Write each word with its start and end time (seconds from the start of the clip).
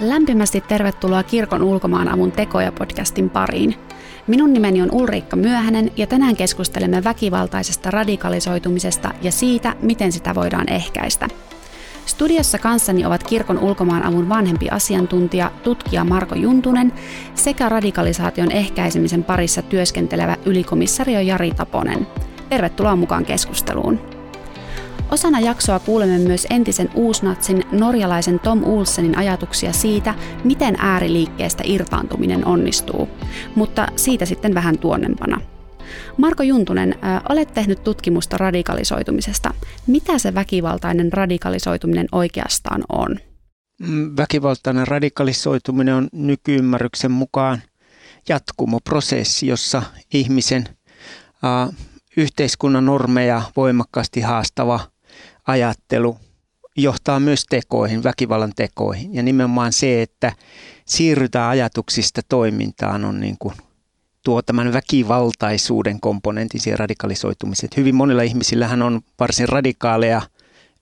Lämpimästi 0.00 0.60
tervetuloa 0.60 1.22
Kirkon 1.22 1.62
ulkomaanavun 1.62 2.32
tekoja 2.32 2.72
podcastin 2.72 3.30
pariin. 3.30 3.74
Minun 4.26 4.52
nimeni 4.52 4.82
on 4.82 4.88
Ulriikka 4.92 5.36
Myöhänen 5.36 5.90
ja 5.96 6.06
tänään 6.06 6.36
keskustelemme 6.36 7.04
väkivaltaisesta 7.04 7.90
radikalisoitumisesta 7.90 9.14
ja 9.22 9.32
siitä, 9.32 9.74
miten 9.82 10.12
sitä 10.12 10.34
voidaan 10.34 10.72
ehkäistä. 10.72 11.28
Studiossa 12.06 12.58
kanssani 12.58 13.06
ovat 13.06 13.22
Kirkon 13.22 13.58
ulkomaanavun 13.58 14.28
vanhempi 14.28 14.68
asiantuntija, 14.70 15.50
tutkija 15.62 16.04
Marko 16.04 16.34
Juntunen 16.34 16.92
sekä 17.34 17.68
radikalisaation 17.68 18.50
ehkäisemisen 18.50 19.24
parissa 19.24 19.62
työskentelevä 19.62 20.36
ylikomissario 20.44 21.20
Jari 21.20 21.50
Taponen. 21.50 22.06
Tervetuloa 22.48 22.96
mukaan 22.96 23.24
keskusteluun. 23.24 24.15
Osana 25.10 25.40
jaksoa 25.40 25.78
kuulemme 25.78 26.18
myös 26.18 26.46
entisen 26.50 26.90
uusnatsin 26.94 27.64
norjalaisen 27.72 28.40
Tom 28.40 28.64
Olsenin 28.64 29.18
ajatuksia 29.18 29.72
siitä, 29.72 30.14
miten 30.44 30.76
ääriliikkeestä 30.78 31.62
irtaantuminen 31.66 32.46
onnistuu, 32.46 33.08
mutta 33.54 33.88
siitä 33.96 34.24
sitten 34.24 34.54
vähän 34.54 34.78
tuonnempana. 34.78 35.40
Marko 36.16 36.42
Juntunen, 36.42 36.94
olet 37.28 37.54
tehnyt 37.54 37.84
tutkimusta 37.84 38.38
radikalisoitumisesta. 38.38 39.54
Mitä 39.86 40.18
se 40.18 40.34
väkivaltainen 40.34 41.12
radikalisoituminen 41.12 42.08
oikeastaan 42.12 42.84
on? 42.88 43.16
Mm, 43.80 44.16
väkivaltainen 44.16 44.88
radikalisoituminen 44.88 45.94
on 45.94 46.08
nykyymmärryksen 46.12 47.10
mukaan 47.10 47.62
jatkumoprosessi, 48.28 49.46
jossa 49.46 49.82
ihmisen 50.14 50.64
äh, 51.44 51.76
yhteiskunnan 52.16 52.86
normeja 52.86 53.42
voimakkaasti 53.56 54.20
haastava 54.20 54.80
ajattelu 55.46 56.18
johtaa 56.76 57.20
myös 57.20 57.44
tekoihin, 57.50 58.02
väkivallan 58.02 58.52
tekoihin. 58.56 59.14
Ja 59.14 59.22
nimenomaan 59.22 59.72
se, 59.72 60.02
että 60.02 60.32
siirrytään 60.86 61.50
ajatuksista 61.50 62.20
toimintaan 62.28 63.04
on 63.04 63.20
niin 63.20 63.36
kuin 63.38 63.54
tuo 64.24 64.42
tämän 64.42 64.72
väkivaltaisuuden 64.72 66.00
komponentin 66.00 66.60
siihen 66.60 66.78
radikalisoitumiseen. 66.78 67.70
Hyvin 67.76 67.94
monilla 67.94 68.22
ihmisillähän 68.22 68.82
on 68.82 69.00
varsin 69.20 69.48
radikaaleja 69.48 70.22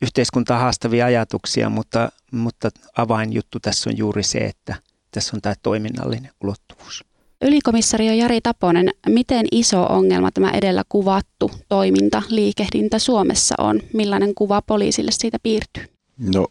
yhteiskuntaa 0.02 0.58
haastavia 0.58 1.06
ajatuksia, 1.06 1.68
mutta, 1.68 2.12
mutta 2.30 2.70
avainjuttu 2.96 3.60
tässä 3.60 3.90
on 3.90 3.98
juuri 3.98 4.22
se, 4.22 4.38
että 4.38 4.74
tässä 5.10 5.36
on 5.36 5.40
tämä 5.40 5.54
toiminnallinen 5.62 6.30
ulottuvuus. 6.40 7.04
Ylikomissario 7.44 8.12
Jari 8.12 8.40
Taponen, 8.40 8.90
miten 9.08 9.46
iso 9.52 9.82
ongelma 9.82 10.30
tämä 10.30 10.50
edellä 10.50 10.82
kuvattu 10.88 11.50
toiminta, 11.68 12.22
liikehdintä 12.28 12.98
Suomessa 12.98 13.54
on? 13.58 13.80
Millainen 13.92 14.34
kuva 14.34 14.62
poliisille 14.62 15.10
siitä 15.10 15.38
piirtyy? 15.42 15.84
No 16.18 16.46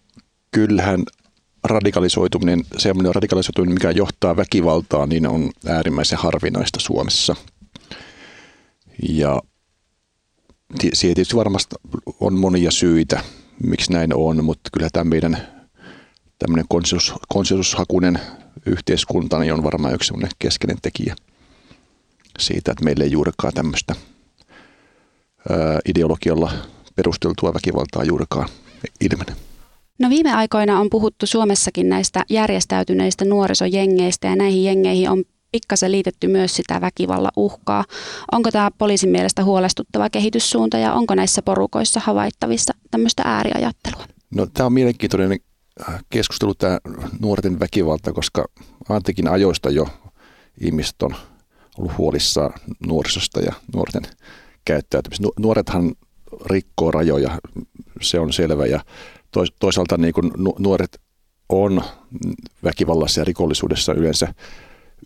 kyllähän 0.52 1.04
radikalisoituminen, 1.64 2.64
semmoinen 2.78 3.16
radikalisoituminen, 3.16 3.74
mikä 3.74 3.92
johtaa 3.92 4.38
väkivaltaan, 4.38 5.10
niin 5.10 5.28
on 5.28 5.50
äärimmäisen 5.68 6.20
harvinaista 6.20 6.80
Suomessa. 6.80 7.36
Ja 9.10 9.42
siihen 10.94 11.16
tietysti 11.16 11.36
varmasti 11.36 11.76
on 12.20 12.34
monia 12.34 12.72
syitä, 12.72 13.22
miksi 13.64 13.94
näin 13.94 14.16
on, 14.16 14.46
mutta 14.46 14.70
kyllä 14.74 14.90
tämä 14.94 15.04
meidän 15.04 15.38
tämmöinen 16.40 16.66
konsensus, 16.70 17.14
konsensushakuinen 17.30 18.20
yhteiskunta 18.66 19.40
niin 19.40 19.54
on 19.54 19.64
varmaan 19.64 19.94
yksi 19.94 20.08
semmoinen 20.08 20.32
keskeinen 20.40 20.78
tekijä 20.82 21.16
siitä, 22.40 22.72
että 22.72 22.84
meillä 22.84 23.04
ei 23.04 23.12
juurikaan 23.12 23.54
tämmöistä 23.54 23.96
ideologialla 25.86 26.52
perusteltua 26.96 27.54
väkivaltaa 27.54 28.04
juurikaan 28.04 28.50
ilmene. 29.02 29.36
No 30.00 30.10
viime 30.10 30.34
aikoina 30.34 30.80
on 30.80 30.90
puhuttu 30.90 31.26
Suomessakin 31.26 31.90
näistä 31.90 32.24
järjestäytyneistä 32.30 33.26
nuorisojengeistä 33.26 34.28
ja 34.28 34.36
näihin 34.36 34.64
jengeihin 34.64 35.10
on 35.10 35.24
pikkasen 35.52 35.92
liitetty 35.92 36.28
myös 36.28 36.56
sitä 36.56 36.82
väkivalla 36.82 37.32
uhkaa. 37.36 37.86
Onko 38.32 38.52
tämä 38.52 38.72
poliisin 38.78 39.10
mielestä 39.10 39.44
huolestuttava 39.44 40.10
kehityssuunta 40.10 40.78
ja 40.78 40.94
onko 40.94 41.16
näissä 41.16 41.42
porukoissa 41.42 42.00
havaittavissa 42.00 42.74
tämmöistä 42.92 43.24
ääriajattelua? 43.26 44.06
No 44.36 44.48
tämä 44.54 44.68
on 44.68 44.74
mielenkiintoinen 44.74 45.40
keskustelu 46.10 46.56
tämä 46.56 46.80
nuorten 47.22 47.60
väkivalta, 47.60 48.14
koska 48.14 48.46
antikin 48.90 49.28
ajoista 49.28 49.70
jo 49.70 49.88
ihmiset 50.62 51.02
on 51.02 51.16
ollut 51.78 51.98
huolissaan 51.98 52.54
nuorisosta 52.88 53.40
ja 53.40 53.54
nuorten 53.76 54.04
käyttäytymistä. 54.66 55.28
Nuorethan 55.40 55.94
rikkoo 56.46 56.92
rajoja, 56.92 57.40
se 58.02 58.20
on 58.20 58.34
selvä 58.34 58.66
ja 58.66 58.84
toisaalta 59.60 59.98
niin 59.98 60.14
kuin 60.14 60.32
nuoret 60.60 61.02
on 61.50 61.82
väkivallassa 62.64 63.22
ja 63.22 63.26
rikollisuudessa 63.26 63.94
yleensä 63.94 64.34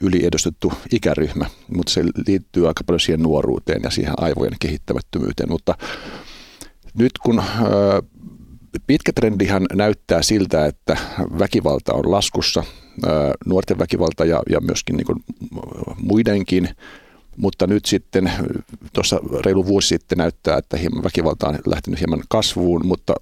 yliedustettu 0.02 0.74
ikäryhmä, 0.92 1.46
mutta 1.76 1.92
se 1.92 2.04
liittyy 2.28 2.68
aika 2.68 2.84
paljon 2.84 3.00
siihen 3.00 3.24
nuoruuteen 3.24 3.82
ja 3.84 3.90
siihen 3.90 4.14
aivojen 4.18 4.56
kehittämättömyyteen. 4.60 5.50
Mutta 5.50 5.76
nyt 6.94 7.12
kun 7.24 7.44
pitkä 8.88 9.12
trendihän 9.14 9.66
näyttää 9.74 10.22
siltä, 10.22 10.66
että 10.66 10.98
väkivalta 11.40 11.94
on 11.94 12.12
laskussa, 12.12 12.64
nuorten 13.46 13.80
väkivalta 13.80 14.26
ja, 14.26 14.44
ja 14.50 14.62
myöskin 14.62 14.98
niin 14.98 15.06
kuin 15.06 15.24
muidenkin, 15.98 16.70
mutta 17.38 17.68
nyt 17.68 17.86
sitten 17.86 18.32
tuossa 18.94 19.20
reilu 19.46 19.66
vuosi 19.66 19.88
sitten 19.88 20.18
näyttää, 20.18 20.58
että 20.58 20.78
väkivalta 21.04 21.48
on 21.48 21.60
lähtenyt 21.66 22.00
hieman 22.00 22.24
kasvuun, 22.30 22.86
mutta 22.86 23.14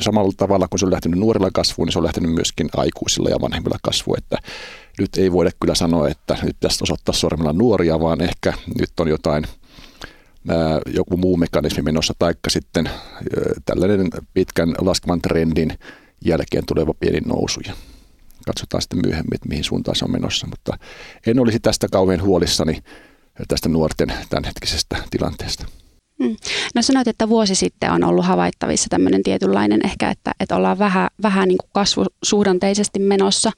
samalla 0.00 0.32
tavalla 0.36 0.68
kun 0.68 0.78
se 0.78 0.86
on 0.86 0.92
lähtenyt 0.92 1.20
nuorilla 1.20 1.50
kasvuun, 1.52 1.86
niin 1.86 1.92
se 1.92 1.98
on 1.98 2.04
lähtenyt 2.04 2.32
myöskin 2.32 2.68
aikuisilla 2.76 3.30
ja 3.30 3.40
vanhemmilla 3.40 3.78
kasvuun, 3.82 4.18
että 4.18 4.38
nyt 4.98 5.16
ei 5.16 5.32
voida 5.32 5.50
kyllä 5.60 5.74
sanoa, 5.74 6.08
että 6.08 6.36
nyt 6.42 6.56
tästä 6.60 6.84
osoittaa 6.84 7.12
sormella 7.12 7.52
nuoria, 7.52 8.00
vaan 8.00 8.20
ehkä 8.20 8.52
nyt 8.80 9.00
on 9.00 9.08
jotain– 9.08 9.46
joku 10.94 11.16
muu 11.16 11.36
mekanismi 11.36 11.82
menossa, 11.82 12.14
taikka 12.18 12.50
sitten 12.50 12.90
tällainen 13.64 14.08
pitkän 14.34 14.74
laskevan 14.78 15.22
trendin 15.22 15.78
jälkeen 16.24 16.66
tuleva 16.66 16.94
pieni 17.00 17.20
nousu. 17.20 17.60
Ja 17.66 17.72
katsotaan 18.46 18.82
sitten 18.82 19.00
myöhemmin, 19.06 19.34
että 19.34 19.48
mihin 19.48 19.64
suuntaan 19.64 19.96
se 19.96 20.04
on 20.04 20.12
menossa, 20.12 20.46
mutta 20.46 20.78
en 21.26 21.40
olisi 21.40 21.60
tästä 21.60 21.86
kauhean 21.92 22.22
huolissani 22.22 22.82
tästä 23.48 23.68
nuorten 23.68 24.12
tämänhetkisestä 24.30 24.96
tilanteesta. 25.10 25.66
Hmm. 26.24 26.36
No 26.74 26.82
sanoit, 26.82 27.08
että 27.08 27.28
vuosi 27.28 27.54
sitten 27.54 27.92
on 27.92 28.04
ollut 28.04 28.24
havaittavissa 28.24 28.86
tämmöinen 28.90 29.22
tietynlainen 29.22 29.80
ehkä, 29.84 30.10
että, 30.10 30.32
että 30.40 30.56
ollaan 30.56 30.78
vähän, 30.78 31.08
vähän 31.22 31.48
niin 31.48 31.58
kuin 31.58 31.70
kasvusuhdanteisesti 31.72 32.98
menossa. 32.98 33.50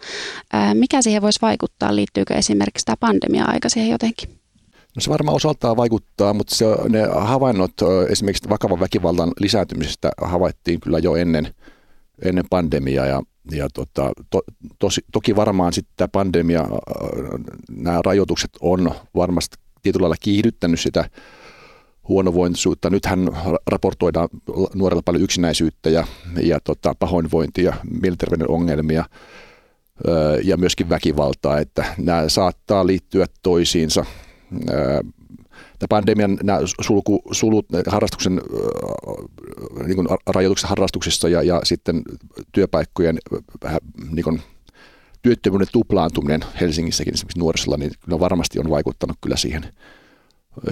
mikä 0.75 1.03
siihen 1.03 1.23
voisi 1.23 1.39
vaikuttaa? 1.43 1.97
Liittyykö 1.97 2.35
esimerkiksi 2.35 2.85
tämä 2.85 2.97
pandemia-aika 3.01 3.69
siihen 3.69 3.91
jotenkin? 3.91 4.38
No 4.99 5.03
se 5.03 5.11
varmaan 5.11 5.37
osaltaan 5.37 5.77
vaikuttaa, 5.77 6.35
mutta 6.35 6.55
se, 6.55 6.65
ne 6.89 7.03
havainnot 7.21 7.73
esimerkiksi 8.09 8.49
vakavan 8.49 8.81
väkivallan 8.81 9.33
lisääntymisestä 9.41 10.11
havaittiin 10.23 10.81
kyllä 10.81 10.99
jo 10.99 11.17
ennen, 11.17 11.55
ennen 12.25 12.45
pandemiaa 12.51 13.07
ja, 13.07 13.23
ja 13.51 13.69
tota, 13.75 14.13
to, 14.31 14.41
tosi, 14.79 15.01
toki 15.13 15.37
varmaan 15.37 15.73
sitten 15.73 15.95
tämä 15.97 16.09
pandemia, 16.09 16.69
nämä 17.71 18.01
rajoitukset 18.05 18.51
on 18.61 18.91
varmasti 19.15 19.57
tietyllä 19.83 20.05
lailla 20.05 20.17
kiihdyttänyt 20.21 20.81
sitä 20.81 21.11
huonovointisuutta. 22.09 22.91
Nythän 22.91 23.29
raportoidaan 23.67 24.29
nuorella 24.75 25.03
paljon 25.05 25.25
yksinäisyyttä 25.25 25.91
ja, 25.91 26.07
ja 26.43 26.61
tota, 26.61 26.95
pahoinvointia, 26.99 27.77
mielenterveyden 28.01 28.51
ongelmia 28.51 29.05
ja 30.45 30.57
myöskin 30.57 30.89
väkivaltaa, 30.89 31.59
että 31.59 31.85
nämä 31.99 32.29
saattaa 32.29 32.87
liittyä 32.87 33.27
toisiinsa– 33.43 34.05
tämä 35.79 35.89
pandemian 35.89 36.39
nämä 36.43 36.59
sulku, 36.81 37.23
sulut 37.33 37.67
harrastuksen 37.87 38.41
niin 39.87 39.97
kuin 39.97 40.09
rajoitukset 40.27 40.71
harrastuksissa 40.71 41.29
ja, 41.29 41.43
ja 41.43 41.61
sitten 41.65 42.03
työpaikkojen 42.53 43.19
niin 44.11 44.25
kuin, 44.25 44.43
työttömyyden 45.23 45.67
tuplaantuminen 45.73 46.41
Helsingissäkin 46.61 47.15
esimerkiksi 47.15 47.39
nuorisolla, 47.39 47.77
niin 47.77 47.91
kyllä 48.05 48.21
varmasti 48.21 48.59
on 48.59 48.71
vaikuttanut 48.71 49.17
kyllä 49.21 49.37
siihen 49.37 49.63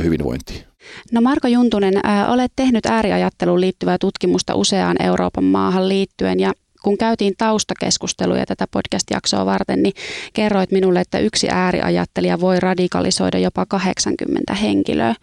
hyvinvointiin. 0.03 0.65
No 1.13 1.21
Marko 1.21 1.49
Juntunen, 1.49 1.95
olet 2.29 2.53
tehnyt 2.57 2.87
ääriajatteluun 2.87 3.61
liittyvää 3.61 3.99
tutkimusta 4.01 4.55
useaan 4.55 5.03
Euroopan 5.03 5.45
maahan 5.45 5.89
liittyen 5.89 6.41
ja 6.41 6.53
kun 6.87 6.99
käytiin 6.99 7.35
taustakeskusteluja 7.39 8.47
tätä 8.47 8.67
podcast-jaksoa 8.71 9.47
varten, 9.47 9.83
niin 9.83 9.93
kerroit 10.33 10.73
minulle, 10.73 11.01
että 11.01 11.19
yksi 11.19 11.49
ääriajattelija 11.51 12.41
voi 12.41 12.61
radikalisoida 12.61 13.39
jopa 13.39 13.67
80 13.67 14.55
henkilöä. 14.55 15.15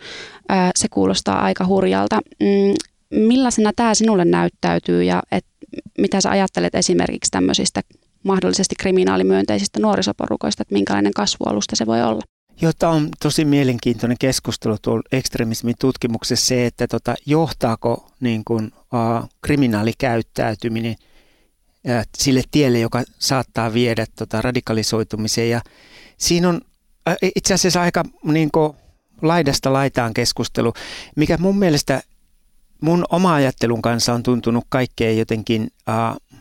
Se 0.75 0.88
kuulostaa 0.89 1.42
aika 1.42 1.65
hurjalta. 1.65 2.19
Mm, 2.39 2.74
millaisena 3.27 3.71
tämä 3.75 3.95
sinulle 3.95 4.25
näyttäytyy 4.25 5.04
ja 5.04 5.24
et, 5.31 5.45
mitä 5.98 6.21
sä 6.21 6.30
ajattelet 6.30 6.75
esimerkiksi 6.75 7.31
tämmöisistä 7.31 7.81
mahdollisesti 8.24 8.75
kriminaalimyönteisistä 8.80 9.80
nuorisoporukoista, 9.80 10.62
että 10.62 10.74
minkälainen 10.74 11.13
kasvualusta 11.13 11.75
se 11.75 11.86
voi 11.86 12.01
olla? 12.01 12.21
Joo, 12.62 12.71
tämä 12.80 12.92
on 12.92 13.10
tosi 13.21 13.45
mielenkiintoinen 13.45 14.18
keskustelu 14.19 14.77
tuolla 14.81 15.04
ekstremismin 15.12 15.75
tutkimuksessa 15.80 16.45
se, 16.45 16.65
että 16.65 16.88
tota, 16.88 17.15
johtaako 17.25 18.07
niin 18.19 18.42
kuin, 18.45 18.71
uh, 18.75 19.30
kriminaalikäyttäytyminen– 19.42 20.95
sille 22.18 22.41
tielle, 22.51 22.80
joka 22.80 23.03
saattaa 23.19 23.74
viedä 23.74 24.06
tota, 24.15 24.41
radikalisoitumiseen. 24.41 25.50
Ja 25.50 25.62
siinä 26.18 26.50
on 26.50 26.62
itse 27.35 27.53
asiassa 27.53 27.81
aika 27.81 28.03
niin 28.24 28.51
kuin, 28.51 28.74
laidasta 29.21 29.74
laitaan 29.74 30.13
keskustelu, 30.13 30.74
mikä 31.15 31.38
mun 31.38 31.57
mielestä 31.57 32.01
mun 32.81 33.06
oma 33.09 33.33
ajattelun 33.33 33.81
kanssa 33.81 34.13
on 34.13 34.24
tuntunut 34.24 34.65
kaikkein 34.69 35.18
jotenkin 35.18 35.62
uh, 35.63 36.39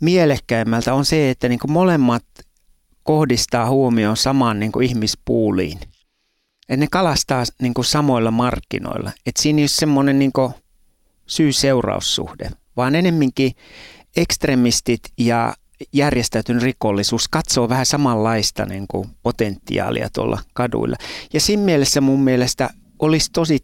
mielekkäimmältä 0.00 0.94
on 0.94 1.04
se, 1.04 1.30
että 1.30 1.48
niin 1.48 1.58
kuin 1.58 1.72
molemmat 1.72 2.24
kohdistaa 3.02 3.70
huomioon 3.70 4.16
samaan 4.16 4.60
niin 4.60 4.72
kuin 4.72 4.86
ihmispuuliin. 4.86 5.78
Että 6.68 6.76
ne 6.76 6.86
kalastaa 6.90 7.44
niin 7.62 7.74
kuin 7.74 7.84
samoilla 7.84 8.30
markkinoilla. 8.30 9.12
Että 9.26 9.42
siinä 9.42 9.58
ei 9.58 9.62
ole 9.62 9.68
semmoinen 9.68 10.18
niin 10.18 10.32
syy-seuraussuhde, 11.26 12.50
vaan 12.76 12.94
enemminkin 12.94 13.52
ekstremistit 14.16 15.00
ja 15.18 15.54
järjestäytynyt 15.92 16.62
rikollisuus 16.62 17.28
katsoo 17.28 17.68
vähän 17.68 17.86
samanlaista 17.86 18.66
niin 18.66 18.86
kuin 18.88 19.08
potentiaalia 19.22 20.08
tuolla 20.14 20.38
kaduilla. 20.54 20.96
Ja 21.32 21.40
siinä 21.40 21.62
mielessä 21.62 22.00
mun 22.00 22.20
mielestä 22.20 22.70
olisi 22.98 23.30
tosi 23.32 23.58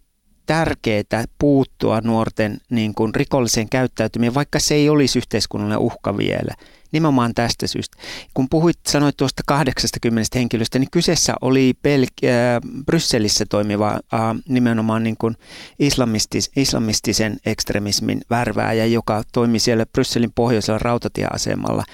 tärkeää 0.47 1.25
puuttua 1.39 2.01
nuorten 2.01 2.59
niin 2.71 2.95
kuin 2.95 3.15
rikolliseen 3.15 3.69
käyttäytymiseen, 3.69 4.35
vaikka 4.35 4.59
se 4.59 4.75
ei 4.75 4.89
olisi 4.89 5.19
yhteiskunnallinen 5.19 5.79
uhka 5.79 6.17
vielä. 6.17 6.55
Nimenomaan 6.93 7.35
tästä 7.35 7.67
syystä. 7.67 7.99
Kun 8.35 8.49
puhuit, 8.49 8.79
sanoit 8.89 9.17
tuosta 9.17 9.43
80 9.47 10.39
henkilöstä, 10.39 10.79
niin 10.79 10.91
kyseessä 10.91 11.35
oli 11.41 11.75
Belgi- 11.83 12.27
äh, 12.27 12.85
Brysselissä 12.87 13.45
toimiva 13.49 13.91
äh, 13.91 14.21
nimenomaan 14.49 15.05
niin 15.05 15.17
kuin 15.17 15.37
islamistis, 15.79 16.51
islamistisen 16.57 17.37
ekstremismin 17.47 18.21
värvääjä, 18.31 18.87
joka 18.87 19.23
toimi 19.33 19.59
siellä 19.59 19.87
Brysselin 19.87 20.33
pohjoisella 20.35 20.79
rautatieasemalla. 20.79 21.85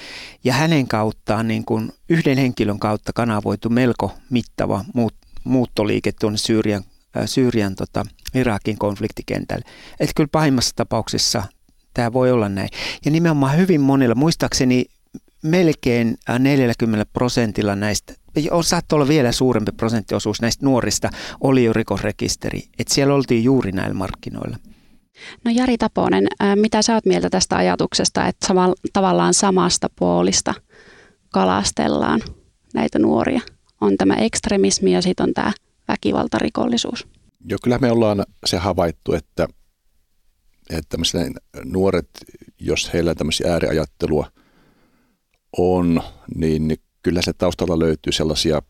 Ja 0.45 0.53
hänen 0.53 0.89
kauttaan, 0.89 1.49
niin 1.49 1.65
kuin 1.65 1.93
yhden 2.09 2.39
henkilön 2.39 2.79
kautta 2.79 3.13
kanavoitu 3.15 3.71
melko 3.71 4.13
mittava 4.31 4.85
muut, 4.95 5.15
muuttoliike 5.45 6.13
tuonne 6.13 6.39
Syyrian 6.39 6.85
Syyrian 7.27 7.75
tota, 7.75 8.05
Irakin 8.35 8.79
konfliktikentälle. 8.79 9.65
Että 10.01 10.13
kyllä 10.17 10.29
pahimmassa 10.33 10.73
tapauksessa 10.77 11.43
tämä 11.95 12.13
voi 12.13 12.31
olla 12.31 12.49
näin. 12.49 12.69
Ja 13.05 13.11
nimenomaan 13.11 13.57
hyvin 13.57 13.81
monilla, 13.81 14.15
muistaakseni 14.15 14.85
melkein 15.43 16.17
40 16.39 17.07
prosentilla 17.13 17.77
näistä, 17.77 18.15
saattoi 18.63 18.97
olla 18.97 19.09
vielä 19.09 19.33
suurempi 19.33 19.73
prosenttiosuus 19.73 20.41
näistä 20.41 20.67
nuorista, 20.67 21.11
oli 21.41 21.65
jo 21.65 21.73
rikosrekisteri. 21.73 22.63
Että 22.79 22.95
siellä 22.95 23.15
oltiin 23.15 23.45
juuri 23.45 23.73
näillä 23.73 23.95
markkinoilla. 23.95 24.57
No 25.45 25.51
Jari 25.51 25.79
Taponen, 25.79 26.27
mitä 26.55 26.83
sä 26.83 26.95
oot 26.95 27.07
mieltä 27.07 27.31
tästä 27.31 27.57
ajatuksesta, 27.57 28.27
että 28.27 28.47
sama, 28.47 28.75
tavallaan 28.93 29.35
samasta 29.35 29.91
puolista 29.99 30.55
kalastellaan 31.33 32.21
näitä 32.75 32.99
nuoria? 32.99 33.41
On 33.81 33.97
tämä 33.97 34.15
ekstremismi 34.15 34.93
ja 34.93 35.03
sitten 35.03 35.25
on 35.25 35.35
tämä 35.35 35.53
väkivaltarikollisuus? 35.89 37.07
Joo, 37.49 37.59
kyllä 37.63 37.79
me 37.79 37.91
ollaan 37.91 38.25
se 38.47 38.57
havaittu, 38.57 39.15
että, 39.15 39.49
että 40.71 40.97
nuoret, 41.65 42.09
jos 42.61 42.93
heillä 42.93 43.15
tämmöisiä 43.15 43.53
ääriajattelua 43.53 44.33
on, 45.59 46.03
niin 46.35 46.77
kyllä 47.03 47.23
se 47.23 47.33
taustalla 47.33 47.79
löytyy 47.79 48.13
sellaisia 48.13 48.63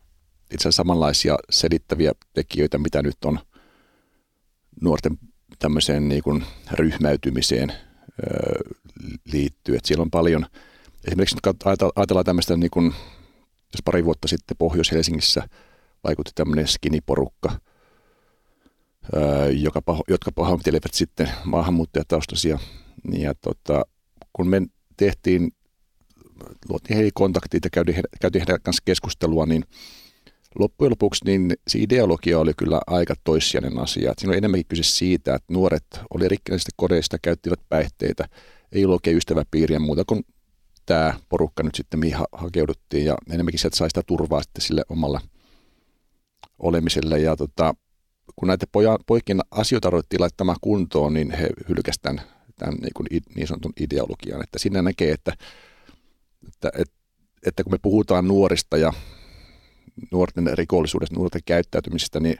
itse 0.51 0.61
asiassa 0.61 0.77
samanlaisia 0.77 1.37
selittäviä 1.49 2.11
tekijöitä, 2.33 2.77
mitä 2.77 3.03
nyt 3.03 3.17
on 3.25 3.39
nuorten 4.81 5.17
tämmöiseen 5.59 6.09
niin 6.09 6.23
kuin 6.23 6.43
ryhmäytymiseen 6.71 7.73
liittyy. 9.31 9.75
Et 9.75 9.85
siellä 9.85 10.01
on 10.01 10.11
paljon, 10.11 10.45
esimerkiksi 11.07 11.37
ajatellaan 11.95 12.25
tämmöistä, 12.25 12.57
niin 12.57 12.71
kuin, 12.71 12.93
jos 13.73 13.81
pari 13.85 14.05
vuotta 14.05 14.27
sitten 14.27 14.57
Pohjois-Helsingissä– 14.57 15.47
vaikutti 16.07 16.31
tämmöinen 16.35 16.67
skiniporukka, 16.67 17.59
joka 19.51 19.81
paho, 19.81 20.03
jotka 20.07 20.31
pahoittelevät 20.31 20.93
sitten 20.93 21.29
maahanmuuttajataustaisia. 21.43 22.59
Ja 23.11 23.33
tota, 23.35 23.85
kun 24.33 24.47
me 24.47 24.61
tehtiin, 24.97 25.51
luotiin 26.69 26.95
heihin 26.97 27.11
kontaktit 27.13 27.63
ja 27.63 27.69
käytiin, 27.69 28.03
käytiin 28.21 28.39
heidän 28.39 28.61
kanssa 28.61 28.83
keskustelua, 28.85 29.45
niin 29.45 29.63
loppujen 30.59 30.91
lopuksi 30.91 31.25
niin 31.25 31.53
se 31.67 31.79
ideologia 31.79 32.39
oli 32.39 32.53
kyllä 32.57 32.81
aika 32.87 33.13
toissijainen 33.23 33.79
asia. 33.79 34.11
Et 34.11 34.19
siinä 34.19 34.31
oli 34.31 34.37
enemmänkin 34.37 34.67
kyse 34.67 34.83
siitä, 34.83 35.35
että 35.35 35.53
nuoret 35.53 35.85
oli 36.13 36.27
rikkinäisistä 36.27 36.71
kodeista, 36.75 37.17
käyttivät 37.21 37.59
päihteitä, 37.69 38.25
ei 38.71 38.85
ollut 38.85 38.95
oikein 38.95 39.17
ystäväpiiriä 39.17 39.79
muuta 39.79 40.03
kuin 40.07 40.25
tämä 40.85 41.13
porukka 41.29 41.63
nyt 41.63 41.75
sitten, 41.75 41.99
mihin 41.99 42.17
hakeuduttiin 42.31 43.05
ja 43.05 43.15
enemmänkin 43.31 43.59
sieltä 43.59 43.77
sai 43.77 43.89
sitä 43.89 44.01
turvaa 44.07 44.41
sitten 44.41 44.61
sille 44.61 44.83
omalla 44.89 45.21
olemiselle. 46.59 47.19
Ja 47.19 47.35
tota, 47.35 47.75
kun 48.35 48.47
näitä 48.47 48.65
poja, 48.71 48.99
poikien 49.05 49.39
asioita 49.51 49.89
ruvettiin 49.89 50.21
laittamaan 50.21 50.57
kuntoon, 50.61 51.13
niin 51.13 51.31
he 51.31 51.49
hylkäsivät 51.69 52.01
tämän, 52.01 52.21
tämän 52.55 52.75
niin, 52.75 52.93
kuin 52.95 53.07
niin 53.35 53.47
sanotun 53.47 53.73
ideologian. 53.79 54.43
Että 54.43 54.59
siinä 54.59 54.81
näkee, 54.81 55.11
että, 55.11 55.33
että, 56.47 56.71
että, 56.77 56.95
että 57.45 57.63
kun 57.63 57.73
me 57.73 57.77
puhutaan 57.81 58.27
nuorista 58.27 58.77
ja 58.77 58.93
nuorten 60.11 60.57
rikollisuudesta, 60.57 61.15
nuorten 61.15 61.41
käyttäytymisestä, 61.45 62.19
niin 62.19 62.37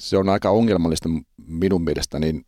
se 0.00 0.16
on 0.16 0.28
aika 0.28 0.50
ongelmallista 0.50 1.08
minun 1.46 1.84
mielestä, 1.84 2.18
niin 2.18 2.46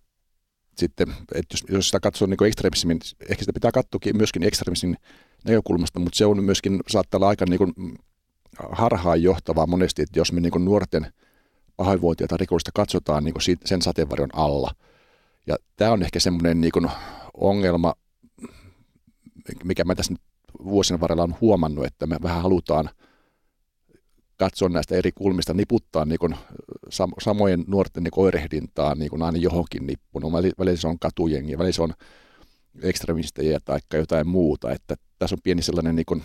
sitten, 0.79 1.09
että 1.35 1.55
jos, 1.55 1.65
jos 1.69 1.89
sitä 1.89 2.01
katsoo 2.01 2.27
niin 2.27 2.45
ekstremismin, 2.47 2.99
ehkä 3.29 3.43
sitä 3.43 3.53
pitää 3.53 3.73
katsoa 3.73 4.01
myöskin 4.15 4.43
ekstremismin 4.43 4.97
näkökulmasta, 5.45 6.01
mutta 6.01 6.17
se 6.17 6.27
on 6.27 6.45
myöskin, 6.45 6.81
saattaa 6.89 7.19
olla 7.19 7.29
aika 7.29 7.45
niin 7.49 7.59
kuin 7.59 7.75
harhaan 8.73 9.23
johtavaa 9.23 9.67
monesti, 9.67 10.03
että 10.03 10.19
jos 10.19 10.33
me 10.33 10.41
niin 10.41 10.65
nuorten 10.65 11.13
pahoinvointia 11.77 12.27
tai 12.27 12.39
rikollista 12.39 12.71
katsotaan 12.75 13.25
niin 13.25 13.59
sen 13.65 13.83
sateenvarjon 13.83 14.31
alla. 14.33 14.71
Ja 15.47 15.57
tämä 15.77 15.91
on 15.91 16.03
ehkä 16.03 16.21
semmoinen 16.21 16.61
niin 16.61 16.73
ongelma, 17.35 17.95
mikä 19.65 19.85
mä 19.85 19.95
tässä 19.95 20.13
nyt 20.13 20.23
vuosien 20.65 21.01
varrella 21.01 21.23
on 21.23 21.37
huomannut, 21.41 21.85
että 21.85 22.07
me 22.07 22.17
vähän 22.23 22.43
halutaan 22.43 22.91
katsoa 24.37 24.69
näistä 24.69 24.95
eri 24.95 25.13
kulmista, 25.13 25.55
niputtaa 25.55 26.05
niin 26.05 26.19
samojen 27.23 27.65
nuorten 27.67 28.03
niin 28.03 28.13
oirehdintaa 28.17 28.95
niin 28.95 29.23
aina 29.23 29.39
johonkin 29.39 29.87
nippuun. 29.87 30.33
Välillä 30.33 30.77
se 30.77 30.89
on 30.89 30.99
katujengi, 30.99 31.59
välillä 31.59 31.73
se 31.73 31.83
on 31.83 31.95
ekstremistejä 32.83 33.61
tai 33.65 33.81
jotain 33.93 34.29
muuta. 34.29 34.73
Että 34.73 34.95
tässä 35.19 35.35
on 35.35 35.41
pieni 35.45 35.63
sellainen 35.63 35.97
niin 35.97 36.23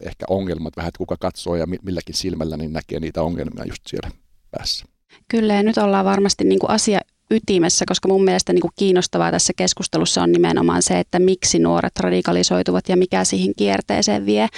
ehkä 0.00 0.26
ongelmat 0.28 0.76
vähän, 0.76 0.88
että 0.88 0.98
kuka 0.98 1.16
katsoo 1.20 1.56
ja 1.56 1.66
milläkin 1.82 2.14
silmällä, 2.14 2.56
niin 2.56 2.72
näkee 2.72 3.00
niitä 3.00 3.22
ongelmia 3.22 3.64
just 3.64 3.82
siellä 3.88 4.10
päässä. 4.50 4.84
Kyllä, 5.28 5.54
ja 5.54 5.62
nyt 5.62 5.78
ollaan 5.78 6.04
varmasti 6.04 6.44
niin 6.44 6.58
kuin 6.58 6.70
asia 6.70 7.00
ytimessä, 7.30 7.84
koska 7.88 8.08
mun 8.08 8.24
mielestä 8.24 8.52
niin 8.52 8.60
kuin 8.60 8.72
kiinnostavaa 8.78 9.30
tässä 9.30 9.52
keskustelussa 9.56 10.22
on 10.22 10.32
nimenomaan 10.32 10.82
se, 10.82 10.98
että 10.98 11.18
miksi 11.18 11.58
nuoret 11.58 11.98
radikalisoituvat 12.00 12.88
ja 12.88 12.96
mikä 12.96 13.24
siihen 13.24 13.52
kierteeseen 13.56 14.26
vie. 14.26 14.48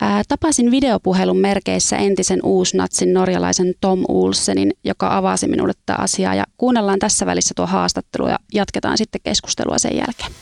Ää, 0.00 0.22
tapasin 0.28 0.70
videopuhelun 0.70 1.38
merkeissä 1.38 1.96
entisen 1.96 2.40
uusnatsin 2.42 3.12
norjalaisen 3.12 3.74
Tom 3.80 4.04
Ulsenin, 4.08 4.72
joka 4.84 5.16
avasi 5.16 5.48
minulle 5.48 5.72
tätä 5.86 6.02
asiaa 6.02 6.34
ja 6.34 6.44
kuunnellaan 6.56 6.98
tässä 6.98 7.26
välissä 7.26 7.52
tuo 7.56 7.66
haastattelu 7.66 8.28
ja 8.28 8.38
jatketaan 8.54 8.98
sitten 8.98 9.20
keskustelua 9.24 9.78
sen 9.78 9.96
jälkeen. 9.96 10.32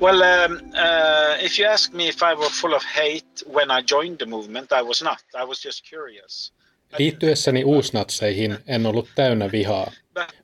Well, 0.00 0.22
um, 0.22 0.52
uh, 0.52 1.44
if 1.44 1.58
you 1.58 1.72
ask 1.72 1.92
me 1.92 2.08
if 2.08 2.22
I 2.22 2.34
were 2.34 2.50
full 2.50 2.74
of 2.74 2.84
hate 2.96 3.44
when 3.54 3.70
I 3.70 3.82
joined 3.92 4.18
the 4.18 4.26
movement, 4.26 4.72
I 4.72 4.82
was 4.82 5.02
not. 5.02 5.18
I 5.42 5.44
was 5.44 5.64
just 5.64 5.88
curious. 5.88 6.52
Liittyessäni 6.98 7.64
uusnatseihin 7.64 8.58
en 8.66 8.86
ollut 8.86 9.08
täynnä 9.14 9.52
vihaa. 9.52 9.90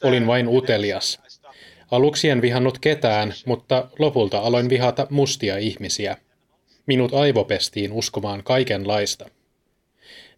Olin 0.03 0.27
vain 0.27 0.49
utelias. 0.49 1.21
Aluksi 1.91 2.29
en 2.29 2.43
vihannut 2.43 2.79
ketään, 2.79 3.35
mutta 3.47 3.89
lopulta 3.99 4.39
aloin 4.39 4.69
vihata 4.69 5.07
mustia 5.11 5.59
ihmisiä. 5.59 6.17
Minut 6.87 7.15
aivopestiin 7.15 7.93
uskomaan 7.93 8.45
kaikenlaista. 8.45 9.29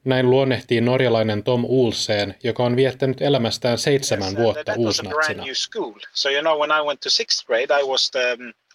Näin 0.04 0.30
luonnehtiin 0.30 0.84
norjalainen 0.84 1.42
Tom 1.42 1.64
Ulseen, 1.64 2.34
joka 2.42 2.64
on 2.64 2.76
viettänyt 2.76 3.22
elämästään 3.22 3.78
seitsemän 3.78 4.36
vuotta 4.36 4.74
uusnatsina. 4.76 5.44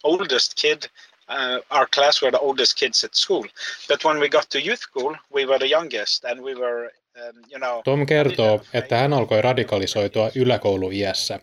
Oldest 0.02 0.52
kid. 0.60 0.82
Uh, 1.28 1.78
our 1.78 1.86
class 1.94 2.22
were 2.22 2.30
the 2.30 2.38
oldest 2.38 2.78
kids 2.78 3.04
at 3.04 3.14
school. 3.14 3.46
But 3.88 4.04
when 4.04 4.20
we 4.20 4.28
got 4.28 4.48
to 4.48 4.58
youth 4.58 4.80
school, 4.80 5.16
we 5.34 5.46
were 5.46 5.58
the 5.58 5.70
youngest 5.70 6.24
and 6.24 6.40
we 6.40 6.54
were, 6.54 6.90
um, 7.16 7.42
you 7.50 7.58
know... 7.58 7.82
Tom 7.82 8.06
kertoo, 8.06 8.60
että 8.74 8.96
hän 8.96 9.12
alkoi 9.12 9.42
radikalisoitua 9.42 10.30
yläkouluiässä. 10.34 11.40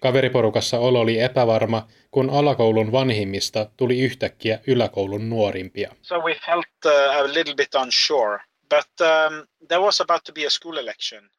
Kaveriporukassa 0.00 0.78
olo 0.78 1.00
oli 1.00 1.20
epävarma, 1.20 1.88
kun 2.10 2.30
alakoulun 2.30 2.92
vanhimmista 2.92 3.70
tuli 3.76 4.00
yhtäkkiä 4.00 4.58
yläkoulun 4.66 5.30
nuorimpia. 5.30 5.94
So 6.02 6.18
we 6.18 6.36
felt 6.46 6.66
uh, 6.86 7.16
a 7.16 7.34
little 7.34 7.54
bit 7.54 7.74
unsure 7.74 8.38
But 8.68 9.00
um, 9.00 9.46
there 9.68 9.80
was 9.80 10.00
about 10.00 10.24
to 10.24 10.32
be 10.32 10.46
a 10.46 10.50
school 10.50 10.76
election. 10.76 11.30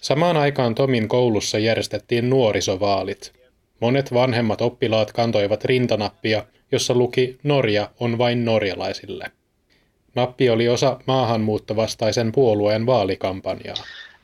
Samaan 0.00 0.36
aikaan 0.36 0.74
Tomin 0.74 1.08
koulussa 1.08 1.58
järjestettiin 1.58 2.30
nuorisovaalit. 2.30 3.41
Monet 3.82 4.14
vanhemmat 4.14 4.60
oppilaat 4.60 5.12
kantoivat 5.12 5.64
rintanappia, 5.64 6.44
jossa 6.72 6.94
luki 6.94 7.38
Norja 7.42 7.90
on 8.00 8.18
vain 8.18 8.44
norjalaisille. 8.44 9.30
Nappi 10.14 10.50
oli 10.50 10.68
osa 10.68 11.00
maahanmuuttovastaisen 11.06 12.32
puolueen 12.32 12.86
vaalikampanjaa. 12.86 13.76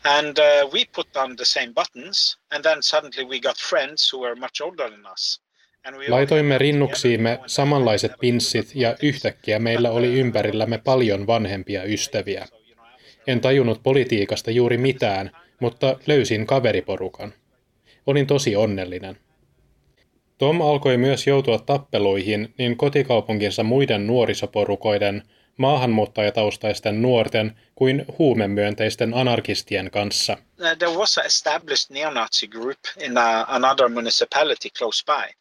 And 0.05 0.39
uh, 0.39 0.73
we 0.73 0.85
put 0.95 1.17
on 1.17 1.37
the 1.37 1.45
same 1.45 1.73
buttons, 1.75 2.39
and 2.51 2.63
then 2.63 2.83
suddenly 2.83 3.31
we 3.31 3.41
got 3.41 3.57
friends 3.69 4.13
who 4.13 4.23
were 4.23 4.35
much 4.35 4.63
older 4.63 4.91
than 4.91 5.13
us. 5.13 5.43
Laitoimme 6.09 6.59
rinnuksiimme 6.59 7.41
samanlaiset 7.47 8.13
pinssit 8.21 8.71
ja 8.75 8.97
yhtäkkiä 9.03 9.59
meillä 9.59 9.91
oli 9.91 10.15
ympärillämme 10.15 10.79
paljon 10.79 11.27
vanhempia 11.27 11.85
ystäviä. 11.85 12.47
En 13.27 13.41
tajunnut 13.41 13.83
politiikasta 13.83 14.51
juuri 14.51 14.79
mitään, 14.79 15.31
mutta 15.61 15.99
löysin 16.07 16.47
kaveriporukan. 16.47 17.35
Olin 18.07 18.27
tosi 18.27 18.57
onnellinen. 18.57 19.19
Tom 20.39 20.61
alkoi 20.61 20.97
myös 20.97 21.27
joutua 21.27 21.59
tappeluihin 21.59 22.55
niin 22.59 22.77
kotikaupunkinsa 22.77 23.63
muiden 23.63 24.07
nuorisoporukoiden, 24.07 25.23
maahanmuuttajataustaisten 25.57 27.03
nuorten 27.03 27.57
kuin 27.75 28.05
huumemyönteisten 28.19 29.15
anarkistien 29.15 29.91
kanssa. 29.91 30.37
There 30.79 30.93
was 30.93 31.19
a 31.19 31.23
established 31.23 31.95
neo-Nazi 31.95 32.49
group 32.49 32.79
in 33.01 33.13
uh, 33.13 33.45
another 33.49 33.89
municipality 33.89 34.69
close 34.79 35.05
by. 35.07 35.35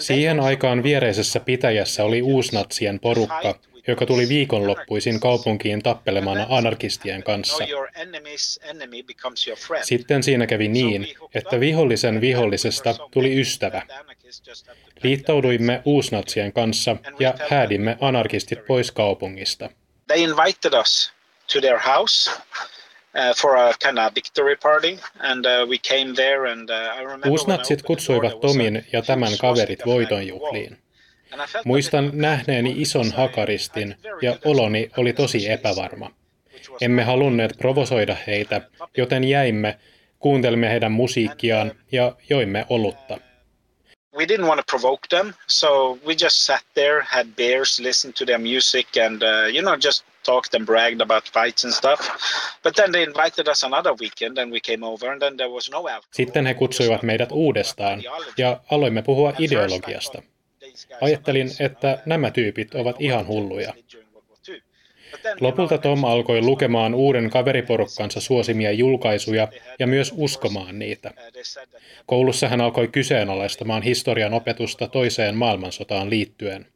Siihen 0.00 0.40
aikaan 0.40 0.82
viereisessä 0.82 1.40
pitäjässä 1.40 2.04
oli 2.04 2.22
uusnatsien 2.22 3.00
porukka, 3.00 3.54
joka 3.88 4.06
tuli 4.06 4.28
viikonloppuisin 4.28 5.20
kaupunkiin 5.20 5.82
tappelemaan 5.82 6.46
anarkistien 6.48 7.22
kanssa. 7.22 7.64
Sitten 9.82 10.22
siinä 10.22 10.46
kävi 10.46 10.68
niin, 10.68 11.08
että 11.34 11.60
vihollisen 11.60 12.20
vihollisesta 12.20 12.94
tuli 13.10 13.40
ystävä. 13.40 13.82
Liittouduimme 15.02 15.82
uusnatsien 15.84 16.52
kanssa 16.52 16.96
ja 17.18 17.34
häädimme 17.50 17.98
anarkistit 18.00 18.66
pois 18.66 18.92
kaupungista. 18.92 19.70
They 20.06 20.22
invited 20.22 20.80
us 20.80 21.12
to 21.52 21.60
their 21.60 21.78
house 21.78 22.30
Uh, 23.16 23.34
for 23.34 23.56
a 23.56 23.72
kind 23.78 23.98
of 23.98 24.14
victory 24.14 24.56
party, 24.56 24.98
and 25.20 25.46
uh, 25.46 25.66
we 25.68 25.78
came 25.78 26.12
there, 26.14 26.52
and 26.52 26.70
uh, 26.70 27.00
I 27.00 27.02
remember 27.02 27.30
Uusnatsit 27.30 27.82
kutsuivat 27.82 28.40
Tomin 28.40 28.86
ja 28.92 29.02
tämän 29.02 29.38
kaverit 29.40 29.86
voitonjuhliin. 29.86 30.78
Muistan 31.64 32.10
nähneeni 32.12 32.74
ison 32.76 33.12
hakaristin 33.12 33.96
ja 34.22 34.38
oloni 34.44 34.90
oli 34.96 35.12
tosi 35.12 35.50
epävarma. 35.50 36.10
Emme 36.80 37.04
halunneet 37.04 37.52
provosoida 37.58 38.16
heitä, 38.26 38.60
joten 38.96 39.24
jäimme, 39.24 39.78
kuuntelimme 40.18 40.70
heidän 40.70 40.92
musiikkiaan 40.92 41.72
ja 41.92 42.12
joimme 42.30 42.66
olutta. 42.68 43.18
We 44.16 44.24
didn't 44.24 44.46
want 44.46 44.66
to 44.66 44.76
provoke 44.78 45.08
them, 45.08 45.34
so 45.46 45.98
we 46.06 46.12
just 46.12 46.36
sat 46.36 46.64
there, 46.74 47.04
had 47.08 47.26
beers, 47.36 47.80
listened 47.80 48.14
to 48.18 48.24
their 48.24 48.38
music, 48.38 48.86
and 49.06 49.22
uh, 49.22 49.54
you 49.54 49.60
know 49.60 49.76
just 49.84 50.04
talked 50.26 50.54
and 50.54 50.66
bragged 50.66 51.00
about 51.00 51.24
fights 51.32 51.64
and 51.64 51.74
stuff. 51.74 52.00
But 52.62 52.74
then 52.74 52.92
they 52.92 53.02
invited 53.02 53.48
us 53.48 53.64
another 53.64 53.94
weekend 54.00 54.38
and 54.38 54.52
we 54.52 54.60
came 54.60 54.86
over 54.86 55.12
and 55.12 55.20
then 55.20 55.36
there 55.36 55.50
was 55.50 55.70
no 55.70 55.78
alcohol. 55.78 56.12
Sitten 56.12 56.46
he 56.46 56.54
kutsuivat 56.54 57.02
meidät 57.02 57.32
uudestaan 57.32 58.02
ja 58.36 58.60
aloimme 58.70 59.02
puhua 59.02 59.32
ideologiasta. 59.40 60.22
Ajattelin, 61.00 61.50
että 61.60 62.02
nämä 62.06 62.30
tyypit 62.30 62.74
ovat 62.74 62.96
ihan 62.98 63.26
hulluja. 63.26 63.74
Lopulta 65.40 65.78
Tom 65.78 66.04
alkoi 66.04 66.40
lukemaan 66.40 66.94
uuden 66.94 67.30
kaveriporukkansa 67.30 68.20
suosimia 68.20 68.72
julkaisuja 68.72 69.48
ja 69.78 69.86
myös 69.86 70.12
uskomaan 70.16 70.78
niitä. 70.78 71.10
Koulussa 72.06 72.48
hän 72.48 72.60
alkoi 72.60 72.88
kyseenalaistamaan 72.88 73.82
historian 73.82 74.34
opetusta 74.34 74.88
toiseen 74.88 75.36
maailmansotaan 75.36 76.10
liittyen. 76.10 76.66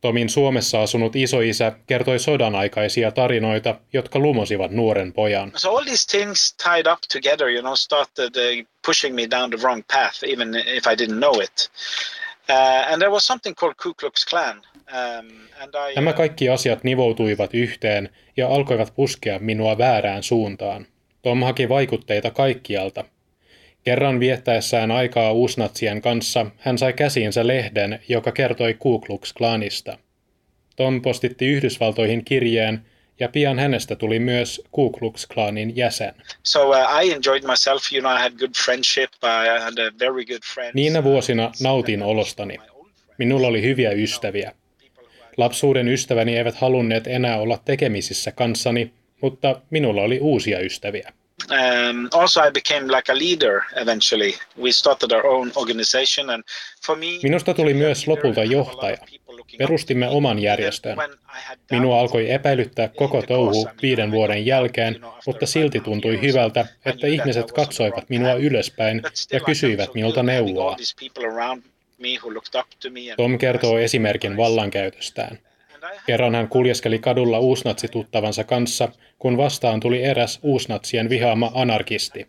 Tomin 0.00 0.28
Suomessa 0.28 0.82
asunut 0.82 1.16
isoisä 1.16 1.72
kertoi 1.86 2.18
sodan 2.18 2.54
aikaisia 2.54 3.10
tarinoita, 3.10 3.74
jotka 3.92 4.18
lumosivat 4.18 4.70
nuoren 4.70 5.12
pojan. 5.12 5.52
So 5.56 5.70
all 5.70 5.84
these 5.84 6.18
things 6.18 6.54
tied 6.54 6.92
up 6.92 6.98
together, 7.12 7.48
you 7.48 7.60
know, 7.60 7.74
started 7.76 8.36
uh, 8.36 8.66
pushing 8.86 9.14
me 9.14 9.30
down 9.30 9.50
the 9.50 9.58
wrong 9.62 9.82
path, 9.92 10.24
even 10.24 10.54
if 10.54 10.86
I 10.86 10.94
didn't 11.04 11.18
know 11.18 11.40
it. 11.40 11.70
Uh, 12.50 12.92
and 12.92 12.98
there 12.98 13.10
was 13.10 13.26
something 13.26 13.56
called 13.56 13.74
Ku 13.82 13.94
Klux 13.94 14.24
Klan. 14.24 14.56
Um, 14.56 15.28
and 15.60 15.74
I, 15.90 15.94
Nämä 15.94 16.12
kaikki 16.12 16.48
asiat 16.48 16.84
nivoutuivat 16.84 17.54
yhteen 17.54 18.08
ja 18.36 18.48
alkoivat 18.48 18.92
puskea 18.94 19.38
minua 19.38 19.78
väärään 19.78 20.22
suuntaan. 20.22 20.86
Tom 21.22 21.42
haki 21.42 21.68
vaikutteita 21.68 22.30
kaikkialta, 22.30 23.04
Kerran 23.84 24.20
viettäessään 24.20 24.90
aikaa 24.90 25.32
uusnatsien 25.32 26.02
kanssa 26.02 26.46
hän 26.58 26.78
sai 26.78 26.92
käsiinsä 26.92 27.46
lehden, 27.46 28.00
joka 28.08 28.32
kertoi 28.32 28.74
Ku 28.74 28.98
Klux 28.98 29.32
Klanista. 29.32 29.98
Tom 30.76 31.02
postitti 31.02 31.46
Yhdysvaltoihin 31.46 32.24
kirjeen 32.24 32.86
ja 33.20 33.28
pian 33.28 33.58
hänestä 33.58 33.96
tuli 33.96 34.18
myös 34.18 34.62
Ku 34.72 34.90
Klux 34.90 35.26
Klanin 35.26 35.76
jäsen. 35.76 36.14
So 36.42 36.68
uh, 36.68 36.76
I 37.02 37.12
enjoyed 37.12 37.42
myself, 37.42 37.82
you 37.92 38.00
know, 38.00 38.16
I 38.16 38.20
had 38.20 38.32
good 38.32 38.52
friendship, 38.64 39.10
I 39.22 39.60
had 39.60 39.78
a 39.78 39.92
very 40.00 40.24
good 40.24 40.42
friends. 40.54 40.74
Niinä 40.74 41.04
vuosina 41.04 41.52
nautin 41.60 42.02
olostani. 42.02 42.58
Minulla 43.18 43.46
oli 43.46 43.62
hyviä 43.62 43.90
ystäviä. 43.90 44.52
Lapsuuden 45.36 45.88
ystäväni 45.88 46.36
eivät 46.36 46.54
halunneet 46.54 47.06
enää 47.06 47.38
olla 47.38 47.58
tekemisissä 47.64 48.32
kanssani, 48.32 48.92
mutta 49.20 49.60
minulla 49.70 50.02
oli 50.02 50.18
uusia 50.20 50.60
ystäviä. 50.60 51.12
Um, 51.50 52.08
also, 52.12 52.40
I 52.40 52.50
became 52.50 52.86
like 52.86 53.12
a 53.12 53.14
leader 53.14 53.60
eventually. 53.76 54.34
We 54.62 54.72
started 54.72 55.12
our 55.12 55.26
own 55.26 55.52
organization 55.56 56.30
and 56.30 56.44
for 56.86 56.96
me, 56.96 57.06
Minusta 57.22 57.54
tuli 57.54 57.74
myös 57.74 58.06
lopulta 58.06 58.44
johtaja. 58.44 58.96
Perustimme 59.58 60.08
oman 60.08 60.38
järjestön. 60.38 60.98
Minua 61.70 62.00
alkoi 62.00 62.30
epäilyttää 62.30 62.88
koko 62.88 63.22
touhu 63.22 63.68
viiden 63.82 64.10
vuoden 64.10 64.46
jälkeen, 64.46 65.00
mutta 65.26 65.46
silti 65.46 65.80
tuntui 65.80 66.20
hyvältä, 66.22 66.66
että 66.84 67.06
ihmiset 67.06 67.52
katsoivat 67.52 68.08
minua 68.08 68.32
ylöspäin 68.32 69.02
ja 69.32 69.40
kysyivät 69.40 69.94
minulta 69.94 70.22
neuvoa. 70.22 70.76
Tom 73.16 73.38
kertoo 73.38 73.78
esimerkin 73.78 74.36
vallankäytöstään. 74.36 75.38
Kerran 76.06 76.34
hän 76.34 76.48
kuljeskeli 76.48 76.98
kadulla 76.98 77.38
uusnatsituttavansa 77.38 78.44
kanssa, 78.44 78.88
kun 79.18 79.36
vastaan 79.36 79.80
tuli 79.80 80.04
eräs 80.04 80.38
uusnatsien 80.42 81.08
vihaama 81.08 81.52
anarkisti. 81.54 82.26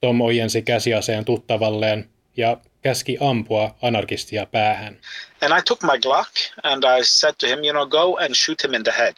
Tom 0.00 0.20
ojensi 0.20 0.62
käsiaseen 0.62 1.24
tuttavalleen 1.24 2.08
ja 2.36 2.56
käski 2.82 3.16
ampua 3.20 3.74
anarkistia 3.82 4.46
päähän. 4.46 4.98
And 5.40 5.58
I 5.58 5.62
took 5.62 5.82
my 5.82 5.98
Glock 6.02 6.28
and 6.62 6.84
I 6.98 7.04
said 7.04 7.34
to 7.40 7.46
him, 7.46 7.58
you 7.64 7.72
know, 7.72 7.88
go 7.88 8.16
and 8.16 8.34
shoot 8.34 8.64
him 8.64 8.74
in 8.74 8.82
the 8.82 8.92
head. 8.98 9.14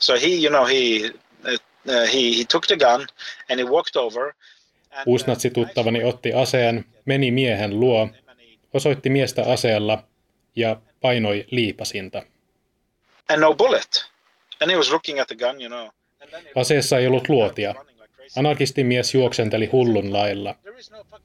So 0.00 0.12
he, 0.12 0.26
you 0.26 0.48
know, 0.48 0.66
he, 0.66 1.10
uh, 1.44 2.12
he, 2.12 2.38
he 2.38 2.44
took 2.52 2.66
the 2.66 2.76
gun 2.76 3.06
and 3.50 3.60
he 3.60 3.64
walked 3.64 3.96
over. 3.96 4.32
Uusnatsituttavani 5.06 6.04
otti 6.04 6.32
aseen, 6.32 6.84
meni 7.04 7.30
miehen 7.30 7.80
luo, 7.80 8.08
osoitti 8.74 9.10
miestä 9.10 9.42
aseella 9.42 10.04
ja 10.56 10.80
painoi 11.00 11.46
liipasinta 11.50 12.22
and 13.28 13.40
no 13.40 13.54
bullet. 13.54 14.06
And 14.60 14.70
he 14.70 14.76
was 14.76 14.90
looking 14.90 15.20
at 15.20 15.28
the 15.28 15.36
gun, 15.36 15.60
you 15.60 15.68
know. 15.68 15.90
Aseessa 16.54 16.98
ei 16.98 17.06
ollut 17.06 17.28
luotia. 17.28 17.74
Anarkistimies 18.36 19.14
juoksenteli 19.14 19.66
hullun 19.66 20.12
lailla. 20.12 20.54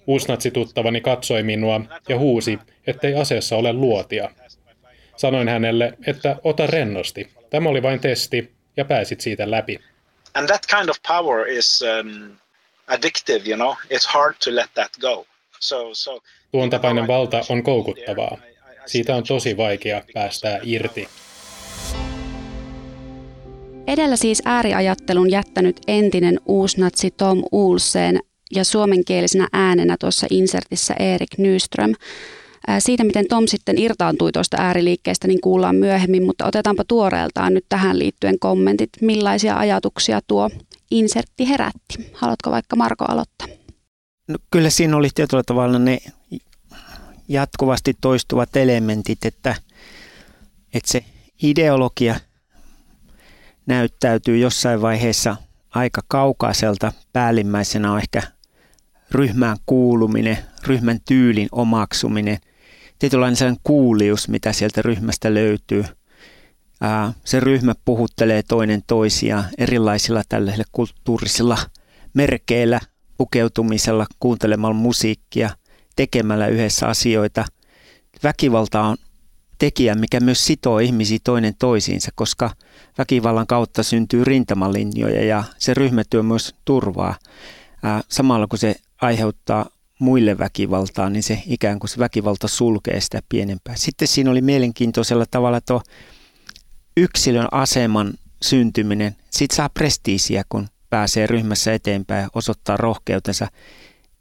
Uusnatsituttavani 0.07 1.01
katsoi 1.01 1.43
minua 1.43 1.81
ja 2.09 2.17
huusi, 2.17 2.59
ettei 2.87 3.15
aseessa 3.15 3.55
ole 3.55 3.73
luotia. 3.73 4.29
Sanoin 5.15 5.47
hänelle, 5.49 5.93
että 6.07 6.35
ota 6.43 6.67
rennosti. 6.67 7.31
Tämä 7.49 7.69
oli 7.69 7.81
vain 7.81 7.99
testi 7.99 8.51
ja 8.77 8.85
pääsit 8.85 9.21
siitä 9.21 9.51
läpi. 9.51 9.79
And 10.33 10.47
that 10.47 10.65
kind 10.67 10.89
of 10.89 10.97
power 11.07 11.47
is 11.47 11.83
um, 11.99 12.37
addictive, 12.87 13.49
you 13.49 13.55
know. 13.55 13.75
It's 13.93 14.07
hard 14.07 14.35
to 14.43 14.55
let 14.55 14.69
that 14.73 14.91
go. 15.01 15.25
So, 15.59 15.89
so, 15.93 16.19
Tuon 16.51 16.69
tapainen 16.69 17.07
valta 17.07 17.41
on 17.49 17.63
koukuttavaa. 17.63 18.37
Siitä 18.85 19.15
on 19.15 19.23
tosi 19.23 19.57
vaikea 19.57 20.03
päästää 20.13 20.59
irti. 20.63 21.09
Edellä 23.87 24.15
siis 24.15 24.41
ääriajattelun 24.45 25.31
jättänyt 25.31 25.79
entinen 25.87 26.39
uusnatsi 26.45 27.11
Tom 27.11 27.43
Ulseen 27.51 28.19
ja 28.55 28.63
suomenkielisenä 28.63 29.47
äänenä 29.53 29.95
tuossa 29.99 30.27
insertissä 30.29 30.93
Erik 30.93 31.37
Nyström. 31.37 31.93
Siitä, 32.79 33.03
miten 33.03 33.27
Tom 33.27 33.47
sitten 33.47 33.77
irtaantui 33.77 34.31
tuosta 34.31 34.57
ääriliikkeestä, 34.59 35.27
niin 35.27 35.41
kuullaan 35.41 35.75
myöhemmin, 35.75 36.23
mutta 36.23 36.45
otetaanpa 36.45 36.83
tuoreeltaan 36.87 37.53
nyt 37.53 37.65
tähän 37.69 37.99
liittyen 37.99 38.39
kommentit. 38.39 38.89
Millaisia 39.01 39.57
ajatuksia 39.57 40.19
tuo 40.27 40.49
insertti 40.91 41.49
herätti? 41.49 42.11
Haluatko 42.13 42.51
vaikka 42.51 42.75
Marko 42.75 43.05
aloittaa? 43.07 43.47
No, 44.27 44.35
kyllä 44.51 44.69
siinä 44.69 44.97
oli 44.97 45.09
tietyllä 45.15 45.43
tavalla 45.45 45.79
ne 45.79 45.99
jatkuvasti 47.27 47.93
toistuvat 48.01 48.55
elementit, 48.55 49.25
että, 49.25 49.55
että 50.73 50.91
se 50.91 51.05
ideologia– 51.41 52.15
näyttäytyy 53.65 54.37
jossain 54.37 54.81
vaiheessa 54.81 55.35
aika 55.69 56.01
kaukaiselta. 56.07 56.91
Päällimmäisenä 57.13 57.91
on 57.91 57.99
ehkä 57.99 58.21
ryhmään 59.11 59.57
kuuluminen, 59.65 60.37
ryhmän 60.67 60.99
tyylin 61.07 61.47
omaksuminen, 61.51 62.37
tietynlainen 62.99 63.35
sellainen 63.35 63.61
kuulius, 63.63 64.29
mitä 64.29 64.53
sieltä 64.53 64.81
ryhmästä 64.81 65.33
löytyy. 65.33 65.85
Se 67.25 67.39
ryhmä 67.39 67.73
puhuttelee 67.85 68.43
toinen 68.43 68.83
toisiaan 68.87 69.45
erilaisilla 69.57 70.21
tällaisilla 70.29 70.65
kulttuurisilla 70.71 71.57
merkeillä, 72.13 72.79
pukeutumisella, 73.17 74.05
kuuntelemalla 74.19 74.75
musiikkia, 74.75 75.49
tekemällä 75.95 76.47
yhdessä 76.47 76.87
asioita. 76.87 77.45
Väkivalta 78.23 78.81
on 78.81 78.97
tekijä, 79.63 79.95
mikä 79.95 80.19
myös 80.19 80.45
sitoo 80.45 80.79
ihmisiä 80.79 81.17
toinen 81.23 81.55
toisiinsa, 81.59 82.11
koska 82.15 82.51
väkivallan 82.97 83.47
kautta 83.47 83.83
syntyy 83.83 84.23
rintamalinjoja 84.23 85.25
ja 85.25 85.43
se 85.57 85.73
ryhmätyö 85.73 86.23
myös 86.23 86.55
turvaa. 86.65 87.15
Samalla 88.09 88.47
kun 88.47 88.59
se 88.59 88.75
aiheuttaa 89.01 89.65
muille 89.99 90.37
väkivaltaa, 90.37 91.09
niin 91.09 91.23
se 91.23 91.43
ikään 91.45 91.79
kuin 91.79 91.89
se 91.89 91.99
väkivalta 91.99 92.47
sulkee 92.47 93.01
sitä 93.01 93.21
pienempää. 93.29 93.75
Sitten 93.75 94.07
siinä 94.07 94.31
oli 94.31 94.41
mielenkiintoisella 94.41 95.25
tavalla 95.31 95.61
tuo 95.61 95.81
yksilön 96.97 97.47
aseman 97.51 98.13
syntyminen. 98.41 99.15
Sitten 99.29 99.55
saa 99.55 99.69
prestiisiä, 99.69 100.43
kun 100.49 100.67
pääsee 100.89 101.27
ryhmässä 101.27 101.73
eteenpäin 101.73 102.21
ja 102.21 102.29
osoittaa 102.35 102.77
rohkeutensa. 102.77 103.47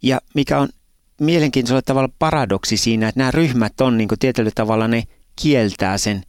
Ja 0.02 0.20
mikä 0.34 0.58
on 0.58 0.68
mielenkiintoisella 1.20 1.82
tavalla 1.82 2.12
paradoksi 2.18 2.76
siinä, 2.76 3.08
että 3.08 3.18
nämä 3.18 3.30
ryhmät 3.30 3.80
on 3.80 3.98
niin 3.98 4.08
tietyllä 4.20 4.50
tavalla 4.54 4.88
ne 4.88 5.02
kieltää 5.36 5.98
sen 5.98 6.22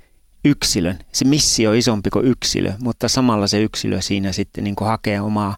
yksilön. 0.45 1.00
Se 1.12 1.25
missio 1.25 1.69
on 1.69 1.75
isompi 1.75 2.10
kuin 2.10 2.25
yksilö, 2.25 2.74
mutta 2.79 3.07
samalla 3.07 3.48
se 3.48 3.62
yksilö 3.62 4.01
siinä 4.01 4.31
sitten 4.31 4.63
niin 4.63 4.75
hakee 4.81 5.22
omaa 5.22 5.57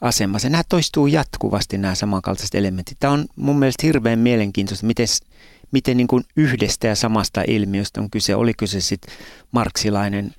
asemansa. 0.00 0.48
Nämä 0.48 0.62
toistuu 0.68 1.06
jatkuvasti 1.06 1.78
nämä 1.78 1.94
samankaltaiset 1.94 2.54
elementit. 2.54 2.98
Tämä 3.00 3.12
on 3.12 3.26
mun 3.36 3.58
mielestä 3.58 3.86
hirveän 3.86 4.18
mielenkiintoista, 4.18 4.86
miten, 4.86 5.06
miten 5.70 5.96
niin 5.96 6.06
kuin 6.06 6.24
yhdestä 6.36 6.86
ja 6.86 6.96
samasta 6.96 7.42
ilmiöstä 7.48 8.00
on 8.00 8.10
kyse. 8.10 8.34
Oliko 8.34 8.66
se 8.66 8.80
sitten 8.80 9.14
marksilainen 9.52 10.34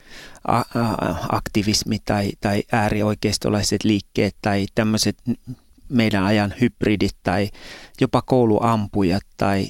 a- 0.48 0.58
a- 0.58 1.16
aktivismi 1.30 2.00
tai, 2.06 2.32
tai 2.42 2.64
äärioikeistolaiset 2.72 3.84
liikkeet 3.84 4.36
tai 4.42 4.66
tämmöiset 4.76 5.18
meidän 5.90 6.24
ajan 6.24 6.54
hybridit 6.62 7.16
tai 7.24 7.50
jopa 8.02 8.22
kouluampujat 8.22 9.24
tai, 9.38 9.68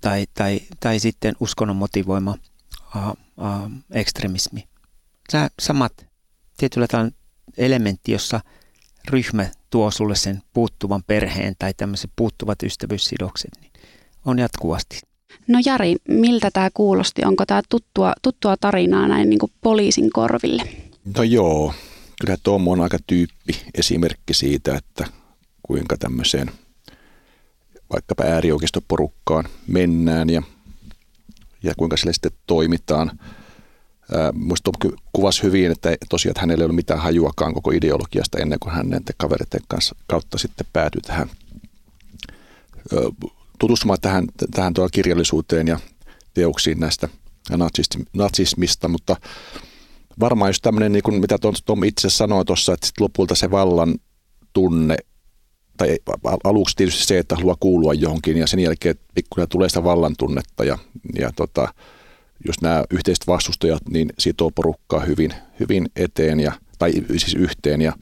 tai, 0.00 0.26
tai, 0.34 0.60
tai 0.80 0.98
sitten 0.98 1.34
uskonnon 1.40 1.76
motivoima 1.76 2.34
a, 2.94 3.08
a, 3.36 3.70
ekstremismi. 3.90 4.68
Nämä 5.32 5.48
samat 5.60 6.06
tietyllä 6.56 6.86
tavalla 6.86 7.10
elementti, 7.56 8.12
jossa 8.12 8.40
ryhmä 9.08 9.46
tuo 9.70 9.90
sulle 9.90 10.16
sen 10.16 10.42
puuttuvan 10.52 11.02
perheen 11.06 11.54
tai 11.58 11.74
tämmöiset 11.74 12.10
puuttuvat 12.16 12.62
ystävyyssidokset, 12.62 13.50
niin 13.60 13.72
on 14.24 14.38
jatkuvasti. 14.38 15.00
No 15.46 15.58
Jari, 15.64 15.96
miltä 16.08 16.50
tämä 16.50 16.68
kuulosti? 16.74 17.22
Onko 17.24 17.46
tämä 17.46 17.62
tuttua, 17.68 18.12
tuttua 18.22 18.56
tarinaa 18.56 19.08
näin 19.08 19.30
niin 19.30 19.38
kuin 19.38 19.52
poliisin 19.60 20.10
korville? 20.10 20.62
No 21.16 21.22
joo, 21.22 21.74
kyllä 22.20 22.36
tuo 22.42 22.60
on 22.66 22.80
aika 22.80 22.98
tyyppi 23.06 23.60
esimerkki 23.74 24.34
siitä, 24.34 24.76
että 24.76 25.06
kuinka 25.62 25.96
tämmöiseen 25.96 26.50
vaikkapa 27.92 28.24
äärioikeistoporukkaan 28.24 29.44
mennään 29.66 30.30
ja, 30.30 30.42
ja 31.62 31.74
kuinka 31.74 31.96
sille 31.96 32.12
sitten 32.12 32.32
toimitaan. 32.46 33.18
Minusta 34.32 34.70
kuvasi 35.12 35.42
hyvin, 35.42 35.70
että 35.70 35.96
tosiaan 36.08 36.30
että 36.30 36.40
hänellä 36.40 36.62
ei 36.62 36.66
ole 36.66 36.74
mitään 36.74 37.00
hajuakaan 37.00 37.54
koko 37.54 37.70
ideologiasta 37.70 38.38
ennen 38.38 38.58
kuin 38.58 38.74
hänen 38.74 39.02
kavereiden 39.16 39.60
kanssa 39.68 39.96
kautta 40.06 40.38
sitten 40.38 40.66
päätyi 40.72 41.00
tähän 41.00 41.30
tutustumaan 43.58 44.00
tähän, 44.00 44.24
tähän 44.54 44.74
kirjallisuuteen 44.92 45.68
ja 45.68 45.78
teoksiin 46.34 46.80
näistä 46.80 47.08
natsismista, 48.12 48.88
mutta 48.88 49.16
varmaan 50.20 50.48
jos 50.48 50.60
tämmöinen, 50.60 50.92
niin 50.92 51.02
kuin 51.02 51.20
mitä 51.20 51.38
Tom 51.64 51.84
itse 51.84 52.10
sanoi 52.10 52.44
tuossa, 52.44 52.72
että 52.72 52.86
sit 52.86 53.00
lopulta 53.00 53.34
se 53.34 53.50
vallan 53.50 53.94
tunne, 54.52 54.96
tai 55.78 55.98
aluksi 56.44 56.76
tietysti 56.76 57.06
se, 57.06 57.18
että 57.18 57.36
haluaa 57.36 57.56
kuulua 57.60 57.94
johonkin 57.94 58.36
ja 58.36 58.46
sen 58.46 58.60
jälkeen 58.60 58.94
pikkuhiljaa 59.14 59.46
tulee 59.46 59.68
sitä 59.68 59.84
vallan 59.84 60.14
tunnetta 60.18 60.64
ja, 60.64 60.78
ja 61.18 61.30
tota, 61.36 61.74
jos 62.46 62.60
nämä 62.62 62.84
yhteiset 62.90 63.26
vastustajat 63.26 63.82
niin 63.90 64.12
sitoo 64.18 64.50
porukkaa 64.50 65.00
hyvin, 65.00 65.34
hyvin 65.60 65.88
eteen 65.96 66.40
ja, 66.40 66.52
tai 66.78 66.92
siis 66.92 67.34
yhteen 67.34 67.80
ja, 67.80 67.92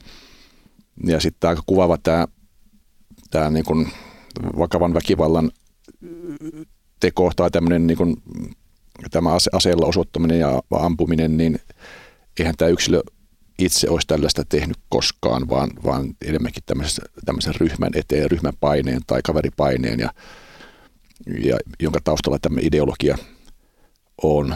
ja 1.05 1.19
sitten 1.19 1.49
aika 1.49 1.61
kuvaava 1.65 1.97
tämä, 1.97 2.27
tämä 3.31 3.49
niin 3.49 3.65
kuin 3.65 3.87
vakavan 4.57 4.93
väkivallan 4.93 5.51
teko 6.99 7.31
tai 7.35 7.51
tämmöinen 7.51 7.87
niin 7.87 7.97
kuin, 7.97 8.15
tämä 9.11 9.29
ase- 9.29 9.49
aseella 9.53 9.85
osoittaminen 9.85 10.39
ja 10.39 10.61
ampuminen, 10.71 11.37
niin 11.37 11.59
eihän 12.39 12.55
tämä 12.57 12.69
yksilö 12.69 13.01
itse 13.59 13.89
olisi 13.89 14.07
tällaista 14.07 14.45
tehnyt 14.49 14.77
koskaan, 14.89 15.49
vaan, 15.49 15.69
vaan 15.83 16.15
enemmänkin 16.25 16.63
tämmöisen, 16.65 17.05
tämmöisen 17.25 17.55
ryhmän 17.55 17.91
eteen, 17.95 18.31
ryhmän 18.31 18.53
paineen 18.59 19.01
tai 19.07 19.21
kaveripaineen, 19.23 19.99
ja, 19.99 20.13
ja 21.43 21.57
jonka 21.79 21.99
taustalla 22.03 22.39
tämä 22.39 22.59
ideologia 22.61 23.17
on. 24.23 24.55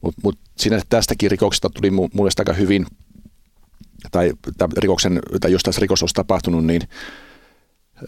Mutta 0.00 0.20
mut 0.24 0.38
siinä 0.58 0.80
tästäkin 0.88 1.30
rikoksesta 1.30 1.70
tuli 1.70 1.90
mun 1.90 2.10
mielestä 2.12 2.40
aika 2.40 2.52
hyvin, 2.52 2.86
tai 4.10 4.32
rikoksen, 4.76 5.20
tai 5.40 5.52
jos 5.52 5.62
tässä 5.62 5.80
rikos 5.80 6.02
olisi 6.02 6.14
tapahtunut, 6.14 6.64
niin 6.64 6.82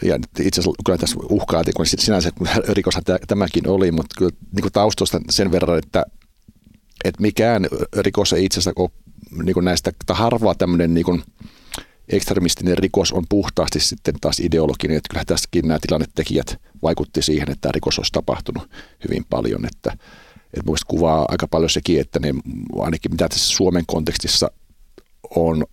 ja 0.02 0.18
itse 0.40 0.61
asiassa 0.61 0.83
kyllä 0.85 0.98
tässä 0.98 1.16
uhkailtiin, 1.31 1.74
kun 1.74 1.87
sinänsä 1.87 2.31
rikoshan 2.68 3.02
tämäkin 3.26 3.68
oli, 3.68 3.92
mutta 3.92 4.14
kyllä 4.18 4.33
niin 4.52 4.70
kuin 4.72 5.22
sen 5.31 5.52
verran, 5.52 5.78
että, 5.78 6.05
että 7.05 7.22
mikään 7.22 7.66
rikos 7.96 8.33
ei 8.33 8.44
itse 8.44 8.59
asiassa 8.59 8.72
ole 8.76 8.90
niin 9.42 9.55
kuin 9.55 9.64
näistä, 9.64 9.90
että 9.90 10.14
harvaa 10.14 10.55
tämmöinen 10.55 10.95
niin 10.95 11.05
kuin 11.05 11.23
ekstremistinen 12.09 12.79
rikos 12.79 13.12
on 13.12 13.25
puhtaasti 13.29 13.81
sitten 13.81 14.14
taas 14.21 14.40
ideologinen, 14.40 14.97
että 14.97 15.09
kyllä 15.11 15.25
tässäkin 15.25 15.68
nämä 15.68 15.79
tilannetekijät 15.87 16.61
vaikutti 16.83 17.23
siihen, 17.23 17.51
että 17.51 17.61
tämä 17.61 17.73
rikos 17.73 17.99
olisi 17.99 18.12
tapahtunut 18.12 18.71
hyvin 19.05 19.25
paljon, 19.31 19.64
että, 19.64 19.92
että 19.92 20.64
mielestäni 20.64 20.88
kuvaa 20.88 21.27
aika 21.29 21.49
paljon 21.49 21.71
sekin, 21.71 22.01
että 22.01 22.18
ne 22.18 22.35
ainakin 22.79 23.12
mitä 23.12 23.29
tässä 23.29 23.57
Suomen 23.57 23.85
kontekstissa 23.87 24.51
on 25.37 25.64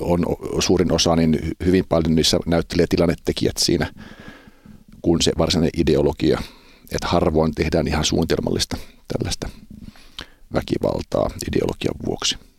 on 0.00 0.24
suurin 0.58 0.92
osa, 0.92 1.16
niin 1.16 1.38
hyvin 1.64 1.84
paljon 1.88 2.14
niissä 2.14 2.38
näyttelee 2.46 2.86
tilannetekijät 2.86 3.56
siinä 3.56 3.92
kuin 5.02 5.22
se 5.22 5.32
varsinainen 5.38 5.80
ideologia. 5.80 6.42
Että 6.92 7.08
harvoin 7.08 7.54
tehdään 7.54 7.86
ihan 7.86 8.04
suunnitelmallista 8.04 8.76
tällaista 9.08 9.48
väkivaltaa 10.54 11.30
ideologian 11.48 11.94
vuoksi. 12.06 12.49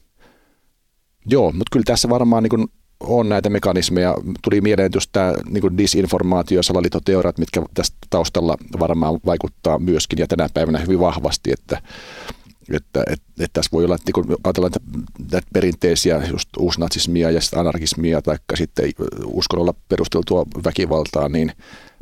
Joo, 1.25 1.51
mutta 1.51 1.71
kyllä 1.71 1.83
tässä 1.83 2.09
varmaan 2.09 2.43
niin 2.43 2.67
on 2.99 3.29
näitä 3.29 3.49
mekanismeja. 3.49 4.15
Tuli 4.41 4.61
mieleen 4.61 4.91
just 4.95 5.09
tämä 5.11 5.33
niin 5.49 5.77
disinformaatio- 5.77 6.57
ja 6.57 6.63
salaliittoteoriat, 6.63 7.37
mitkä 7.37 7.61
tästä 7.73 7.97
taustalla 8.09 8.57
varmaan 8.79 9.19
vaikuttaa 9.25 9.79
myöskin 9.79 10.19
ja 10.19 10.27
tänä 10.27 10.49
päivänä 10.53 10.79
hyvin 10.79 10.99
vahvasti, 10.99 11.51
että 11.51 11.81
että, 12.73 13.03
että, 13.07 13.25
että 13.39 13.53
tässä 13.53 13.69
voi 13.71 13.85
olla, 13.85 13.95
että 13.95 14.11
kun 14.13 14.37
ajatellaan 14.43 14.71
näitä 15.31 15.47
perinteisiä 15.53 16.21
just 16.31 16.49
uusnatsismia 16.57 17.31
ja 17.31 17.41
sitten 17.41 17.59
anarkismia 17.59 18.21
tai 18.21 18.37
sitten 18.55 18.91
uskonnolla 19.25 19.73
perusteltua 19.89 20.45
väkivaltaa, 20.65 21.29
niin 21.29 21.51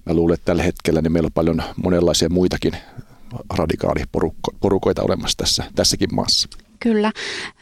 mä 0.06 0.14
luulen, 0.14 0.34
että 0.34 0.46
tällä 0.46 0.64
hetkellä 0.64 1.02
niin 1.02 1.12
meillä 1.12 1.28
on 1.28 1.34
paljon 1.34 1.64
monenlaisia 1.84 2.30
muitakin 2.30 2.74
radikaaliporukoita 3.58 5.04
olemassa 5.04 5.38
tässä, 5.38 5.64
tässäkin 5.76 6.16
maassa. 6.16 6.50
Kyllä. 6.80 7.12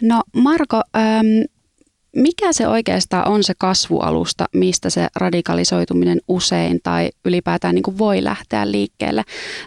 No 0.01 0.23
Marko, 0.33 0.81
ähm, 0.95 1.25
mikä 2.15 2.53
se 2.53 2.67
oikeastaan 2.67 3.27
on 3.27 3.43
se 3.43 3.53
kasvualusta, 3.57 4.45
mistä 4.53 4.89
se 4.89 5.07
radikalisoituminen 5.15 6.21
usein 6.27 6.79
tai 6.83 7.09
ylipäätään 7.25 7.75
niin 7.75 7.83
kuin 7.83 7.97
voi 7.97 8.23
lähteä 8.23 8.71
liikkeelle? 8.71 9.23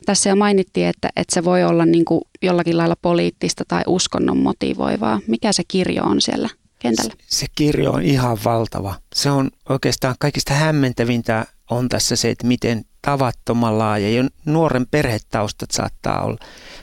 Tässä 0.06 0.30
jo 0.30 0.36
mainittiin, 0.36 0.86
että, 0.86 1.08
että 1.16 1.34
se 1.34 1.44
voi 1.44 1.64
olla 1.64 1.86
niin 1.86 2.04
kuin 2.04 2.20
jollakin 2.42 2.76
lailla 2.76 2.96
poliittista 3.02 3.64
tai 3.68 3.82
uskonnon 3.86 4.38
motivoivaa. 4.38 5.20
Mikä 5.26 5.52
se 5.52 5.62
kirjo 5.68 6.02
on 6.02 6.20
siellä 6.20 6.48
kentällä? 6.78 7.12
Se, 7.18 7.38
se 7.40 7.46
kirjo 7.54 7.90
on 7.90 8.02
ihan 8.02 8.38
valtava. 8.44 8.94
Se 9.14 9.30
on 9.30 9.50
oikeastaan 9.68 10.14
kaikista 10.18 10.54
hämmentävintä 10.54 11.46
on 11.70 11.88
tässä 11.88 12.16
se, 12.16 12.30
että 12.30 12.46
miten 12.46 12.84
tavattoman 13.02 13.78
laaja 13.78 14.10
ja 14.10 14.28
nuoren 14.44 14.86
perhetaustat 14.90 15.70
saattaa 15.70 16.22
olla. 16.22 16.38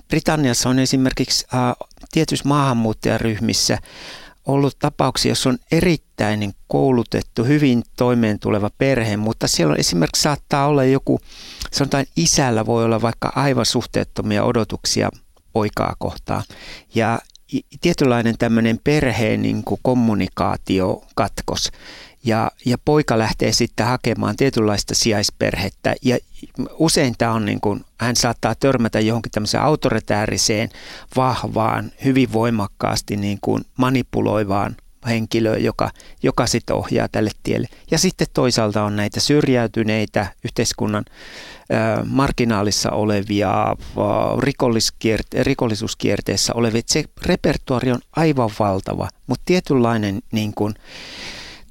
Britanniassa 0.07 0.69
on 0.69 0.79
esimerkiksi 0.79 1.45
äh, 1.53 1.87
tietyissä 2.17 2.47
maahanmuuttajaryhmissä 2.47 3.77
ollut 4.45 4.79
tapauksia, 4.79 5.31
jos 5.31 5.47
on 5.47 5.57
erittäin 5.71 6.53
koulutettu, 6.67 7.43
hyvin 7.43 7.83
toimeen 7.97 8.39
tuleva 8.39 8.69
perhe, 8.77 9.17
mutta 9.17 9.47
siellä 9.47 9.71
on 9.71 9.79
esimerkiksi 9.79 10.21
saattaa 10.21 10.67
olla 10.67 10.83
joku, 10.83 11.19
sanotaan 11.71 12.05
isällä 12.15 12.65
voi 12.65 12.85
olla 12.85 13.01
vaikka 13.01 13.31
aivan 13.35 13.65
suhteettomia 13.65 14.43
odotuksia 14.43 15.09
poikaa 15.53 15.95
kohtaan. 15.99 16.43
Ja 16.95 17.19
tietynlainen 17.81 18.37
tämmöinen 18.37 18.79
perheen 18.83 19.41
niin 19.41 19.63
kuin 19.63 19.79
kommunikaatiokatkos. 19.83 21.71
Ja, 22.23 22.51
ja 22.65 22.77
poika 22.85 23.17
lähtee 23.17 23.51
sitten 23.51 23.85
hakemaan 23.85 24.35
tietynlaista 24.35 24.95
sijaisperhettä 24.95 25.95
ja 26.01 26.17
usein 26.73 27.15
tämä 27.17 27.33
on 27.33 27.45
niin 27.45 27.61
kuin, 27.61 27.85
hän 27.99 28.15
saattaa 28.15 28.55
törmätä 28.55 28.99
johonkin 28.99 29.31
tämmöiseen 29.31 29.63
autoritääriseen, 29.63 30.69
vahvaan, 31.15 31.91
hyvin 32.05 32.33
voimakkaasti 32.33 33.15
niin 33.15 33.37
kuin 33.41 33.65
manipuloivaan 33.77 34.75
henkilöä, 35.07 35.57
joka, 35.57 35.91
joka 36.23 36.47
sitten 36.47 36.75
ohjaa 36.75 37.07
tälle 37.07 37.31
tielle. 37.43 37.67
Ja 37.91 37.97
sitten 37.97 38.27
toisaalta 38.33 38.83
on 38.83 38.95
näitä 38.95 39.19
syrjäytyneitä 39.19 40.27
yhteiskunnan 40.43 41.05
marginaalissa 42.05 42.91
olevia, 42.91 43.75
rikollisuuskierteessä 45.43 46.53
olevia. 46.53 46.81
Se 46.85 47.03
repertuari 47.25 47.91
on 47.91 47.99
aivan 48.15 48.49
valtava, 48.59 49.07
mutta 49.27 49.43
tietynlainen 49.45 50.19
niin 50.31 50.53
kuin, 50.55 50.73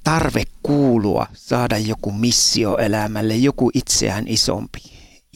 tarve 0.07 0.45
kuulua, 0.63 1.27
saada 1.33 1.79
joku 1.79 2.13
missio 2.13 2.77
elämälle, 2.77 3.37
joku 3.37 3.71
itseään 3.75 4.29
isompi. 4.29 4.79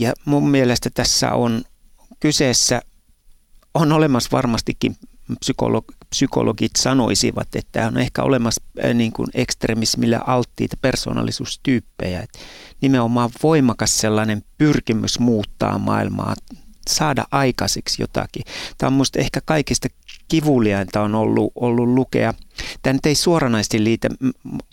Ja 0.01 0.13
mun 0.25 0.51
mielestä 0.51 0.91
tässä 0.95 1.33
on 1.33 1.63
kyseessä, 2.21 2.83
on 3.75 3.93
olemassa 3.93 4.29
varmastikin 4.33 4.97
psykolog, 5.41 5.85
psykologit 6.11 6.71
sanoisivat, 6.79 7.57
että 7.57 7.87
on 7.87 7.99
ehkä 7.99 8.23
olemassa 8.23 8.63
äh, 8.85 8.95
niin 8.95 9.13
kuin 9.13 9.29
ekstremismille 9.35 10.21
alttiita 10.27 10.77
persoonallisuustyyppejä. 10.83 12.21
Et 12.21 12.39
nimenomaan 12.81 13.31
voimakas 13.43 13.99
sellainen 13.99 14.45
pyrkimys 14.59 15.19
muuttaa 15.19 15.79
maailmaa, 15.79 16.35
saada 16.91 17.25
aikaiseksi 17.31 18.03
jotakin. 18.03 18.43
Tämä 18.79 18.89
on 18.89 18.93
minusta 18.93 19.19
ehkä 19.19 19.41
kaikista 19.45 19.89
kivuliainta 20.31 21.03
on 21.03 21.15
ollut, 21.15 21.53
ollut 21.55 21.89
lukea. 21.89 22.35
Tämä 22.83 22.93
nyt 22.93 23.07
ei 23.07 23.15
suoranaisesti 23.15 23.85
liitä, 23.85 24.09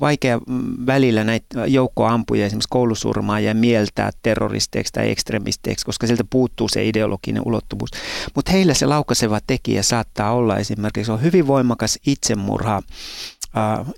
vaikea 0.01 0.39
välillä 0.85 1.23
näitä 1.23 1.65
joukkoampuja, 1.65 2.45
esimerkiksi 2.45 2.69
koulusurmaa 2.69 3.39
ja 3.39 3.53
mieltää 3.53 4.11
terroristeiksi 4.23 4.93
tai 4.93 5.11
ekstremisteiksi, 5.11 5.85
koska 5.85 6.07
sieltä 6.07 6.23
puuttuu 6.29 6.67
se 6.69 6.87
ideologinen 6.87 7.43
ulottuvuus. 7.45 7.89
Mutta 8.35 8.51
heillä 8.51 8.73
se 8.73 8.85
laukaiseva 8.85 9.39
tekijä 9.47 9.83
saattaa 9.83 10.33
olla 10.33 10.57
esimerkiksi, 10.57 11.11
on 11.11 11.21
hyvin 11.21 11.47
voimakas 11.47 11.99
itsemurha, 12.07 12.81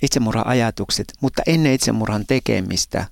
itsemurha-ajatukset, 0.01 1.13
mutta 1.21 1.41
ennen 1.47 1.73
itsemurhan 1.73 2.25
tekemistä 2.27 3.05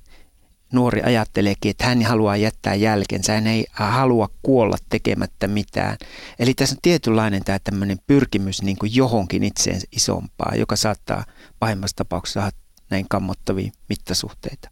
nuori 0.73 1.01
ajatteleekin, 1.01 1.71
että 1.71 1.85
hän 1.85 2.03
haluaa 2.03 2.37
jättää 2.37 2.75
jälkensä, 2.75 3.33
hän 3.33 3.47
ei 3.47 3.65
halua 3.71 4.29
kuolla 4.41 4.77
tekemättä 4.89 5.47
mitään. 5.47 5.97
Eli 6.39 6.53
tässä 6.53 6.73
on 6.73 6.79
tietynlainen 6.81 7.43
tämä 7.43 7.59
tämmöinen 7.59 7.97
pyrkimys 8.07 8.61
niin 8.61 8.77
kuin 8.77 8.95
johonkin 8.95 9.43
itseen 9.43 9.81
isompaa, 9.91 10.53
joka 10.55 10.75
saattaa 10.75 11.25
pahimmassa 11.59 11.95
tapauksessa 11.95 12.39
saada 12.39 12.57
näin 12.89 13.05
kammottavia 13.09 13.71
mittasuhteita. 13.89 14.69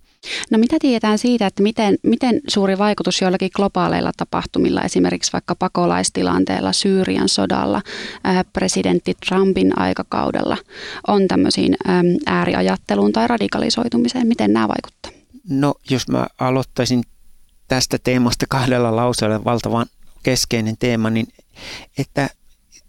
No 0.52 0.58
mitä 0.58 0.76
tiedetään 0.80 1.18
siitä, 1.18 1.48
että 1.48 1.64
miten, 1.64 1.98
miten 2.04 2.42
suuri 2.48 2.78
vaikutus 2.78 3.22
joillakin 3.22 3.50
globaaleilla 3.56 4.12
tapahtumilla, 4.18 4.82
esimerkiksi 4.82 5.34
vaikka 5.34 5.56
pakolaistilanteella, 5.56 6.72
Syyrian 6.72 7.30
sodalla, 7.30 7.82
ää, 8.24 8.44
presidentti 8.44 9.14
Trumpin 9.26 9.80
aikakaudella, 9.80 10.58
on 11.08 11.28
tämmöisiin 11.28 11.76
ää, 11.86 12.04
ääriajatteluun 12.26 13.12
tai 13.12 13.28
radikalisoitumiseen, 13.28 14.28
miten 14.28 14.54
nämä 14.54 14.68
vaikuttavat? 14.68 15.15
No 15.50 15.76
jos 15.90 16.08
mä 16.08 16.28
aloittaisin 16.40 17.04
tästä 17.68 17.98
teemasta 18.04 18.46
kahdella 18.50 18.96
lauseella, 18.96 19.44
valtavan 19.44 19.86
keskeinen 20.24 20.78
teema, 20.78 21.10
niin 21.10 21.28
että 21.98 22.30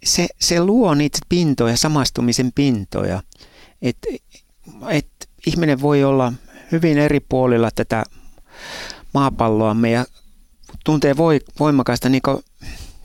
se, 0.04 0.28
se 0.40 0.64
luo 0.64 0.94
niitä 0.94 1.18
pintoja, 1.28 1.76
samastumisen 1.76 2.52
pintoja. 2.54 3.22
Että 3.82 4.08
et 4.88 5.08
ihminen 5.46 5.80
voi 5.80 6.04
olla 6.04 6.32
hyvin 6.72 6.98
eri 6.98 7.20
puolilla 7.20 7.70
tätä 7.74 8.04
maapalloamme 9.14 9.90
ja 9.90 10.06
tuntee 10.84 11.16
voi, 11.16 11.40
voimakasta 11.60 12.08
niin 12.08 12.22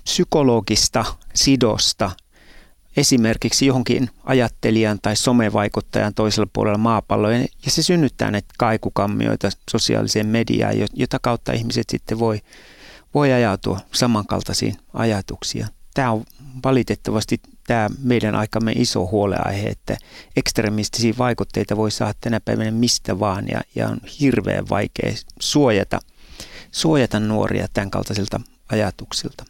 psykologista 0.03 1.05
sidosta 1.33 2.11
esimerkiksi 2.97 3.65
johonkin 3.65 4.09
ajattelijan 4.23 4.99
tai 5.01 5.15
somevaikuttajan 5.15 6.13
toisella 6.13 6.49
puolella 6.53 6.77
maapalloa. 6.77 7.31
Ja 7.31 7.47
se 7.67 7.83
synnyttää 7.83 8.31
näitä 8.31 8.53
kaikukammioita 8.57 9.49
sosiaaliseen 9.71 10.27
mediaan, 10.27 10.75
jota 10.93 11.19
kautta 11.21 11.53
ihmiset 11.53 11.89
sitten 11.89 12.19
voi, 12.19 12.41
voi 13.13 13.33
ajautua 13.33 13.79
samankaltaisiin 13.93 14.75
ajatuksia. 14.93 15.67
Tämä 15.93 16.11
on 16.11 16.23
valitettavasti 16.63 17.41
tämä 17.67 17.89
meidän 18.03 18.35
aikamme 18.35 18.71
iso 18.75 19.07
huoleaihe, 19.07 19.69
että 19.69 19.97
ekstremistisiä 20.35 21.13
vaikutteita 21.17 21.77
voi 21.77 21.91
saada 21.91 22.13
tänä 22.21 22.39
päivänä 22.39 22.71
mistä 22.71 23.19
vaan 23.19 23.47
ja, 23.47 23.61
ja 23.75 23.87
on 23.87 23.97
hirveän 24.19 24.69
vaikea 24.69 25.13
suojata, 25.39 25.99
suojata 26.71 27.19
nuoria 27.19 27.67
tämän 27.73 27.91
kaltaisilta 27.91 28.41
ajatuksilta. 28.71 29.45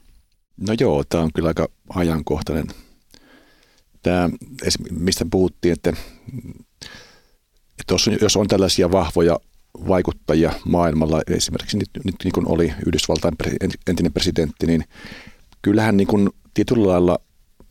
No 0.57 0.73
joo, 0.79 1.03
tämä 1.03 1.23
on 1.23 1.29
kyllä 1.33 1.47
aika 1.47 1.67
ajankohtainen 1.89 2.67
tämä, 4.01 4.29
mistä 4.91 5.25
puhuttiin, 5.31 5.73
että, 5.73 5.93
että 7.79 7.95
jos 8.21 8.37
on 8.37 8.47
tällaisia 8.47 8.91
vahvoja 8.91 9.39
vaikuttajia 9.87 10.53
maailmalla, 10.65 11.21
esimerkiksi 11.27 11.77
nyt, 11.77 11.89
nyt 12.05 12.15
niin 12.23 12.31
kuin 12.31 12.47
oli 12.47 12.73
Yhdysvaltain 12.85 13.35
entinen 13.87 14.13
presidentti, 14.13 14.67
niin 14.67 14.83
kyllähän 15.61 15.97
niin 15.97 16.07
kuin 16.07 16.29
tietyllä 16.53 16.87
lailla 16.87 17.19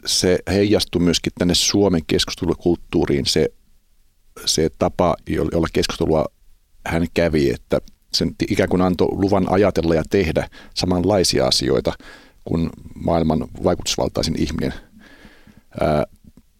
se 0.06 0.38
heijastui 0.48 1.02
myöskin 1.02 1.32
tänne 1.38 1.54
Suomen 1.54 2.02
keskustelukulttuuriin 2.06 3.26
se, 3.26 3.48
se 4.44 4.70
tapa, 4.78 5.16
jolla 5.28 5.68
keskustelua 5.72 6.26
hän 6.86 7.06
kävi, 7.14 7.50
että 7.50 7.80
sen 8.14 8.34
ikään 8.48 8.68
kuin 8.68 8.82
antoi 8.82 9.08
luvan 9.10 9.52
ajatella 9.52 9.94
ja 9.94 10.02
tehdä 10.10 10.48
samanlaisia 10.74 11.46
asioita 11.46 11.92
kuin 12.44 12.70
maailman 12.94 13.48
vaikutusvaltaisin 13.64 14.34
ihminen 14.38 14.72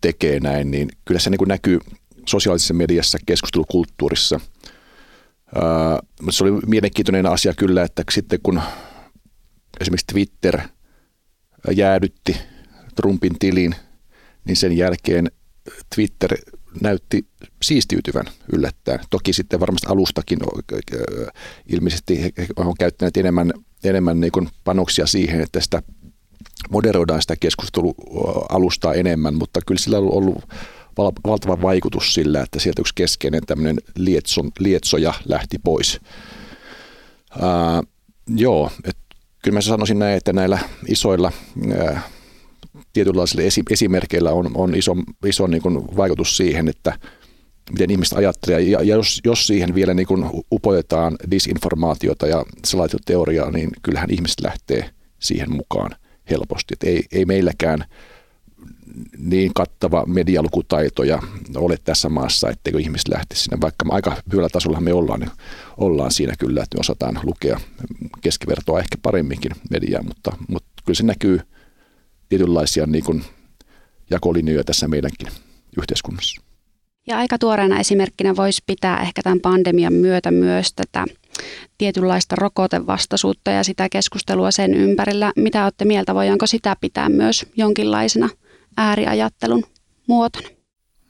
tekee 0.01 0.41
näin, 0.41 0.71
niin 0.71 0.89
kyllä 1.05 1.21
se 1.21 1.31
niin 1.31 1.39
kuin 1.39 1.49
näkyy 1.49 1.79
sosiaalisessa 2.27 2.75
mediassa, 2.75 3.19
keskustelukulttuurissa. 3.27 4.41
mutta 6.23 6.33
se 6.33 6.45
oli 6.45 6.61
mielenkiintoinen 6.67 7.27
asia 7.27 7.55
kyllä, 7.55 7.83
että 7.83 8.03
sitten 8.11 8.39
kun 8.43 8.61
esimerkiksi 9.81 10.07
Twitter 10.13 10.61
jäädytti 11.77 12.37
Trumpin 12.97 13.39
tilin, 13.39 13.75
niin 14.45 14.57
sen 14.57 14.77
jälkeen 14.77 15.31
Twitter 15.95 16.37
näytti 16.83 17.27
siistiytyvän 17.63 18.25
yllättäen. 18.53 19.01
Toki 19.11 19.33
sitten 19.33 19.61
varmasti 19.61 19.87
alustakin 19.91 20.39
ilmeisesti 21.67 22.35
on 22.57 22.75
käyttäneet 22.79 23.17
enemmän, 23.17 23.53
enemmän 23.85 24.21
niin 24.21 24.49
panoksia 24.65 25.07
siihen, 25.07 25.41
että 25.41 25.61
sitä 25.61 25.83
moderoidaan 26.70 27.22
sitä 27.22 27.37
keskustelualustaa 27.37 28.94
enemmän, 28.94 29.35
mutta 29.35 29.61
kyllä 29.66 29.79
sillä 29.79 29.98
on 29.98 30.12
ollut 30.12 30.44
valtava 31.26 31.62
vaikutus 31.62 32.14
sillä, 32.14 32.40
että 32.42 32.59
sieltä 32.61 32.83
yksi 32.83 32.94
keskeinen 32.94 33.42
tämmöinen 33.46 33.76
lietson, 33.96 34.50
lietsoja 34.59 35.14
lähti 35.29 35.59
pois. 35.59 36.00
Ää, 37.40 37.83
joo, 38.37 38.70
et 38.85 38.96
kyllä 39.42 39.55
mä 39.55 39.61
sanoisin 39.61 39.98
näin, 39.98 40.16
että 40.16 40.33
näillä 40.33 40.59
isoilla 40.88 41.33
ää, 41.79 42.00
tietynlaisilla 42.92 43.42
esi- 43.42 43.62
esimerkkeillä 43.70 44.33
on, 44.33 44.50
on 44.55 44.74
iso, 44.74 44.96
iso 45.26 45.46
niin 45.46 45.62
kuin 45.62 45.96
vaikutus 45.96 46.37
siihen, 46.37 46.68
että 46.68 46.98
miten 47.70 47.90
ihmiset 47.90 48.18
ajattelee. 48.18 48.61
Ja, 48.61 48.83
ja 48.83 48.96
jos, 48.96 49.20
jos 49.24 49.46
siihen 49.46 49.74
vielä 49.74 49.94
niin 49.94 50.07
kuin 50.07 50.24
upotetaan 50.53 51.16
disinformaatiota 51.31 52.26
ja 52.26 52.44
salaatioteoriaa, 52.64 53.50
niin 53.50 53.70
kyllähän 53.83 54.11
ihmiset 54.11 54.40
lähtee 54.40 54.90
siihen 55.18 55.53
mukaan 55.53 55.90
helposti. 56.31 56.75
Et 56.75 56.83
ei, 56.83 57.05
ei 57.12 57.25
meilläkään 57.25 57.85
niin 59.19 59.55
kattava 59.55 60.05
medialukutaito 60.07 61.03
ja 61.03 61.23
ole 61.57 61.77
tässä 61.85 62.09
maassa, 62.09 62.51
etteikö 62.51 62.81
ihmiset 62.81 63.09
lähtisi 63.09 63.43
sinne. 63.43 63.59
Vaikka 63.61 63.85
aika 63.88 64.16
hyvällä 64.33 64.49
tasolla 64.49 64.81
me 64.81 64.93
ollaan, 64.93 65.21
niin 65.21 65.31
ollaan 65.77 66.11
siinä 66.11 66.35
kyllä, 66.38 66.62
että 66.62 66.77
me 66.77 66.81
osataan 66.81 67.21
lukea 67.23 67.61
keskivertoa 68.21 68.79
ehkä 68.79 68.97
paremminkin 69.03 69.53
mediaa, 69.71 70.03
mutta, 70.03 70.33
mutta 70.49 70.69
kyllä 70.85 70.97
se 70.97 71.03
näkyy 71.03 71.40
tietynlaisia 72.29 72.87
niin 72.87 73.05
kuin 73.05 73.25
jakolinjoja 74.11 74.64
tässä 74.64 74.88
meidänkin 74.88 75.29
yhteiskunnassa. 75.79 76.40
Ja 77.07 77.19
aika 77.19 77.38
tuoreena 77.38 77.81
esimerkkinä 77.81 78.37
voisi 78.37 78.62
pitää 78.66 79.03
ehkä 79.03 79.23
tämän 79.23 79.40
pandemian 79.40 79.93
myötä 79.93 80.31
myös 80.31 80.73
tätä 80.73 81.05
tietynlaista 81.79 82.37
rokotevastaisuutta 82.37 83.50
ja 83.50 83.64
sitä 83.64 83.88
keskustelua 83.88 84.50
sen 84.50 84.74
ympärillä. 84.74 85.33
Mitä 85.37 85.64
olette 85.64 85.85
mieltä, 85.85 86.14
voidaanko 86.14 86.46
sitä 86.46 86.76
pitää 86.81 87.09
myös 87.09 87.46
jonkinlaisena 87.57 88.29
ääriajattelun 88.76 89.64
muotona? 90.07 90.48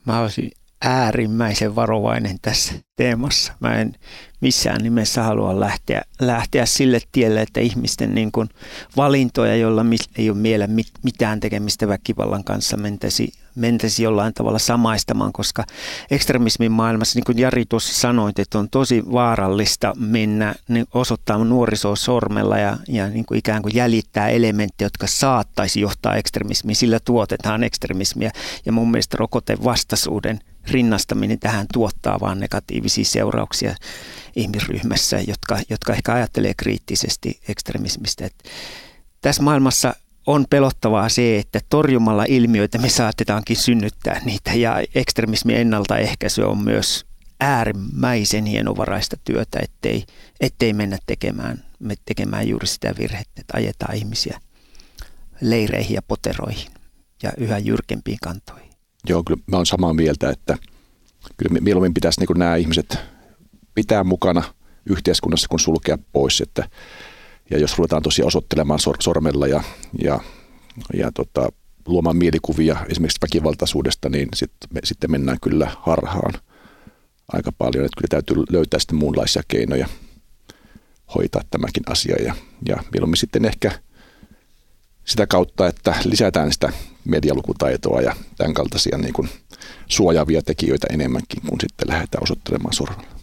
Mä 0.07 0.21
olisin 0.21 0.51
äärimmäisen 0.85 1.75
varovainen 1.75 2.37
tässä 2.43 2.75
teemassa. 2.97 3.53
Mä 3.61 3.75
en 3.75 3.93
missään 4.41 4.83
nimessä 4.83 5.23
halua 5.23 5.61
lähteä, 5.61 6.03
lähteä 6.21 6.67
sille 6.67 7.01
tielle, 7.13 7.43
että 7.43 7.61
ihmisten 7.61 8.15
niin 8.15 8.33
kuin 8.33 8.49
valintoja, 8.97 9.57
joilla 9.57 9.85
ei 10.19 10.31
ole 10.31 10.39
miele 10.39 10.69
mitään 11.03 11.41
tekemistä 11.41 11.89
väkivallan 11.89 12.45
kanssa, 12.45 12.77
mentäisi 12.77 13.33
mentäisi 13.55 14.03
jollain 14.03 14.35
tavalla 14.35 14.59
samaistamaan, 14.59 15.33
koska 15.33 15.65
ekstremismin 16.11 16.73
maailmassa, 16.73 17.17
niin 17.19 17.25
kuin 17.25 17.39
Jari 17.39 17.65
tuossa 17.69 18.01
sanoit, 18.01 18.39
että 18.39 18.59
on 18.59 18.71
tosi 18.71 19.05
vaarallista 19.13 19.93
mennä 19.99 20.55
niin 20.69 20.87
osoittaa 20.95 21.45
nuorisoa 21.45 21.97
sormella 21.97 22.59
ja, 22.59 22.77
ja 22.89 23.09
niin 23.09 23.25
kuin 23.25 23.39
ikään 23.39 23.63
kuin 23.63 23.75
jäljittää 23.75 24.29
elementtejä, 24.29 24.87
jotka 24.87 25.07
saattaisi 25.07 25.81
johtaa 25.81 26.17
ekstremismiin. 26.17 26.77
Sillä 26.77 27.01
tuotetaan 27.05 27.65
ekstremismiä 27.65 28.31
ja 28.67 28.73
mun 28.73 28.91
mielestä 28.91 29.17
rokotevastaisuuden 29.21 30.39
rinnastaminen 30.71 31.39
tähän 31.39 31.67
tuottaa 31.73 32.21
vain 32.21 32.41
negatiivisia 32.41 33.05
seurauksia 33.05 33.75
ihmisryhmässä, 34.37 35.21
jotka, 35.27 35.59
jotka 35.71 35.93
ehkä 35.93 36.13
ajattelee 36.15 36.55
kriittisesti 36.57 37.41
ekstremismistä. 37.49 38.27
Että 38.27 38.45
tässä 39.21 39.43
maailmassa 39.43 39.95
on 40.27 40.47
pelottavaa 40.51 41.09
se, 41.09 41.39
että 41.39 41.61
torjumalla 41.69 42.25
ilmiöitä 42.29 42.79
me 42.79 42.89
saatetaankin 42.89 43.57
synnyttää 43.57 44.21
niitä 44.25 44.53
ja 44.55 44.83
ekstremismin 44.95 45.57
ennaltaehkäisy 45.57 46.43
on 46.43 46.59
myös 46.59 47.07
äärimmäisen 47.41 48.47
hienovaraista 48.47 49.17
työtä, 49.25 49.59
ettei, 49.63 50.05
ettei 50.41 50.73
mennä 50.73 50.99
tekemään, 51.07 51.65
me 51.79 51.95
tekemään 52.05 52.49
juuri 52.49 52.67
sitä 52.67 52.95
virhettä, 52.99 53.41
että 53.41 53.57
ajetaan 53.57 53.97
ihmisiä 53.97 54.41
leireihin 55.41 55.95
ja 55.95 56.03
poteroihin 56.03 56.71
ja 57.23 57.33
yhä 57.37 57.59
jyrkempiin 57.59 58.19
kantoihin. 58.23 58.71
Joo, 59.09 59.25
kyllä 59.25 59.43
mä 59.47 59.57
olen 59.57 59.67
samaa 59.67 59.95
mieltä, 59.95 60.31
että 60.31 60.59
kyllä 61.37 61.61
mieluummin 61.61 61.95
pitäisi 61.95 62.21
niin 62.21 62.39
nämä 62.39 62.57
ihmiset 62.57 62.99
pitää 63.75 64.05
mukana 64.05 64.43
yhteiskunnassa, 64.87 65.49
kun 65.49 65.61
sulkea 65.61 65.99
pois, 66.13 66.41
että 66.41 66.69
ja 67.51 67.59
jos 67.59 67.79
ruvetaan 67.79 68.03
tosiaan 68.03 68.27
osoittelemaan 68.27 68.81
sor- 68.81 69.03
sormella 69.03 69.47
ja, 69.47 69.63
ja, 70.03 70.21
ja 70.95 71.13
tota, 71.13 71.49
luomaan 71.87 72.17
mielikuvia 72.17 72.77
esimerkiksi 72.89 73.21
väkivaltaisuudesta, 73.23 74.09
niin 74.09 74.29
sit, 74.35 74.53
me, 74.75 74.81
sitten 74.85 75.11
mennään 75.11 75.39
kyllä 75.43 75.71
harhaan 75.81 76.35
aika 77.33 77.53
paljon. 77.53 77.85
Että 77.85 77.97
kyllä 78.01 78.09
täytyy 78.11 78.37
löytää 78.51 78.81
sitten 78.81 78.99
muunlaisia 78.99 79.43
keinoja 79.49 79.89
hoitaa 81.15 81.43
tämäkin 81.51 81.83
asia 81.87 82.17
ja, 82.23 82.35
ja 82.69 82.77
mieluummin 82.93 83.17
sitten 83.17 83.45
ehkä 83.45 83.73
sitä 85.05 85.27
kautta, 85.27 85.67
että 85.67 85.95
lisätään 86.05 86.53
sitä 86.53 86.73
medialukutaitoa 87.05 88.01
ja 88.01 88.17
tämän 88.37 88.55
kaltaisia 88.55 88.99
niin 88.99 89.13
kuin 89.13 89.29
suojaavia 89.87 90.43
tekijöitä 90.43 90.87
enemmänkin, 90.91 91.43
kun 91.49 91.61
sitten 91.61 91.89
lähdetään 91.89 92.23
osoittelemaan 92.23 92.73
sormella. 92.73 93.20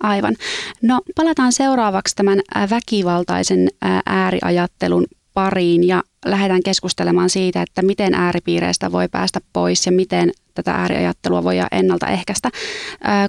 Aivan. 0.00 0.36
No 0.82 1.00
palataan 1.16 1.52
seuraavaksi 1.52 2.16
tämän 2.16 2.40
väkivaltaisen 2.70 3.68
ääriajattelun 4.06 5.06
pariin 5.34 5.86
ja 5.86 6.02
lähdetään 6.26 6.62
keskustelemaan 6.62 7.30
siitä, 7.30 7.62
että 7.62 7.82
miten 7.82 8.14
ääripiireistä 8.14 8.92
voi 8.92 9.08
päästä 9.08 9.40
pois 9.52 9.86
ja 9.86 9.92
miten 9.92 10.32
tätä 10.54 10.72
ääriajattelua 10.72 11.44
voi 11.44 11.56
ennaltaehkäistä. 11.72 12.50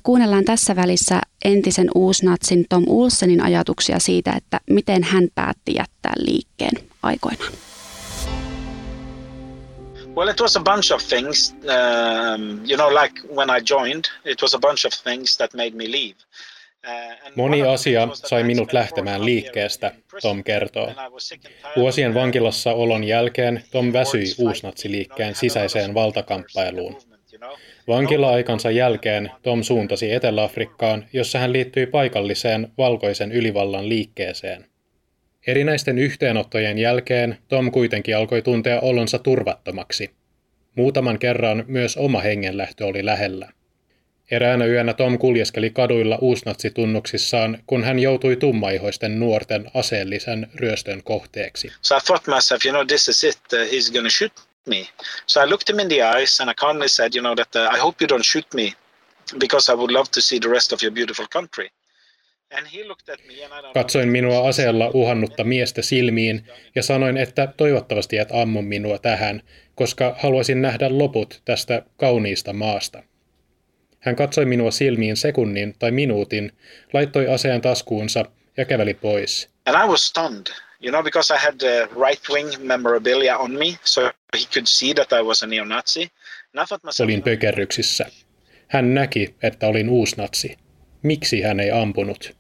Kuunnellaan 0.03 0.45
tässä 0.45 0.75
välissä 0.75 1.21
entisen 1.45 1.89
uusnatsin 1.95 2.65
Tom 2.69 2.83
Ulsenin 2.87 3.43
ajatuksia 3.43 3.99
siitä, 3.99 4.33
että 4.37 4.59
miten 4.69 5.03
hän 5.03 5.27
päätti 5.35 5.73
jättää 5.75 6.13
liikkeen 6.17 6.83
aikoinaan. 7.03 7.51
Well, 10.15 10.27
it 10.27 10.41
was 10.41 10.57
a 10.57 10.59
bunch 10.59 10.91
of 10.91 11.01
things. 11.07 11.55
Um, 11.63 12.59
you 12.69 12.75
know, 12.75 12.89
like 13.03 13.21
when 13.35 13.49
I 13.49 13.61
joined, 13.69 14.03
it 14.25 14.41
was 14.41 14.53
a 14.53 14.59
bunch 14.59 14.85
of 14.85 14.93
things 15.03 15.37
that 15.37 15.53
made 15.53 15.71
me 15.71 15.87
leave. 15.91 16.15
Moni 17.35 17.63
asia 17.63 18.07
sai 18.13 18.43
minut 18.43 18.73
lähtemään 18.73 19.25
liikkeestä, 19.25 19.91
Tom 20.21 20.43
kertoo. 20.43 20.91
Vuosien 21.75 22.13
vankilassa 22.13 22.73
olon 22.73 23.03
jälkeen 23.03 23.63
Tom 23.71 23.93
väsyi 23.93 24.25
uusnatsiliikkeen 24.37 25.35
sisäiseen 25.35 25.93
valtakamppailuun. 25.93 26.97
Vankila-aikansa 27.87 28.71
jälkeen 28.71 29.31
Tom 29.41 29.63
suuntasi 29.63 30.13
Etelä-Afrikkaan, 30.13 31.05
jossa 31.13 31.39
hän 31.39 31.53
liittyi 31.53 31.85
paikalliseen 31.85 32.67
valkoisen 32.77 33.31
ylivallan 33.31 33.89
liikkeeseen. 33.89 34.65
Erinäisten 35.47 35.97
yhteenottojen 35.97 36.77
jälkeen 36.77 37.37
Tom 37.47 37.71
kuitenkin 37.71 38.17
alkoi 38.17 38.41
tuntea 38.41 38.79
olonsa 38.79 39.19
turvattomaksi. 39.19 40.11
Muutaman 40.75 41.19
kerran 41.19 41.63
myös 41.67 41.97
oma 41.97 42.19
hengenlähtö 42.19 42.85
oli 42.85 43.05
lähellä. 43.05 43.49
Eräänä 44.31 44.65
yönä 44.65 44.93
Tom 44.93 45.17
kuljeskeli 45.17 45.69
kaduilla 45.69 46.17
uusnatsitunnuksissaan, 46.21 47.57
kun 47.67 47.83
hän 47.83 47.99
joutui 47.99 48.35
tummaihoisten 48.35 49.19
nuorten 49.19 49.71
aseellisen 49.73 50.47
ryöstön 50.55 51.03
kohteeksi. 51.03 51.71
So 51.81 51.97
I 51.97 51.99
thought 52.05 52.27
myself, 52.27 52.65
you 52.65 52.73
know, 52.73 52.87
this 52.87 53.07
is 53.07 53.23
it, 53.23 53.39
uh, 53.53 53.59
he's 53.59 53.93
gonna 53.93 54.09
shoot 54.09 54.33
me. 54.65 54.87
So 55.25 55.43
I 55.43 55.49
looked 55.49 55.69
him 55.69 55.79
in 55.79 55.87
the 55.87 56.17
eyes 56.17 56.41
and 56.41 56.49
I 56.49 56.53
calmly 56.53 56.87
said, 56.87 57.13
you 57.15 57.21
know, 57.21 57.35
that 57.35 57.55
uh, 57.55 57.77
I 57.77 57.79
hope 57.79 58.05
you 58.05 58.17
don't 58.17 58.25
shoot 58.25 58.53
me 58.53 58.73
because 59.39 59.71
I 59.71 59.75
would 59.75 59.91
love 59.91 60.09
to 60.11 60.21
see 60.21 60.39
the 60.39 60.49
rest 60.49 60.73
of 60.73 60.83
your 60.83 60.93
beautiful 60.93 61.27
country. 61.33 61.69
Katsoin 63.73 64.09
minua 64.09 64.47
aseella 64.47 64.91
uhannutta 64.93 65.43
miestä 65.43 65.81
silmiin 65.81 66.47
ja 66.75 66.83
sanoin, 66.83 67.17
että 67.17 67.53
toivottavasti 67.57 68.17
et 68.17 68.29
ammu 68.31 68.61
minua 68.61 68.97
tähän, 68.97 69.41
koska 69.75 70.15
haluaisin 70.19 70.61
nähdä 70.61 70.97
loput 70.97 71.41
tästä 71.45 71.83
kauniista 71.97 72.53
maasta. 72.53 73.03
Hän 74.01 74.15
katsoi 74.15 74.45
minua 74.45 74.71
silmiin 74.71 75.17
sekunnin 75.17 75.75
tai 75.79 75.91
minuutin, 75.91 76.51
laittoi 76.93 77.27
aseen 77.27 77.61
taskuunsa 77.61 78.25
ja 78.57 78.65
käveli 78.65 78.93
pois. 78.93 79.49
And 79.65 79.85
I 79.85 79.87
was 79.87 80.07
stunned, 80.07 80.47
you 80.83 80.91
know, 80.91 81.03
because 81.03 81.33
I 81.33 81.37
had 81.37 81.55
the 81.57 81.89
right-wing 82.05 82.49
memorabilia 82.59 83.37
on 83.37 83.51
me, 83.51 83.65
so 83.83 84.01
he 84.33 84.45
could 84.53 84.65
see 84.65 84.93
that 84.93 85.11
I 85.11 85.23
was 85.23 85.43
a 85.43 85.47
neo-Nazi. 85.47 86.11
Olin 87.03 87.23
pökerryksissä. 87.23 88.05
Hän 88.67 88.93
näki, 88.93 89.35
että 89.43 89.67
olin 89.67 89.89
uusnatsi. 89.89 90.57
Miksi 91.03 91.41
hän 91.41 91.59
ei 91.59 91.71
ampunut? 91.71 92.35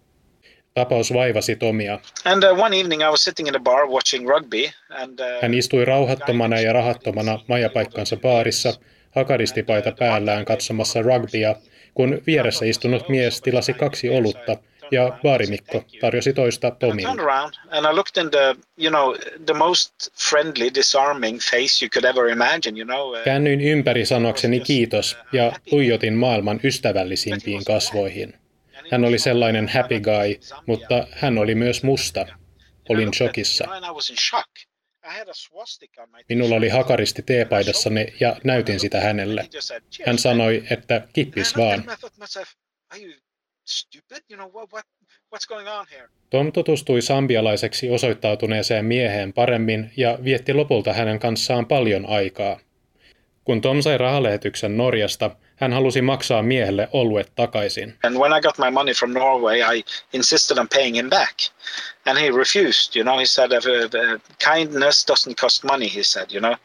Tapaus 0.73 1.13
vaivasi 1.13 1.55
Tomia. 1.55 1.99
And 2.25 2.43
uh, 2.43 2.59
one 2.59 2.79
evening 2.79 3.01
I 3.01 3.05
was 3.11 3.23
sitting 3.23 3.47
in 3.49 3.55
a 3.55 3.59
bar 3.59 3.87
watching 3.87 4.29
rugby 4.29 4.69
and, 4.89 5.19
uh, 5.19 5.41
Hän 5.41 5.53
istui 5.53 5.85
rauhattomana 5.85 6.59
ja 6.59 6.73
rahattomana 6.73 7.39
majapaikkansa 7.47 8.17
baarissa, 8.17 8.73
hakaristipaita 9.15 9.91
päällään 9.99 10.45
katsomassa 10.45 11.01
rugbya, 11.01 11.55
kun 11.93 12.21
vieressä 12.27 12.65
istunut 12.65 13.09
mies 13.09 13.41
tilasi 13.41 13.73
kaksi 13.73 14.09
olutta 14.09 14.57
ja 14.91 15.19
baarimikko 15.23 15.83
tarjosi 16.01 16.33
toista 16.33 16.71
Tomille. 16.71 17.09
Käännyin 23.23 23.61
ympäri 23.61 24.05
sanokseni 24.05 24.59
kiitos 24.59 25.17
ja 25.33 25.51
tuijotin 25.69 26.13
maailman 26.13 26.59
ystävällisimpiin 26.63 27.65
kasvoihin. 27.65 28.33
Hän 28.91 29.05
oli 29.05 29.19
sellainen 29.19 29.67
happy 29.67 29.99
guy, 29.99 30.39
mutta 30.65 31.07
hän 31.11 31.37
oli 31.37 31.55
myös 31.55 31.83
musta. 31.83 32.25
Olin 32.89 33.13
shokissa. 33.13 33.65
Minulla 36.29 36.55
oli 36.55 36.69
hakaristi 36.69 37.21
teepaidassani 37.21 38.13
ja 38.19 38.35
näytin 38.43 38.79
sitä 38.79 39.01
hänelle. 39.01 39.49
Hän 40.05 40.17
sanoi, 40.17 40.63
että 40.69 41.07
kippis 41.13 41.57
vaan. 41.57 41.83
Tom 46.29 46.51
tutustui 46.51 47.01
sambialaiseksi 47.01 47.89
osoittautuneeseen 47.89 48.85
mieheen 48.85 49.33
paremmin 49.33 49.91
ja 49.97 50.19
vietti 50.23 50.53
lopulta 50.53 50.93
hänen 50.93 51.19
kanssaan 51.19 51.65
paljon 51.65 52.05
aikaa. 52.05 52.59
Kun 53.43 53.61
Tom 53.61 53.81
sai 53.81 53.97
rahalähetyksen 53.97 54.77
Norjasta, 54.77 55.35
hän 55.55 55.73
halusi 55.73 56.01
maksaa 56.01 56.43
miehelle 56.43 56.87
oluet 56.93 57.31
takaisin. 57.35 57.93
And 58.03 58.17
when 58.17 58.37
I 58.37 58.41
got 58.41 58.57
my 58.57 58.71
money 58.71 58.93
from 58.93 59.13
Norway, 59.13 59.59
I 59.59 59.83
insisted 60.13 60.57
on 60.57 60.67
paying 60.75 60.97
him 60.97 61.09
back. 61.09 61.35
And 62.05 62.19
he 62.19 62.29
refused, 62.29 62.95
you 62.95 63.03
know, 63.03 63.19
he 63.19 63.25
said, 63.25 63.51
uh, 63.51 63.57
uh, 63.57 64.19
kindness 64.53 65.07
doesn't 65.07 65.39
cost 65.41 65.63
money, 65.63 65.95
he 65.95 66.03
said, 66.03 66.25
you 66.31 66.39
know. 66.39 66.55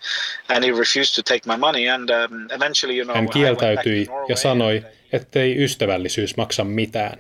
And 0.48 0.64
he 0.64 0.70
refused 0.70 1.14
to 1.14 1.22
take 1.22 1.40
my 1.46 1.56
money 1.56 1.88
and 1.88 2.10
um, 2.10 2.48
eventually, 2.56 2.98
you 2.98 3.04
know, 3.04 3.14
Hän 3.14 3.28
kieltäytyi 3.28 4.06
ja 4.28 4.36
sanoi, 4.36 4.82
ettei 5.12 5.64
ystävällisyys 5.64 6.36
maksa 6.36 6.64
mitään. 6.64 7.18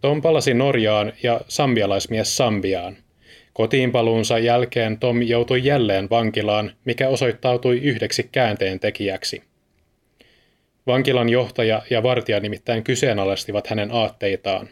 Tom 0.00 0.22
palasi 0.22 0.54
Norjaan 0.54 1.12
ja 1.22 1.40
sambialaismies 1.48 2.36
Sambiaan. 2.36 2.96
Kotiinpaluunsa 3.56 4.38
jälkeen 4.38 4.98
Tom 4.98 5.22
joutui 5.22 5.64
jälleen 5.64 6.10
vankilaan, 6.10 6.72
mikä 6.84 7.08
osoittautui 7.08 7.78
yhdeksi 7.78 8.28
käänteen 8.32 8.80
tekijäksi. 8.80 9.42
Vankilan 10.86 11.28
johtaja 11.28 11.82
ja 11.90 12.02
vartija 12.02 12.40
nimittäin 12.40 12.84
kyseenalaistivat 12.84 13.66
hänen 13.66 13.92
aatteitaan. 13.92 14.68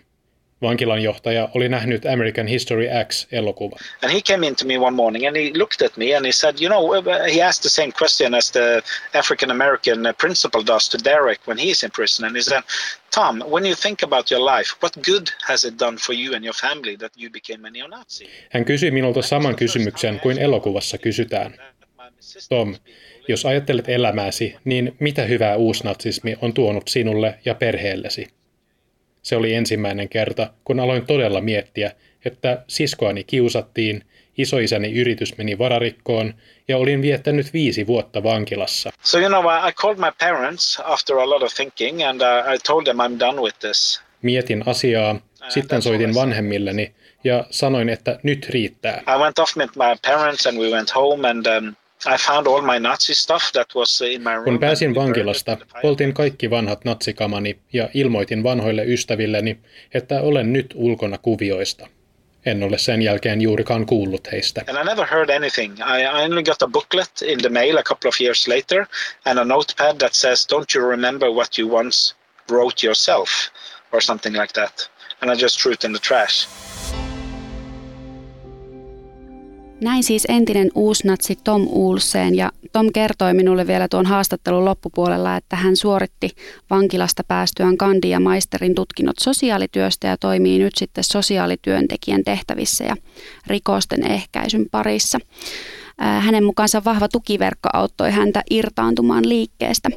Vankilan 0.63 1.03
johtaja 1.03 1.49
oli 1.55 1.69
nähnyt 1.69 2.07
American 2.07 2.47
History 2.47 2.87
X-elokuvan. 3.09 3.79
And 4.03 4.13
he 4.13 4.21
came 4.23 4.47
into 4.47 4.67
me 4.67 4.79
one 4.79 4.97
morning 4.97 5.27
and 5.27 5.37
he 5.37 5.51
looked 5.59 5.87
at 5.87 5.97
me 5.97 6.17
and 6.17 6.27
he 6.27 6.33
said, 6.33 6.57
you 6.61 6.69
know, 6.69 7.03
he 7.35 7.43
asked 7.43 7.63
the 7.63 7.69
same 7.69 7.93
question 7.99 8.35
as 8.35 8.53
the 8.53 8.83
African 9.19 9.51
American 9.51 9.99
principal 10.21 10.63
does 10.67 10.89
to 10.89 10.99
Derek 11.05 11.41
when 11.49 11.59
he's 11.59 11.85
in 11.85 11.91
prison. 11.91 12.27
And 12.27 12.37
he 12.37 12.43
said, 12.43 12.63
Tom, 13.15 13.41
when 13.51 13.67
you 13.67 13.75
think 13.75 14.03
about 14.03 14.31
your 14.31 14.57
life, 14.57 14.71
what 14.83 14.93
good 15.07 15.27
has 15.49 15.65
it 15.65 15.75
done 15.79 15.97
for 16.07 16.15
you 16.15 16.35
and 16.35 16.45
your 16.45 16.57
family 16.61 16.97
that 16.97 17.13
you 17.17 17.31
became 17.31 17.69
a 17.69 17.71
neo-Nazi? 17.71 18.29
Hän 18.51 18.65
kysyi 18.65 18.91
minulta 18.91 19.23
saman 19.23 19.57
kysymyksen 19.57 20.21
kuin 20.21 20.39
elokuvassa 20.39 20.99
kysytään. 20.99 21.55
Tom, 22.49 22.75
jos 23.29 23.47
ajattelet 23.47 23.89
elämääsi, 23.89 24.57
niin 24.65 24.97
mitä 25.01 25.23
hyvää 25.23 25.57
uusnatsismi 25.57 26.37
on 26.43 26.55
tuonut 26.55 26.89
sinulle 26.89 27.39
ja 27.45 27.55
perheellesi? 27.55 28.27
Se 29.25 29.37
oli 29.37 29.55
ensimmäinen 29.55 30.09
kerta, 30.09 30.51
kun 30.65 30.81
aloin 30.81 31.07
todella 31.07 31.41
miettiä, 31.41 31.93
että 32.25 32.63
siskoani 32.69 33.25
kiusattiin, 33.25 34.05
isoisäni 34.39 34.93
yritys 34.93 35.39
meni 35.39 35.59
vararikkoon 35.59 36.35
ja 36.69 36.79
olin 36.79 37.03
viettänyt 37.03 37.53
viisi 37.53 37.87
vuotta 37.87 38.23
vankilassa. 38.23 38.91
So 39.03 39.19
you 39.19 39.29
know, 39.29 39.45
I 39.69 39.73
called 39.73 39.99
my 39.99 40.13
parents 40.19 40.81
after 40.85 41.17
a 41.17 41.31
lot 41.31 41.43
of 41.43 41.55
thinking 41.55 42.09
and 42.09 42.21
uh, 42.21 42.55
I 42.55 42.59
told 42.67 42.85
them 42.85 42.97
I'm 42.97 43.21
done 43.21 43.41
with 43.41 43.59
this. 43.59 44.01
Mietin 44.23 44.63
asiaa, 44.67 45.21
sitten 45.49 45.83
soitin 45.83 46.15
vanhemmilleni 46.15 46.95
ja 47.25 47.45
sanoin, 47.51 47.89
että 47.89 48.19
nyt 48.23 48.49
riittää. 48.49 49.03
I 49.17 49.19
went 49.19 49.39
off 49.39 49.57
with 49.57 49.73
my 49.77 50.13
parents 50.15 50.47
and 50.47 50.59
we 50.59 50.71
went 50.71 50.95
home 50.95 51.29
and 51.29 51.47
um, 51.47 51.75
I 52.07 52.17
found 52.19 52.47
all 52.47 52.63
my 52.63 52.79
Nazi 52.79 53.15
stuff 53.15 53.53
that 53.53 53.75
was 53.75 54.01
in 54.01 54.23
my 54.23 54.35
room. 54.35 54.45
Kun 54.45 54.59
pääsin 54.59 54.95
vankilasta, 54.95 55.57
poltin 55.83 56.15
kaikki 56.15 56.51
vanhat 56.51 56.85
natsikamani 56.85 57.59
ja 57.73 57.89
ilmoitin 57.95 58.43
vanhoille 58.43 58.85
ystävilleni, 58.85 59.59
että 59.95 60.21
olen 60.21 60.53
nyt 60.53 60.73
ulkona 60.75 61.19
kuvioista. 61.19 61.89
En 62.47 62.63
ole 62.63 62.79
sen 62.79 63.03
jälkeen 63.03 63.41
juurikaan 63.41 63.87
kuullut 63.87 64.33
heistä. 64.33 64.65
And 64.69 64.79
I 64.79 64.85
never 64.85 65.07
heard 65.07 65.31
anything. 65.31 65.79
I 65.79 66.25
only 66.25 66.43
got 66.43 66.63
a 66.63 66.69
booklet 66.69 67.23
in 67.23 67.39
the 67.39 67.49
mail 67.49 67.77
a 67.77 67.83
couple 67.83 68.09
of 68.09 68.21
years 68.21 68.49
later 68.49 68.87
and 69.25 69.39
a 69.39 69.45
notepad 69.45 69.97
that 69.99 70.15
says, 70.15 70.47
don't 70.53 70.75
you 70.75 70.91
remember 70.91 71.29
what 71.29 71.59
you 71.59 71.75
once 71.77 72.15
wrote 72.51 72.87
yourself? 72.87 73.29
Or 73.93 74.01
something 74.03 74.37
like 74.37 74.53
that. 74.53 74.91
And 75.21 75.31
I 75.31 75.43
just 75.43 75.61
threw 75.63 75.73
it 75.73 75.85
in 75.85 75.93
the 75.93 76.01
trash. 76.01 76.47
Näin 79.81 80.03
siis 80.05 80.25
entinen 80.29 80.71
uusnatsi 80.75 81.39
Tom 81.45 81.67
Ulseen 81.71 82.35
ja 82.35 82.53
Tom 82.73 82.93
kertoi 82.93 83.35
minulle 83.35 83.67
vielä 83.67 83.89
tuon 83.89 84.07
haastattelun 84.07 84.65
loppupuolella, 84.65 85.37
että 85.37 85.57
hän 85.57 85.77
suoritti 85.77 86.31
vankilasta 86.71 87.25
päästyään 87.29 87.77
kandi- 87.77 88.11
ja 88.11 88.21
maisterin 88.21 88.75
tutkinnot 88.75 89.17
sosiaalityöstä 89.21 90.09
ja 90.09 90.17
toimii 90.17 90.59
nyt 90.59 90.73
sitten 90.77 91.05
sosiaalityöntekijän 91.05 92.25
tehtävissä 92.25 92.85
ja 92.85 92.97
rikosten 93.47 94.11
ehkäisyn 94.11 94.67
parissa. 94.71 95.19
Hänen 95.99 96.45
mukaansa 96.45 96.83
vahva 96.85 97.09
tukiverkko 97.09 97.69
auttoi 97.73 98.11
häntä 98.11 98.43
irtaantumaan 98.51 99.29
liikkeestä. 99.29 99.89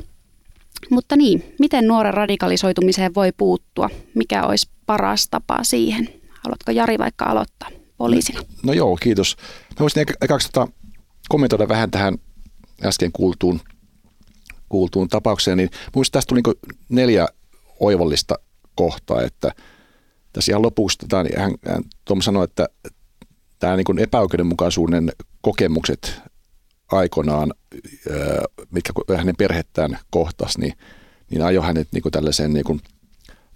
Mutta 0.89 1.15
niin, 1.15 1.55
miten 1.59 1.87
nuoren 1.87 2.13
radikalisoitumiseen 2.13 3.15
voi 3.15 3.31
puuttua? 3.37 3.89
Mikä 4.15 4.43
olisi 4.43 4.69
paras 4.85 5.27
tapa 5.27 5.59
siihen? 5.61 6.09
Haluatko 6.43 6.71
Jari 6.71 6.97
vaikka 6.97 7.25
aloittaa 7.25 7.76
poliisina? 7.97 8.41
No 8.63 8.73
joo, 8.73 8.97
kiitos. 9.01 9.35
Mä 9.69 9.75
voisin 9.79 10.05
ekaksi 10.21 10.49
tota, 10.51 10.67
kommentoida 11.29 11.67
vähän 11.67 11.91
tähän 11.91 12.17
äsken 12.85 13.11
kuultuun, 13.11 13.59
kuultuun 14.69 15.07
tapaukseen, 15.07 15.57
niin 15.57 15.69
muista 15.95 16.17
tästä 16.17 16.29
tuli 16.29 16.41
niin 16.45 16.75
neljä 16.89 17.27
oivallista 17.79 18.35
kohtaa, 18.75 19.21
että 19.21 19.51
tässä 20.33 20.51
ihan 20.51 20.61
lopuksi 20.61 20.97
tota, 20.97 21.23
niin 21.23 21.39
hän, 21.39 21.51
hän 21.67 21.83
Tom 22.05 22.21
sanoi, 22.21 22.43
että 22.43 22.67
tämä 23.59 23.75
niin 23.75 23.99
epäoikeudenmukaisuuden 23.99 25.11
kokemukset 25.41 26.21
aikoinaan, 26.91 27.53
mitkä 28.71 28.93
hänen 29.17 29.35
perhettään 29.35 29.99
kohtas, 30.09 30.57
niin, 30.57 30.73
niin 31.29 31.41
ajoi 31.41 31.65
hänet 31.65 31.87
niin 31.91 32.03
tällaiseen 32.11 32.53
niin 32.53 32.81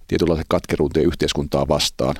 tietynlaisen 0.07 0.45
katkeruuteen 0.47 1.05
yhteiskuntaa 1.05 1.67
vastaan. 1.67 2.15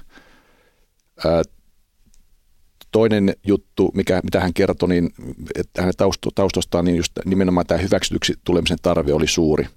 Toinen 2.92 3.36
juttu, 3.48 3.92
mikä, 3.94 4.22
mitä 4.24 4.40
hän 4.40 4.54
kertoi, 4.54 4.90
niin 4.90 5.10
että 5.56 5.82
hänen 5.82 5.94
taustostaan 6.36 6.86
niin 6.86 6.98
just 6.98 7.12
nimenomaan 7.26 7.68
tämä 7.68 7.82
hyväksytyksi 7.82 8.34
tulemisen 8.44 8.78
tarve 8.82 9.14
oli 9.14 9.28
suuri. 9.28 9.68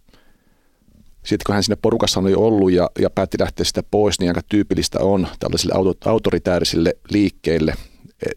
Sitten 1.23 1.45
kun 1.47 1.55
hän 1.55 1.63
sinne 1.63 1.77
porukassa 1.83 2.21
oli 2.21 2.35
ollut 2.35 2.73
ja, 2.73 2.91
ja 2.99 3.11
päätti 3.11 3.37
lähteä 3.41 3.65
sitä 3.65 3.83
pois, 3.91 4.21
niin 4.21 4.31
aika 4.31 4.41
tyypillistä 4.49 4.99
on 5.01 5.29
tällaisille 5.41 5.75
autoritäärisille 6.05 6.95
liikkeille, 7.11 7.75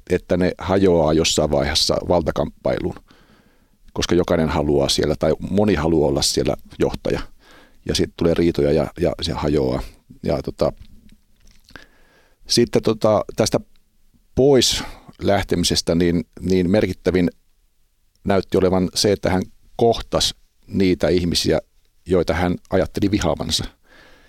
että 0.09 0.37
ne 0.37 0.51
hajoaa 0.57 1.13
jossain 1.13 1.51
vaiheessa 1.51 1.97
valtakamppailuun, 2.07 2.95
koska 3.93 4.15
jokainen 4.15 4.49
haluaa 4.49 4.89
siellä 4.89 5.15
tai 5.19 5.33
moni 5.49 5.75
haluaa 5.75 6.09
olla 6.09 6.21
siellä 6.21 6.55
johtaja. 6.79 7.19
Ja 7.85 7.95
sitten 7.95 8.13
tulee 8.17 8.33
riitoja 8.33 8.71
ja, 8.71 8.87
ja 8.99 9.11
se 9.21 9.31
hajoaa. 9.31 9.81
Ja 10.23 10.41
tota, 10.41 10.73
sitten 12.47 12.83
tota, 12.83 13.25
tästä 13.35 13.59
pois 14.37 14.83
lähtemisestä, 15.21 15.95
niin, 15.95 16.23
niin 16.41 16.69
merkittävin 16.71 17.29
näytti 18.23 18.57
olevan 18.57 18.89
se, 18.95 19.11
että 19.11 19.29
hän 19.29 19.41
kohtasi 19.75 20.35
niitä 20.67 21.07
ihmisiä, 21.07 21.59
joita 22.05 22.33
hän 22.33 22.55
ajatteli 22.69 23.11
vihaavansa. 23.11 23.63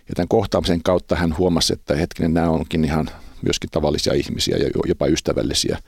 Ja 0.09 0.15
tämän 0.15 0.29
kohtaamisen 0.29 0.83
kautta 0.83 1.17
hän 1.17 1.39
huomasi, 1.39 1.73
että 1.73 1.97
hetkinen, 1.97 2.35
nämä 2.35 2.51
onkin 2.51 2.85
ihan 2.85 3.11
myöskin 3.43 3.71
tavallisia 3.71 4.13
ihmisiä 4.13 4.57
ja 4.57 4.71
jopa 4.87 5.07
ystävällisiä. 5.07 5.79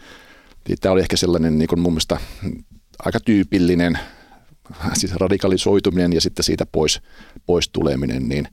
Tämä 0.80 0.92
oli 0.92 1.00
ehkä 1.00 1.16
sellainen 1.16 1.58
niin 1.58 1.68
kuin 1.68 1.80
mun 1.80 1.92
mielestä 1.92 2.20
aika 2.98 3.20
tyypillinen 3.20 3.98
siis 4.94 5.14
radikalisoituminen 5.14 6.12
ja 6.12 6.20
sitten 6.20 6.44
siitä 6.44 6.66
pois, 6.66 7.00
pois 7.46 7.68
tuleminen, 7.68 8.28
niin, 8.28 8.48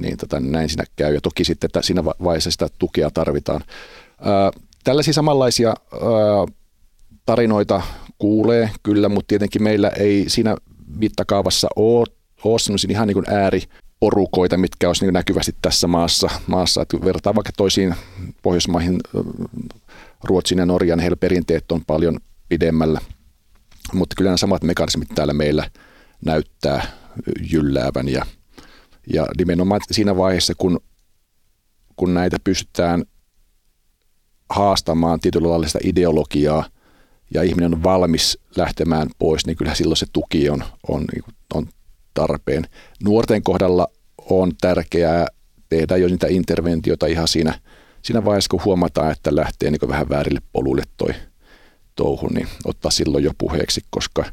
niin 0.00 0.16
tota, 0.16 0.40
näin 0.40 0.68
siinä 0.68 0.84
käy. 0.96 1.14
Ja 1.14 1.20
toki 1.20 1.44
sitten 1.44 1.68
että 1.68 1.82
siinä 1.82 2.04
vaiheessa 2.04 2.50
sitä 2.50 2.68
tukea 2.78 3.10
tarvitaan. 3.10 3.64
Tällaisia 4.84 5.14
samanlaisia 5.14 5.68
ää, 5.68 6.00
tarinoita 7.26 7.82
kuulee 8.18 8.70
kyllä, 8.82 9.08
mutta 9.08 9.28
tietenkin 9.28 9.62
meillä 9.62 9.88
ei 9.88 10.24
siinä 10.28 10.56
mittakaavassa 10.96 11.68
ole, 11.76 12.06
ole 12.44 12.76
ihan 12.88 13.08
niin 13.08 13.14
kuin 13.14 13.30
ääriporukoita, 13.30 14.56
mitkä 14.56 14.88
olisi 14.88 15.04
niin 15.04 15.14
näkyvästi 15.14 15.52
tässä 15.62 15.86
maassa. 15.86 16.30
maassa. 16.46 16.82
Että 16.82 17.00
verrataan 17.04 17.34
vaikka 17.34 17.52
toisiin 17.56 17.94
Pohjoismaihin, 18.42 19.00
Ruotsin 20.24 20.58
ja 20.58 20.66
Norjan, 20.66 21.00
heillä 21.00 21.16
perinteet 21.16 21.72
on 21.72 21.84
paljon 21.84 22.18
pidemmällä. 22.48 23.00
Mutta 23.92 24.16
kyllä 24.16 24.28
nämä 24.28 24.36
samat 24.36 24.62
mekanismit 24.62 25.08
täällä 25.14 25.32
meillä 25.32 25.70
näyttää 26.24 26.86
jylläävän 27.52 28.08
ja, 28.08 28.26
ja 29.12 29.26
nimenomaan 29.38 29.80
siinä 29.90 30.16
vaiheessa, 30.16 30.52
kun, 30.58 30.80
kun 31.96 32.14
näitä 32.14 32.36
pystytään 32.44 33.04
haastamaan 34.50 35.20
sitä 35.66 35.78
ideologiaa 35.84 36.64
ja 37.34 37.42
ihminen 37.42 37.74
on 37.74 37.82
valmis 37.82 38.38
lähtemään 38.56 39.08
pois, 39.18 39.46
niin 39.46 39.56
kyllä 39.56 39.74
silloin 39.74 39.96
se 39.96 40.06
tuki 40.12 40.50
on, 40.50 40.64
on, 40.88 41.04
niin 41.12 41.34
on 41.54 41.68
tarpeen. 42.14 42.66
Nuorten 43.04 43.42
kohdalla 43.42 43.86
on 44.30 44.52
tärkeää 44.60 45.26
tehdä 45.68 45.96
jo 45.96 46.08
niitä 46.08 46.26
interventioita 46.30 47.06
ihan 47.06 47.28
siinä, 47.28 47.60
siinä 48.02 48.24
vaiheessa, 48.24 48.48
kun 48.50 48.64
huomataan, 48.64 49.12
että 49.12 49.36
lähtee 49.36 49.70
niin 49.70 49.88
vähän 49.88 50.08
väärille 50.08 50.40
poluille 50.52 50.82
toi 50.96 51.14
touhu, 51.96 52.28
niin 52.28 52.48
ottaa 52.64 52.90
silloin 52.90 53.24
jo 53.24 53.30
puheeksi, 53.38 53.80
koska 53.90 54.24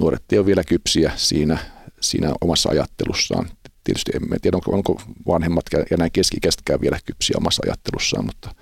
nuoret 0.00 0.22
ei 0.32 0.38
ole 0.38 0.46
vielä 0.46 0.64
kypsiä 0.64 1.12
siinä, 1.16 1.58
siinä 2.00 2.32
omassa 2.40 2.68
ajattelussaan. 2.70 3.48
Tietysti 3.84 4.12
en 4.14 4.40
tiedä, 4.42 4.56
onko, 4.56 4.72
onko 4.72 5.02
vanhemmat 5.26 5.64
ja 5.90 5.96
näin 5.96 6.12
keskikäisetkään 6.12 6.80
vielä 6.80 6.98
kypsiä 7.04 7.34
omassa 7.38 7.62
ajattelussaan, 7.66 8.24
mutta– 8.24 8.54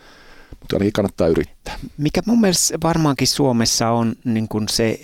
mutta 0.60 0.76
ainakin 0.76 0.92
kannattaa 0.92 1.28
yrittää. 1.28 1.78
Mikä 1.98 2.20
mun 2.26 2.40
mielestä 2.40 2.78
varmaankin 2.82 3.28
Suomessa 3.28 3.90
on 3.90 4.12
niin 4.24 4.48
kuin 4.48 4.68
se 4.68 5.00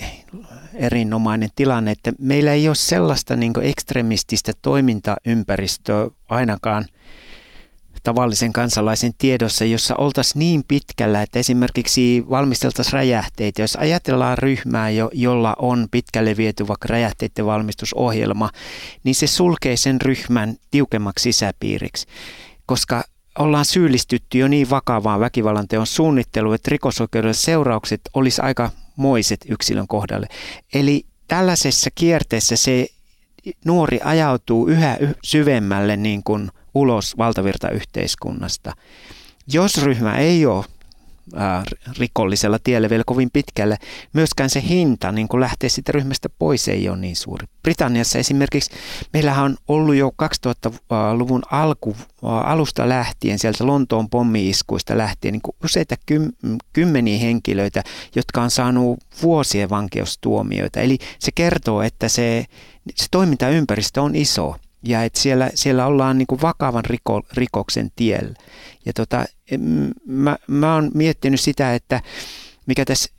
erinomainen 0.74 1.50
tilanne, 1.56 1.90
että 1.90 2.12
meillä 2.18 2.52
ei 2.52 2.68
ole 2.68 2.74
sellaista 2.74 3.36
niin 3.36 3.52
ekstremististä 3.62 4.52
toimintaympäristöä 4.62 6.10
ainakaan 6.28 6.84
tavallisen 8.02 8.52
kansalaisen 8.52 9.12
tiedossa, 9.18 9.64
jossa 9.64 9.94
oltaisiin 9.98 10.38
niin 10.38 10.64
pitkällä, 10.68 11.22
että 11.22 11.38
esimerkiksi 11.38 12.24
valmisteltaisiin 12.30 12.92
räjähteitä. 12.92 13.62
Jos 13.62 13.76
ajatellaan 13.76 14.38
ryhmää, 14.38 14.90
jo, 14.90 15.10
jolla 15.12 15.56
on 15.58 15.88
pitkälle 15.90 16.36
viety 16.36 16.68
vaikka 16.68 16.88
räjähteiden 16.88 17.46
valmistusohjelma, 17.46 18.50
niin 19.04 19.14
se 19.14 19.26
sulkee 19.26 19.76
sen 19.76 20.00
ryhmän 20.00 20.56
tiukemmaksi 20.70 21.22
sisäpiiriksi, 21.22 22.06
koska 22.66 23.04
ollaan 23.38 23.64
syyllistytty 23.64 24.38
jo 24.38 24.48
niin 24.48 24.70
vakavaan 24.70 25.20
väkivallan 25.20 25.68
teon 25.68 25.86
suunnitteluun, 25.86 26.54
että 26.54 26.70
rikosoikeudelliset 26.70 27.44
seuraukset 27.44 28.00
olisi 28.14 28.40
aika 28.40 28.70
moiset 28.96 29.40
yksilön 29.48 29.88
kohdalle. 29.88 30.26
Eli 30.74 31.06
tällaisessa 31.28 31.90
kierteessä 31.94 32.56
se 32.56 32.86
nuori 33.64 34.00
ajautuu 34.04 34.68
yhä 34.68 34.98
syvemmälle 35.24 35.96
niin 35.96 36.22
kuin 36.22 36.50
ulos 36.74 37.18
valtavirtayhteiskunnasta. 37.18 38.72
Jos 39.52 39.82
ryhmä 39.82 40.18
ei 40.18 40.46
ole 40.46 40.64
rikollisella 41.98 42.58
tiellä 42.64 42.90
vielä 42.90 43.02
kovin 43.06 43.30
pitkälle. 43.32 43.76
Myöskään 44.12 44.50
se 44.50 44.62
hinta 44.68 45.12
niin 45.12 45.28
kun 45.28 45.40
lähtee 45.40 45.68
siitä 45.68 45.92
ryhmästä 45.92 46.28
pois 46.38 46.68
ei 46.68 46.88
ole 46.88 46.96
niin 46.96 47.16
suuri. 47.16 47.46
Britanniassa 47.62 48.18
esimerkiksi 48.18 48.70
meillähän 49.12 49.44
on 49.44 49.56
ollut 49.68 49.94
jo 49.94 50.12
2000-luvun 50.22 51.42
alku, 51.50 51.96
alusta 52.22 52.88
lähtien, 52.88 53.38
sieltä 53.38 53.66
Lontoon 53.66 54.10
pommiiskuista 54.10 54.98
lähtien, 54.98 55.32
niin 55.32 55.54
useita 55.64 55.96
kym, 56.06 56.32
kymmeniä 56.72 57.18
henkilöitä, 57.18 57.82
jotka 58.16 58.42
on 58.42 58.50
saanut 58.50 58.98
vuosien 59.22 59.70
vankeustuomioita. 59.70 60.80
Eli 60.80 60.98
se 61.18 61.30
kertoo, 61.34 61.82
että 61.82 62.08
se, 62.08 62.44
se 62.96 63.06
toimintaympäristö 63.10 64.02
on 64.02 64.14
iso 64.14 64.56
ja 64.84 65.02
että 65.04 65.20
siellä, 65.20 65.50
siellä 65.54 65.86
ollaan 65.86 66.18
niin 66.18 66.26
kuin 66.26 66.42
vakavan 66.42 66.84
riko, 66.84 67.22
rikoksen 67.32 67.90
tiellä. 67.96 68.34
Ja 68.86 68.92
tota, 68.92 69.24
mä, 70.06 70.36
mä 70.46 70.74
oon 70.74 70.90
miettinyt 70.94 71.40
sitä, 71.40 71.74
että 71.74 72.00
mikä 72.66 72.84
tässä 72.84 73.10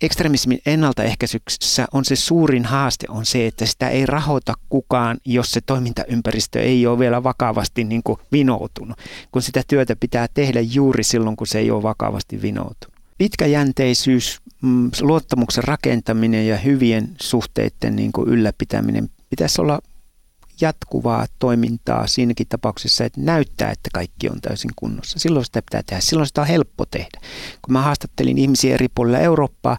ekstremismin 0.00 0.60
ennaltaehkäisyksessä 0.66 1.86
on 1.92 2.04
se 2.04 2.16
suurin 2.16 2.64
haaste 2.64 3.06
on 3.08 3.26
se, 3.26 3.46
että 3.46 3.66
sitä 3.66 3.88
ei 3.88 4.06
rahoita 4.06 4.54
kukaan, 4.68 5.16
jos 5.24 5.50
se 5.50 5.60
toimintaympäristö 5.60 6.60
ei 6.60 6.86
ole 6.86 6.98
vielä 6.98 7.22
vakavasti 7.22 7.84
niin 7.84 8.02
kuin 8.02 8.18
vinoutunut, 8.32 8.98
kun 9.32 9.42
sitä 9.42 9.62
työtä 9.68 9.96
pitää 9.96 10.26
tehdä 10.34 10.60
juuri 10.60 11.04
silloin, 11.04 11.36
kun 11.36 11.46
se 11.46 11.58
ei 11.58 11.70
ole 11.70 11.82
vakavasti 11.82 12.42
vinoutunut. 12.42 13.00
Pitkäjänteisyys, 13.18 14.40
mm, 14.62 14.90
luottamuksen 15.00 15.64
rakentaminen 15.64 16.46
ja 16.46 16.56
hyvien 16.56 17.08
suhteiden 17.20 17.96
niin 17.96 18.12
kuin 18.12 18.28
ylläpitäminen 18.28 19.10
pitäisi 19.30 19.60
olla 19.60 19.80
jatkuvaa 20.60 21.26
toimintaa 21.38 22.06
siinäkin 22.06 22.46
tapauksessa, 22.48 23.04
että 23.04 23.20
näyttää, 23.20 23.70
että 23.70 23.90
kaikki 23.94 24.28
on 24.28 24.40
täysin 24.40 24.70
kunnossa. 24.76 25.18
Silloin 25.18 25.44
sitä 25.44 25.62
pitää 25.62 25.82
tehdä. 25.86 26.00
Silloin 26.00 26.26
sitä 26.26 26.40
on 26.40 26.46
helppo 26.46 26.84
tehdä. 26.86 27.20
Kun 27.62 27.72
mä 27.72 27.82
haastattelin 27.82 28.38
ihmisiä 28.38 28.74
eri 28.74 28.88
puolilla 28.94 29.18
Eurooppaa, 29.18 29.78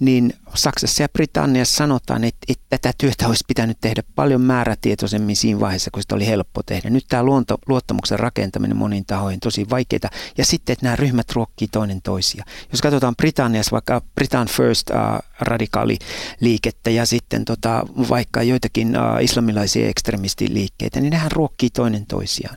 niin 0.00 0.34
Saksassa 0.54 1.02
ja 1.02 1.08
Britanniassa 1.08 1.76
sanotaan, 1.76 2.24
että, 2.24 2.46
että 2.48 2.64
tätä 2.70 2.92
työtä 2.98 3.28
olisi 3.28 3.44
pitänyt 3.48 3.78
tehdä 3.80 4.02
paljon 4.14 4.40
määrätietoisemmin 4.40 5.36
siinä 5.36 5.60
vaiheessa, 5.60 5.90
kun 5.90 6.02
sitä 6.02 6.14
oli 6.14 6.26
helppo 6.26 6.62
tehdä. 6.62 6.90
Nyt 6.90 7.04
tämä 7.08 7.22
luonto, 7.22 7.58
luottamuksen 7.68 8.18
rakentaminen 8.18 8.76
moniin 8.76 9.06
tahoihin 9.06 9.40
tosi 9.40 9.70
vaikeaa. 9.70 10.10
Ja 10.38 10.44
sitten, 10.44 10.72
että 10.72 10.86
nämä 10.86 10.96
ryhmät 10.96 11.32
ruokkii 11.32 11.68
toinen 11.68 12.02
toisia. 12.02 12.44
Jos 12.72 12.82
katsotaan 12.82 13.16
Britanniassa 13.16 13.72
vaikka 13.72 14.02
Britain 14.14 14.48
First 14.48 14.90
uh, 14.90 14.96
radikaaliliikettä 15.40 16.90
ja 16.90 17.06
sitten 17.06 17.44
tota, 17.44 17.86
vaikka 18.08 18.42
joitakin 18.42 18.88
uh, 18.88 19.22
islamilaisia 19.22 19.88
ekstremistiliikkeitä, 19.88 21.00
niin 21.00 21.10
nehän 21.10 21.32
ruokkii 21.32 21.70
toinen 21.70 22.06
toisiaan. 22.06 22.56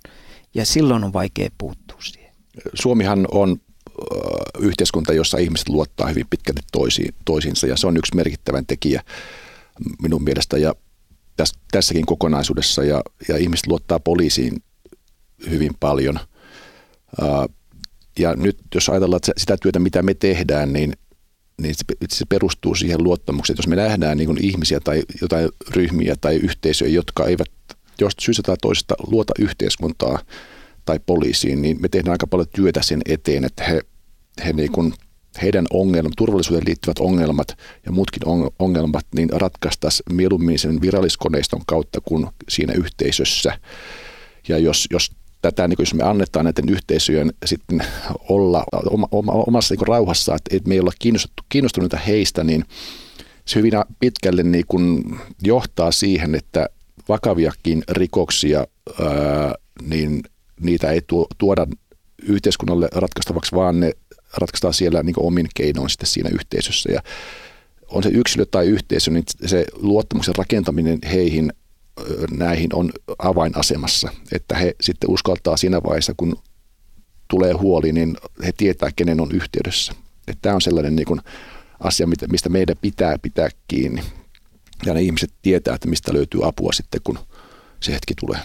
Ja 0.54 0.66
silloin 0.66 1.04
on 1.04 1.14
vaikea 1.14 1.50
puuttua 1.58 1.98
siihen. 2.02 2.32
Suomihan 2.74 3.28
on 3.32 3.58
yhteiskunta, 4.60 5.14
jossa 5.14 5.38
ihmiset 5.38 5.70
luottaa 5.70 6.08
hyvin 6.08 6.26
pitkälti 6.30 6.62
toisiin, 6.72 7.16
toisiinsa 7.26 7.68
ja 7.68 7.78
se 7.78 7.88
on 7.88 7.98
yksi 7.98 8.16
merkittävän 8.16 8.66
tekijä 8.66 9.02
minun 10.02 10.24
mielestä 10.24 10.58
ja 10.58 10.74
täs, 11.38 11.54
tässäkin 11.72 12.06
kokonaisuudessa 12.06 12.84
ja, 12.84 13.02
ja 13.28 13.38
ihmiset 13.38 13.68
luottaa 13.68 14.00
poliisiin 14.00 14.64
hyvin 15.50 15.72
paljon. 15.80 16.20
Ja 18.20 18.34
nyt 18.36 18.58
jos 18.76 18.90
ajatellaan 18.90 19.18
että 19.18 19.32
sitä 19.38 19.58
työtä, 19.62 19.80
mitä 19.80 20.02
me 20.02 20.14
tehdään, 20.14 20.74
niin, 20.74 20.94
niin 21.62 21.76
se 22.10 22.26
perustuu 22.30 22.76
siihen 22.76 23.04
luottamukseen. 23.04 23.54
Että 23.54 23.60
jos 23.60 23.68
me 23.68 23.76
nähdään 23.76 24.18
niin 24.18 24.44
ihmisiä 24.44 24.80
tai 24.80 25.04
jotain 25.22 25.50
ryhmiä 25.70 26.16
tai 26.22 26.36
yhteisöjä, 26.36 26.92
jotka 26.92 27.26
eivät 27.26 27.52
jos 28.00 28.14
syystä 28.20 28.44
tai 28.44 28.56
toisesta 28.62 28.96
luota 29.08 29.34
yhteiskuntaa 29.40 30.20
tai 30.86 31.00
poliisiin, 31.06 31.62
niin 31.62 31.78
me 31.82 31.88
tehdään 31.88 32.12
aika 32.12 32.28
paljon 32.28 32.48
työtä 32.56 32.82
sen 32.84 33.02
eteen, 33.06 33.44
että 33.44 33.64
he, 33.64 33.82
he 34.46 34.54
niin 34.54 34.72
kuin, 34.72 34.94
heidän 35.42 35.66
ongelmat, 35.74 36.14
turvallisuuteen 36.18 36.68
liittyvät 36.68 37.00
ongelmat 37.00 37.48
ja 37.86 37.92
muutkin 37.92 38.22
ongelmat, 38.60 39.06
niin 39.16 39.30
ratkaistaisiin 39.32 40.16
mieluummin 40.16 40.60
sen 40.60 40.82
viralliskoneiston 40.82 41.62
kautta 41.68 42.02
kuin 42.02 42.28
siinä 42.50 42.74
yhteisössä. 42.74 43.60
Ja 44.48 44.58
jos, 44.58 44.88
jos 44.92 45.12
tätä, 45.42 45.68
niin 45.68 45.76
jos 45.80 45.94
me 45.94 46.04
annetaan 46.04 46.46
näiden 46.46 46.70
yhteisöjen 46.70 47.34
sitten 47.46 47.84
olla 48.30 48.64
oma, 48.90 49.08
oma, 49.12 49.32
omassa 49.32 49.76
niin 49.76 49.88
rauhassa, 49.88 50.36
että, 50.36 50.56
että 50.56 50.70
me 50.70 50.76
ei 50.76 50.80
olla 50.80 50.92
kiinnostuneita 51.50 51.98
heistä, 51.98 52.44
niin 52.44 52.66
se 53.46 53.60
hyvin 53.60 53.74
pitkälle 54.00 54.44
niin 54.44 54.66
kuin 54.68 55.04
johtaa 55.44 55.92
siihen, 55.92 56.36
että 56.36 56.70
vakaviakin 57.10 57.84
rikoksia, 57.90 58.66
ää, 59.00 59.56
niin 59.82 60.24
niitä 60.60 60.92
ei 60.92 61.02
tuoda 61.38 61.68
yhteiskunnalle 62.22 62.88
ratkaistavaksi, 62.92 63.56
vaan 63.56 63.80
ne 63.80 63.94
ratkaistaan 64.38 64.74
siellä 64.74 65.04
niin 65.04 65.16
omin 65.18 65.48
keinoin 65.56 65.90
sitten 65.90 66.08
siinä 66.08 66.30
yhteisössä. 66.34 66.92
Ja 66.92 67.02
on 67.88 68.04
se 68.04 68.10
yksilö 68.10 68.46
tai 68.46 68.68
yhteisö, 68.68 69.12
niin 69.12 69.24
se 69.46 69.66
luottamuksen 69.74 70.36
rakentaminen 70.36 71.00
heihin 71.12 71.54
näihin 72.32 72.76
on 72.76 72.92
avainasemassa, 73.20 74.12
että 74.32 74.56
he 74.56 74.76
sitten 74.82 75.10
uskaltaa 75.10 75.58
siinä 75.58 75.84
vaiheessa, 75.84 76.14
kun 76.18 76.36
tulee 77.28 77.54
huoli, 77.54 77.92
niin 77.92 78.18
he 78.46 78.52
tietää, 78.58 78.90
kenen 78.96 79.22
on 79.22 79.32
yhteydessä. 79.32 79.94
Että 80.28 80.42
tämä 80.42 80.56
on 80.56 80.62
sellainen 80.62 80.96
niin 80.96 81.06
kuin 81.06 81.22
asia, 81.80 82.08
mistä 82.30 82.50
meidän 82.50 82.76
pitää 82.82 83.18
pitää 83.22 83.50
kiinni. 83.68 84.02
Ja 84.86 84.94
ne 84.94 85.02
ihmiset 85.02 85.34
tietää, 85.42 85.76
että 85.76 85.88
mistä 85.88 86.14
löytyy 86.14 86.48
apua 86.48 86.74
sitten, 86.74 87.02
kun 87.04 87.20
se 87.80 87.94
hetki 87.94 88.14
tulee. 88.20 88.40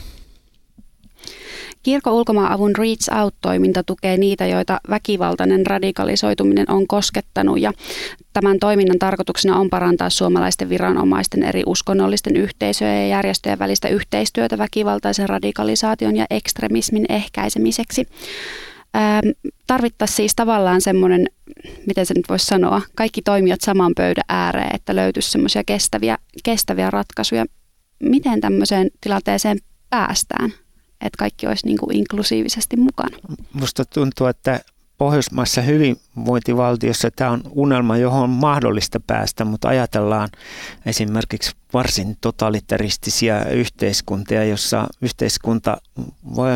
Kirkko 1.82 2.10
ulkomaan-avun 2.10 2.76
Reach 2.76 3.14
Out-toiminta 3.14 3.82
tukee 3.82 4.16
niitä, 4.16 4.46
joita 4.46 4.80
väkivaltainen 4.90 5.66
radikalisoituminen 5.66 6.70
on 6.70 6.86
koskettanut 6.86 7.60
ja 7.60 7.72
tämän 8.32 8.58
toiminnan 8.58 8.98
tarkoituksena 8.98 9.56
on 9.56 9.70
parantaa 9.70 10.10
suomalaisten 10.10 10.68
viranomaisten 10.68 11.42
eri 11.42 11.62
uskonnollisten 11.66 12.36
yhteisöjen 12.36 13.00
ja 13.00 13.16
järjestöjen 13.16 13.58
välistä 13.58 13.88
yhteistyötä 13.88 14.58
väkivaltaisen 14.58 15.28
radikalisaation 15.28 16.16
ja 16.16 16.26
ekstremismin 16.30 17.06
ehkäisemiseksi. 17.08 18.06
Ähm, 18.96 19.28
tarvittaisiin 19.66 20.16
siis 20.16 20.34
tavallaan 20.34 20.80
semmoinen, 20.80 21.26
miten 21.86 22.06
se 22.06 22.14
nyt 22.14 22.28
voisi 22.28 22.46
sanoa, 22.46 22.82
kaikki 22.94 23.22
toimijat 23.22 23.60
saman 23.60 23.92
pöydän 23.96 24.24
ääreen, 24.28 24.74
että 24.74 24.96
löytyisi 24.96 25.30
semmoisia 25.30 25.64
kestäviä, 25.64 26.18
kestäviä 26.44 26.90
ratkaisuja. 26.90 27.46
Miten 27.98 28.40
tämmöiseen 28.40 28.90
tilanteeseen 29.00 29.58
päästään? 29.90 30.52
Että 31.00 31.18
kaikki 31.18 31.46
olisi 31.46 31.66
niin 31.66 31.78
kuin 31.78 31.96
inklusiivisesti 31.96 32.76
mukana. 32.76 33.16
Musta 33.52 33.84
tuntuu, 33.84 34.26
että 34.26 34.60
Pohjoismaissa 35.00 35.60
hyvinvointivaltiossa 35.62 37.10
tämä 37.10 37.30
on 37.30 37.42
unelma, 37.50 37.96
johon 37.96 38.22
on 38.22 38.30
mahdollista 38.30 39.00
päästä, 39.06 39.44
mutta 39.44 39.68
ajatellaan 39.68 40.28
esimerkiksi 40.86 41.52
varsin 41.72 42.16
totalitaristisia 42.20 43.44
yhteiskuntia, 43.44 44.44
jossa 44.44 44.86
yhteiskunta 45.02 45.76
voi 46.34 46.50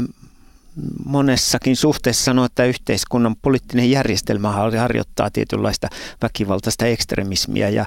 monessakin 1.04 1.76
suhteessa 1.76 2.24
sanoa, 2.24 2.46
että 2.46 2.64
yhteiskunnan 2.64 3.36
poliittinen 3.42 3.90
järjestelmä 3.90 4.52
harjoittaa 4.52 5.30
tietynlaista 5.30 5.88
väkivaltaista 6.22 6.86
ekstremismiä 6.86 7.68
ja 7.68 7.84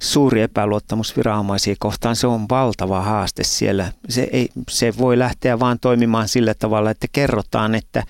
suuri 0.00 0.42
epäluottamus 0.42 1.16
viranomaisia 1.16 1.74
kohtaan, 1.78 2.16
se 2.16 2.26
on 2.26 2.46
valtava 2.50 3.00
haaste 3.00 3.44
siellä. 3.44 3.92
Se, 4.08 4.28
ei, 4.32 4.48
se 4.70 4.92
voi 4.98 5.18
lähteä 5.18 5.58
vaan 5.58 5.78
toimimaan 5.80 6.28
sillä 6.28 6.54
tavalla, 6.54 6.90
että 6.90 7.06
kerrotaan, 7.12 7.74
että, 7.74 8.02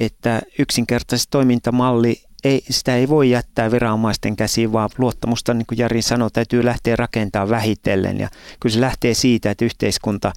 että 0.00 0.42
yksinkertaisesti 0.58 1.30
toimintamalli 1.30 2.22
ei, 2.44 2.64
sitä 2.70 2.96
ei 2.96 3.08
voi 3.08 3.30
jättää 3.30 3.70
viranomaisten 3.70 4.36
käsiin, 4.36 4.72
vaan 4.72 4.90
luottamusta, 4.98 5.54
niin 5.54 5.66
kuin 5.66 5.78
Jari 5.78 6.02
sanoi, 6.02 6.30
täytyy 6.30 6.64
lähteä 6.64 6.96
rakentamaan 6.96 7.50
vähitellen. 7.50 8.18
Ja 8.18 8.28
kyllä 8.60 8.74
se 8.74 8.80
lähtee 8.80 9.14
siitä, 9.14 9.50
että 9.50 9.64
yhteiskunta 9.64 10.32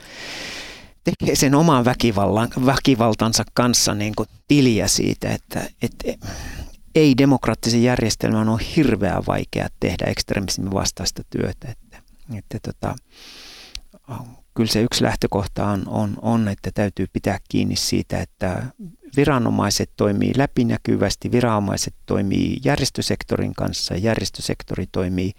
tekee 1.08 1.36
sen 1.36 1.56
oman 1.56 1.86
väkivallan, 1.86 2.50
väkivaltansa 2.66 3.44
kanssa 3.54 3.94
niin 3.94 4.14
kuin 4.16 4.30
tiliä 4.48 4.88
siitä, 4.88 5.30
että, 5.30 5.70
että 5.82 6.28
ei 6.96 7.18
demokraattisen 7.18 7.84
järjestelmän 7.84 8.50
on 8.50 8.60
hirveän 8.60 9.24
vaikea 9.28 9.68
tehdä 9.80 10.06
ekstremismin 10.06 10.74
vastaista 10.74 11.24
työtä. 11.30 11.68
Että, 11.72 11.98
että 12.38 12.60
tota, 12.60 12.96
kyllä 14.54 14.72
se 14.72 14.82
yksi 14.82 15.04
lähtökohta 15.04 15.68
on, 15.68 15.84
on, 15.88 16.18
on, 16.22 16.48
että 16.48 16.72
täytyy 16.74 17.08
pitää 17.14 17.40
kiinni 17.50 17.76
siitä, 17.76 18.20
että 18.20 18.64
viranomaiset 19.18 19.90
toimii 19.98 20.32
läpinäkyvästi, 20.38 21.32
viranomaiset 21.32 21.94
toimii 22.06 22.58
järjestösektorin 22.66 23.54
kanssa, 23.54 23.96
järjestösektori 23.96 24.88
toimii 24.92 25.34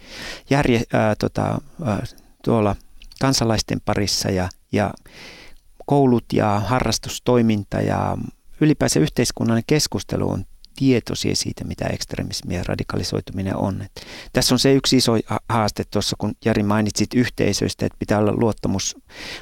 järje, 0.51 0.83
ää, 0.93 1.15
tota, 1.17 1.61
ää, 1.85 2.03
tuolla 2.45 2.77
kansalaisten 3.21 3.81
parissa 3.85 4.31
ja, 4.31 4.49
ja 4.73 4.95
koulut 5.89 6.25
ja 6.33 6.63
harrastustoiminta 6.67 7.81
ja 7.81 8.19
ylipäänsä 8.61 9.01
yhteiskunnallinen 9.01 9.65
keskustelu 9.67 10.31
on 10.31 10.45
tietoisia 10.77 11.37
siitä, 11.37 11.65
mitä 11.65 11.87
ekstremismi 11.87 12.55
ja 12.55 12.65
radikalisoituminen 12.67 13.57
on. 13.57 13.83
Et 13.83 14.07
tässä 14.33 14.55
on 14.55 14.59
se 14.59 14.75
yksi 14.75 14.97
iso 14.97 15.13
haaste 15.49 15.85
tuossa, 15.85 16.17
kun 16.19 16.33
Jari 16.45 16.63
mainitsit 16.63 17.15
yhteisöistä, 17.15 17.87
että 17.87 17.99
pitää 17.99 18.19
olla 18.19 18.33
luottamus, 18.33 18.97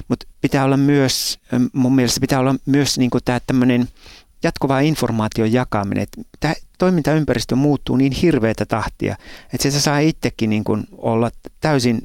mutta 0.07 0.27
pitää 0.41 0.65
olla 0.65 0.77
myös, 0.77 1.39
mun 1.73 1.95
mielestä 1.95 2.21
pitää 2.21 2.39
olla 2.39 2.55
myös 2.65 2.97
niin 2.97 3.11
tämä 3.25 3.39
tämmöinen 3.39 3.87
jatkuvaa 4.43 4.79
informaation 4.79 5.53
jakaminen, 5.53 6.03
että 6.03 6.21
tämä 6.39 6.53
toimintaympäristö 6.77 7.55
muuttuu 7.55 7.95
niin 7.95 8.11
hirveätä 8.11 8.65
tahtia, 8.65 9.15
että 9.53 9.71
se 9.71 9.81
saa 9.81 9.99
itsekin 9.99 10.49
niin 10.49 10.63
kuin 10.63 10.83
olla 10.91 11.31
täysin 11.61 12.01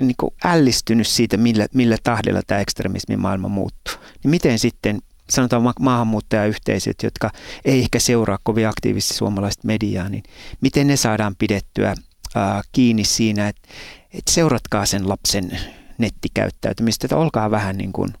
niin 0.00 0.14
kuin 0.20 0.34
ällistynyt 0.44 1.06
siitä, 1.06 1.36
millä, 1.36 1.66
millä 1.74 1.96
tahdella 2.02 2.40
tämä 2.46 2.60
ekstremismin 2.60 3.20
maailma 3.20 3.48
muuttuu. 3.48 3.94
Niin 4.22 4.30
miten 4.30 4.58
sitten 4.58 5.02
sanotaan 5.30 5.62
ma- 5.62 5.72
maahanmuuttajayhteisöt, 5.80 7.02
jotka 7.02 7.30
ei 7.64 7.80
ehkä 7.80 7.98
seuraa 7.98 8.38
kovin 8.42 8.68
aktiivisesti 8.68 9.14
suomalaista 9.14 9.66
mediaa, 9.66 10.08
niin 10.08 10.22
miten 10.60 10.86
ne 10.86 10.96
saadaan 10.96 11.36
pidettyä 11.38 11.94
ää, 12.34 12.62
kiinni 12.72 13.04
siinä, 13.04 13.48
että, 13.48 13.68
että 14.14 14.32
seuratkaa 14.32 14.86
sen 14.86 15.08
lapsen 15.08 15.60
nettikäyttäytymistä, 15.98 17.06
että 17.06 17.16
olkaa 17.16 17.50
vähän 17.50 17.76
niin 17.76 17.92
kuin 17.92 18.12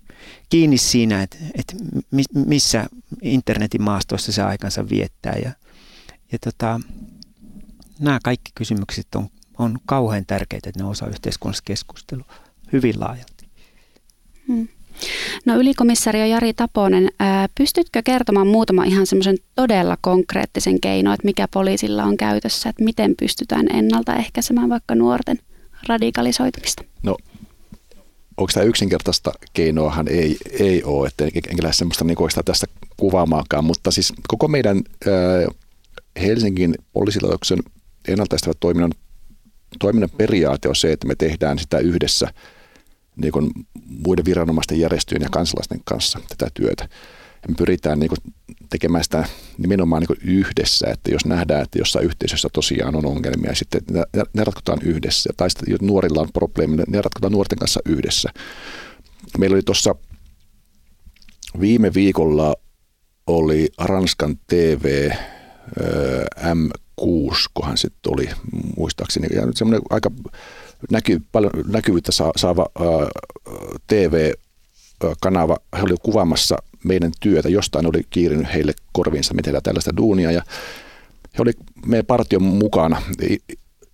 kiinni 0.48 0.78
siinä, 0.78 1.22
että, 1.22 1.36
että 1.54 1.74
missä 2.34 2.86
internetin 3.22 3.82
maastossa 3.82 4.32
se 4.32 4.42
aikansa 4.42 4.88
viettää. 4.88 5.34
Ja, 5.44 5.52
ja 6.32 6.38
tota, 6.38 6.80
nämä 7.98 8.18
kaikki 8.24 8.50
kysymykset 8.54 9.14
on, 9.14 9.28
on 9.58 9.78
kauhean 9.86 10.26
tärkeitä, 10.26 10.68
että 10.68 10.82
ne 10.82 10.88
osa 10.88 11.06
yhteiskunnassa 11.06 11.62
keskustelua 11.66 12.26
hyvin 12.72 12.94
laajalti. 13.00 13.46
Hmm. 14.48 14.68
No 15.44 15.56
ylikomissario 15.56 16.24
Jari 16.24 16.54
Taponen, 16.54 17.08
ää, 17.18 17.48
pystytkö 17.58 18.02
kertomaan 18.04 18.46
muutama 18.46 18.84
ihan 18.84 19.06
semmoisen 19.06 19.36
todella 19.54 19.98
konkreettisen 20.00 20.80
keino, 20.80 21.12
että 21.12 21.24
mikä 21.24 21.48
poliisilla 21.48 22.04
on 22.04 22.16
käytössä, 22.16 22.68
että 22.68 22.84
miten 22.84 23.14
pystytään 23.18 23.76
ennaltaehkäisemään 23.76 24.68
vaikka 24.68 24.94
nuorten 24.94 25.38
radikalisoitumista? 25.88 26.84
No 27.02 27.16
onko 28.36 28.50
tämä 28.54 28.64
yksinkertaista 28.64 29.32
keinoahan 29.52 30.08
ei, 30.08 30.36
ei 30.60 30.82
ole, 30.84 31.08
että 31.08 31.24
enkä 31.24 31.62
lähde 31.62 31.72
semmoista 31.72 32.04
niin 32.04 32.16
tästä 32.44 32.66
kuvaamaakaan, 32.96 33.64
mutta 33.64 33.90
siis 33.90 34.12
koko 34.28 34.48
meidän 34.48 34.76
ää, 34.76 35.12
Helsingin 36.20 36.74
poliisilaitoksen 36.92 37.58
ennaltaestävä 38.08 38.52
toiminnan, 38.60 38.92
toiminnan 39.78 40.10
periaate 40.16 40.68
on 40.68 40.76
se, 40.76 40.92
että 40.92 41.06
me 41.06 41.14
tehdään 41.14 41.58
sitä 41.58 41.78
yhdessä 41.78 42.28
niin 43.16 43.32
kuin 43.32 43.50
muiden 43.86 44.24
viranomaisten 44.24 44.80
järjestöjen 44.80 45.22
ja 45.22 45.28
kansalaisten 45.32 45.80
kanssa 45.84 46.20
tätä 46.28 46.50
työtä. 46.54 46.88
Ja 47.42 47.48
me 47.48 47.54
pyritään 47.58 47.98
niin 47.98 48.08
kuin 48.08 48.34
tekemään 48.70 49.04
sitä 49.04 49.24
nimenomaan 49.58 50.02
niin 50.02 50.36
yhdessä, 50.36 50.86
että 50.90 51.10
jos 51.10 51.26
nähdään, 51.26 51.62
että 51.62 51.78
jossain 51.78 52.06
yhteisössä 52.06 52.48
tosiaan 52.52 52.96
on 52.96 53.06
ongelmia, 53.06 53.50
ja 53.50 53.54
sitten 53.54 53.82
ne, 54.34 54.44
ratkotaan 54.44 54.78
yhdessä. 54.82 55.30
Tai 55.36 55.50
sitten 55.50 55.72
jos 55.72 55.80
nuorilla 55.80 56.20
on 56.20 56.32
probleemia, 56.32 56.84
ne 56.88 57.02
ratkotaan 57.02 57.32
nuorten 57.32 57.58
kanssa 57.58 57.80
yhdessä. 57.84 58.30
Meillä 59.38 59.54
oli 59.54 59.62
tuossa 59.62 59.94
viime 61.60 61.94
viikolla 61.94 62.54
oli 63.26 63.68
Ranskan 63.78 64.36
TV 64.46 65.10
M6, 67.00 67.36
kohan 67.54 67.76
sitten 67.76 68.12
oli 68.12 68.28
muistaakseni, 68.76 69.26
ja 69.34 69.42
semmoinen 69.54 69.82
aika 69.90 70.10
näky, 70.90 71.20
paljon 71.32 71.52
näkyvyyttä 71.66 72.12
saava 72.36 72.66
TV-kanava, 73.86 75.56
he 75.76 75.82
olivat 75.82 76.02
kuvaamassa 76.02 76.56
meidän 76.84 77.12
työtä, 77.20 77.48
jostain 77.48 77.86
oli 77.86 78.06
kiirinyt 78.10 78.46
heille 78.54 78.74
korviinsa, 78.92 79.34
me 79.34 79.42
tehdään 79.42 79.62
tällaista 79.62 79.96
duunia, 79.96 80.32
ja 80.32 80.42
he 81.38 81.42
oli 81.42 81.52
meidän 81.86 82.06
partion 82.06 82.42
mukana 82.42 83.02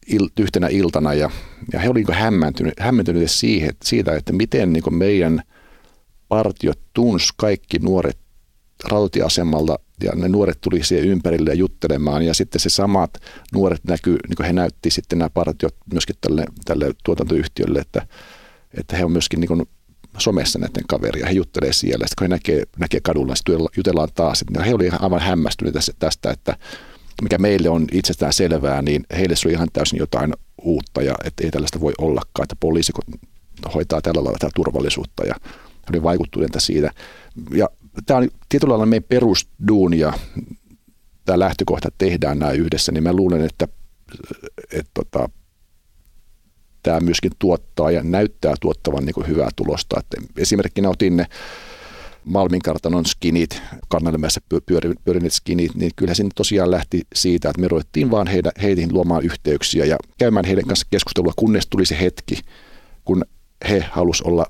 il, 0.07 0.29
yhtenä 0.41 0.69
iltana, 0.69 1.15
ja, 1.15 1.31
ja 1.73 1.81
he 1.81 1.89
olivat 1.89 2.15
hämmentyneet, 2.15 2.81
hämmentyneet 2.81 3.31
siihen, 3.31 3.73
siitä, 3.85 4.17
että 4.17 4.33
miten 4.33 4.73
niin 4.73 4.95
meidän 4.95 5.43
partio 6.29 6.73
tunsi 6.93 7.29
kaikki 7.37 7.79
nuoret 7.79 8.19
rautatieasemalla 8.91 9.79
ja 10.03 10.13
ne 10.15 10.29
nuoret 10.29 10.61
tuli 10.61 10.85
siihen 10.85 11.09
ympärille 11.09 11.55
juttelemaan 11.55 12.23
ja 12.23 12.35
sitten 12.35 12.61
se 12.61 12.71
samat 12.71 13.11
nuoret 13.53 13.85
näkyy, 13.85 14.19
niin 14.29 14.37
kuin 14.37 14.47
he 14.47 14.53
näytti 14.53 14.91
sitten 14.91 15.19
nämä 15.19 15.31
partiot 15.31 15.75
myöskin 15.93 16.17
tälle, 16.21 16.45
tälle 16.65 16.91
tuotantoyhtiölle, 17.05 17.79
että, 17.79 18.07
että 18.79 18.97
he 18.97 19.05
on 19.05 19.13
myöskin 19.13 19.41
niin 19.41 19.49
kuin 19.49 19.63
somessa 20.19 20.59
näiden 20.59 20.85
kaveria, 20.89 21.27
he 21.27 21.33
juttelee 21.33 21.73
siellä, 21.73 22.07
sitten 22.07 22.19
kun 22.19 22.25
he 22.25 22.29
näkee, 22.29 22.63
näkee 22.79 23.01
kadulla, 23.01 23.35
sitten 23.35 23.55
jutellaan 23.77 24.09
taas, 24.15 24.45
niin 24.51 24.65
he 24.65 24.75
olivat 24.75 25.03
aivan 25.03 25.21
hämmästyneitä 25.21 25.81
tästä, 25.99 26.31
että 26.31 26.57
mikä 27.23 27.39
meille 27.39 27.69
on 27.69 27.87
itsestään 27.93 28.33
selvää, 28.33 28.83
niin 28.83 29.05
heille 29.17 29.37
se 29.37 29.49
oli 29.49 29.53
ihan 29.53 29.69
täysin 29.73 29.99
jotain 29.99 30.35
uutta 30.63 31.03
ja 31.03 31.15
että 31.25 31.45
ei 31.45 31.51
tällaista 31.51 31.81
voi 31.81 31.93
ollakaan, 31.99 32.45
että 32.45 32.57
poliisi 32.61 32.93
hoitaa 33.75 34.01
tällä 34.01 34.25
lailla 34.25 34.39
tätä 34.39 34.53
turvallisuutta 34.55 35.25
ja 35.25 35.35
oli 35.91 36.03
vaikuttuneita 36.03 36.61
siitä. 36.61 36.91
Ja 37.51 37.69
tämä 38.07 38.19
on 38.19 38.29
tietyllä 38.49 38.73
lailla 38.73 38.87
meidän 38.87 39.09
perusduuni 39.09 39.99
ja 39.99 40.13
tämä 41.25 41.39
lähtökohta, 41.39 41.89
tehdään 41.99 42.39
nämä 42.39 42.53
yhdessä, 42.53 42.93
niin 42.93 43.03
mä 43.03 43.13
luulen, 43.13 43.45
että, 43.45 43.69
että, 44.73 44.91
tota, 44.95 45.29
tämä 46.83 47.01
myöskin 47.01 47.33
tuottaa 47.39 47.91
ja 47.91 48.03
näyttää 48.03 48.55
tuottavan 48.61 49.05
niin 49.05 49.27
hyvää 49.29 49.49
tulosta. 49.57 50.01
Että 50.01 50.17
esimerkkinä 50.37 50.89
otin 50.89 51.17
ne 51.17 51.27
Malmin 52.25 52.63
kartanon 52.63 53.07
skinit, 53.07 53.63
Kannanmäessä 53.89 54.41
pyörineet 55.05 55.33
skinit, 55.33 55.75
niin 55.75 55.91
kyllä 55.97 56.15
se 56.15 56.25
tosiaan 56.35 56.71
lähti 56.71 57.03
siitä, 57.15 57.51
että 57.51 57.61
me 57.61 57.69
ruvettiin 57.69 58.11
vaan 58.11 58.27
heitä, 58.27 58.53
heihin 58.63 58.93
luomaan 58.93 59.25
yhteyksiä 59.25 59.85
ja 59.85 59.97
käymään 60.19 60.45
heidän 60.45 60.67
kanssa 60.67 60.87
keskustelua, 60.91 61.33
kunnes 61.37 61.67
tuli 61.67 61.87
se 61.87 62.01
hetki, 62.01 62.41
kun 63.05 63.25
he 63.69 63.85
halus 63.91 64.23
olla 64.23 64.47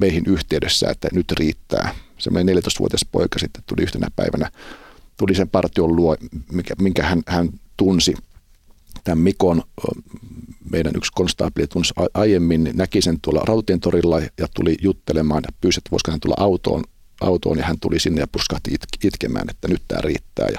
meihin 0.00 0.22
yhteydessä, 0.26 0.90
että 0.90 1.08
nyt 1.12 1.32
riittää. 1.32 1.94
Semmoinen 2.18 2.56
14-vuotias 2.56 3.06
poika 3.12 3.38
sitten 3.38 3.62
tuli 3.66 3.82
yhtenä 3.82 4.08
päivänä, 4.16 4.50
tuli 5.16 5.34
sen 5.34 5.48
partion 5.48 5.96
luo, 5.96 6.16
minkä, 6.52 6.74
minkä 6.78 7.02
hän, 7.02 7.22
hän 7.26 7.48
tunsi. 7.76 8.14
Tämän 9.04 9.18
Mikon, 9.18 9.62
meidän 10.70 10.92
yksi 10.96 11.12
konstaapeli 11.14 11.66
tunsi 11.66 11.94
aiemmin, 12.14 12.64
niin 12.64 12.76
näki 12.76 13.02
sen 13.02 13.20
tuolla 13.22 13.42
Rautien 13.46 13.80
torilla 13.80 14.20
ja 14.20 14.48
tuli 14.54 14.76
juttelemaan 14.82 15.42
ja 15.46 15.56
pyysi, 15.60 15.80
että 15.80 15.90
voisiko 15.90 16.10
hän 16.10 16.20
tulla 16.20 16.36
autoon, 16.38 16.84
autoon 17.20 17.58
ja 17.58 17.64
hän 17.64 17.80
tuli 17.80 17.98
sinne 17.98 18.20
ja 18.20 18.26
puskahti 18.26 18.74
it, 18.74 18.80
itkemään, 19.04 19.50
että 19.50 19.68
nyt 19.68 19.82
tämä 19.88 20.00
riittää 20.00 20.48
ja 20.52 20.58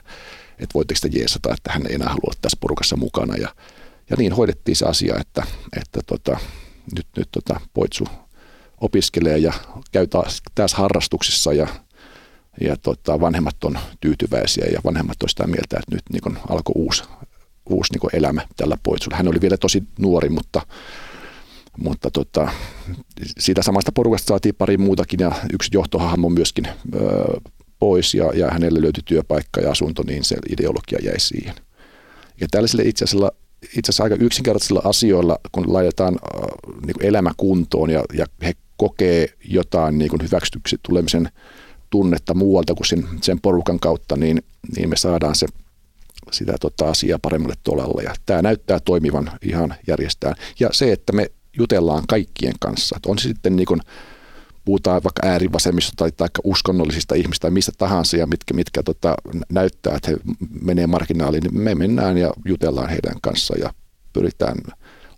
että 0.60 0.74
voitteko 0.74 0.98
sitä 0.98 1.18
jeesata, 1.20 1.54
että 1.54 1.72
hän 1.72 1.88
ei 1.90 1.96
enää 1.96 2.08
halua 2.08 2.34
tässä 2.42 2.58
porukassa 2.62 2.98
mukana. 2.98 3.36
Ja, 3.36 3.56
ja 4.10 4.16
niin 4.18 4.34
hoidettiin 4.34 4.76
se 4.76 4.86
asia, 4.86 5.16
että, 5.20 5.44
että 5.78 6.02
tota, 6.08 6.40
nyt, 6.96 7.08
nyt 7.18 7.30
tota, 7.32 7.60
Poitsu 7.74 8.08
opiskelee 8.82 9.38
ja 9.38 9.54
käy 9.92 10.08
taas, 10.08 10.42
taas 10.56 10.74
harrastuksissa 10.74 11.54
ja, 11.54 11.68
ja 12.62 12.78
tota, 12.78 13.20
vanhemmat 13.20 13.64
on 13.64 13.80
tyytyväisiä 14.02 14.66
ja 14.74 14.80
vanhemmat 14.86 15.24
on 15.24 15.30
sitä 15.30 15.48
mieltä, 15.48 15.78
että 15.80 15.96
nyt 15.96 16.04
niin 16.12 16.38
alkoi 16.50 16.74
uusi, 16.76 17.04
uusi 17.70 17.94
niin 17.94 18.16
elämä 18.16 18.42
tällä 18.56 18.78
poisulla. 18.84 19.18
Hän 19.18 19.28
oli 19.28 19.42
vielä 19.42 19.58
tosi 19.58 19.84
nuori, 20.00 20.30
mutta, 20.30 20.62
mutta 21.78 22.12
tota, 22.12 22.52
siitä 23.40 23.64
samasta 23.64 23.92
porukasta 23.92 24.28
saatiin 24.28 24.56
pari 24.56 24.78
muutakin 24.78 25.20
ja 25.20 25.32
yksi 25.54 25.70
johtohahmo 25.74 26.30
myöskin 26.30 26.68
ö, 26.68 27.00
pois 27.80 28.14
ja, 28.14 28.32
ja 28.34 28.52
hänelle 28.52 28.82
löytyi 28.82 29.04
työpaikka 29.06 29.62
ja 29.62 29.72
asunto, 29.72 30.04
niin 30.04 30.24
se 30.24 30.36
ideologia 30.50 31.00
jäi 31.04 31.20
siihen. 31.20 31.56
Ja 32.42 32.48
tällaisille 32.52 32.84
itse 32.84 33.04
asiassa 33.04 33.32
itse 33.64 33.90
asiassa 33.90 34.04
aika 34.04 34.16
yksinkertaisilla 34.16 34.82
asioilla, 34.84 35.40
kun 35.52 35.74
laitetaan 35.74 36.14
äh, 36.14 36.42
niin 36.86 37.06
elämä 37.06 37.32
kuntoon 37.38 37.90
ja, 37.90 38.04
ja 38.14 38.26
he 38.44 38.54
kokee 38.78 39.34
jotain 39.46 39.98
niin 39.98 40.10
kuin 40.10 40.22
hyväksytyksi 40.24 40.78
tulemisen 40.84 41.30
tunnetta 41.90 42.34
muualta 42.34 42.74
kuin 42.76 42.88
sen, 42.88 43.08
sen 43.22 43.42
porukan 43.42 43.80
kautta, 43.80 44.16
niin, 44.16 44.44
niin 44.78 44.90
me 44.90 44.98
saadaan 44.98 45.36
se 45.36 45.48
sitä 46.32 46.54
tota 46.62 46.90
asiaa 46.90 47.20
paremmalle 47.22 47.56
tolalle. 47.64 48.04
Ja 48.04 48.14
tämä 48.26 48.42
näyttää 48.42 48.80
toimivan 48.80 49.32
ihan 49.42 49.76
järjestään. 49.88 50.36
Ja 50.60 50.70
se, 50.72 50.92
että 50.92 51.14
me 51.14 51.32
jutellaan 51.58 52.04
kaikkien 52.08 52.54
kanssa. 52.60 52.96
Että 52.98 53.12
on 53.12 53.18
se 53.18 53.28
sitten 53.28 53.56
niin 53.56 53.66
kuin, 53.66 53.82
puhutaan 54.66 55.04
vaikka 55.04 55.28
äärivasemmista 55.28 55.94
tai, 55.96 56.12
tai 56.12 56.28
uskonnollisista 56.44 57.16
ihmistä 57.16 57.42
tai 57.42 57.52
mistä 57.52 57.72
tahansa 57.78 58.18
ja 58.18 58.28
mitkä, 58.28 58.54
mitkä 58.54 58.84
tota, 58.84 59.16
näyttää, 59.50 59.96
että 59.96 60.12
he 60.12 60.18
menee 60.62 60.88
marginaaliin, 60.88 61.44
niin 61.44 61.60
me 61.60 61.76
mennään 61.76 62.18
ja 62.18 62.34
jutellaan 62.46 62.90
heidän 62.90 63.16
kanssa 63.22 63.58
ja 63.58 63.74
pyritään 64.14 64.58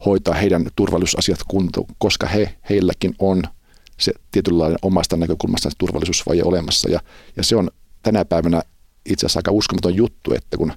hoitaa 0.05 0.33
heidän 0.33 0.67
turvallisuusasiat 0.75 1.39
kuntoon, 1.47 1.87
koska 1.97 2.27
he, 2.27 2.55
heilläkin 2.69 3.15
on 3.19 3.43
se 3.97 4.11
tietynlainen 4.31 4.79
omasta 4.81 5.17
näkökulmasta 5.17 5.69
turvallisuusvaje 5.77 6.43
olemassa. 6.43 6.89
Ja, 6.89 6.99
ja 7.35 7.43
se 7.43 7.55
on 7.55 7.69
tänä 8.03 8.25
päivänä 8.25 8.61
itse 9.05 9.25
asiassa 9.25 9.39
aika 9.39 9.51
uskomaton 9.51 9.95
juttu, 9.95 10.33
että 10.33 10.57
kun 10.57 10.73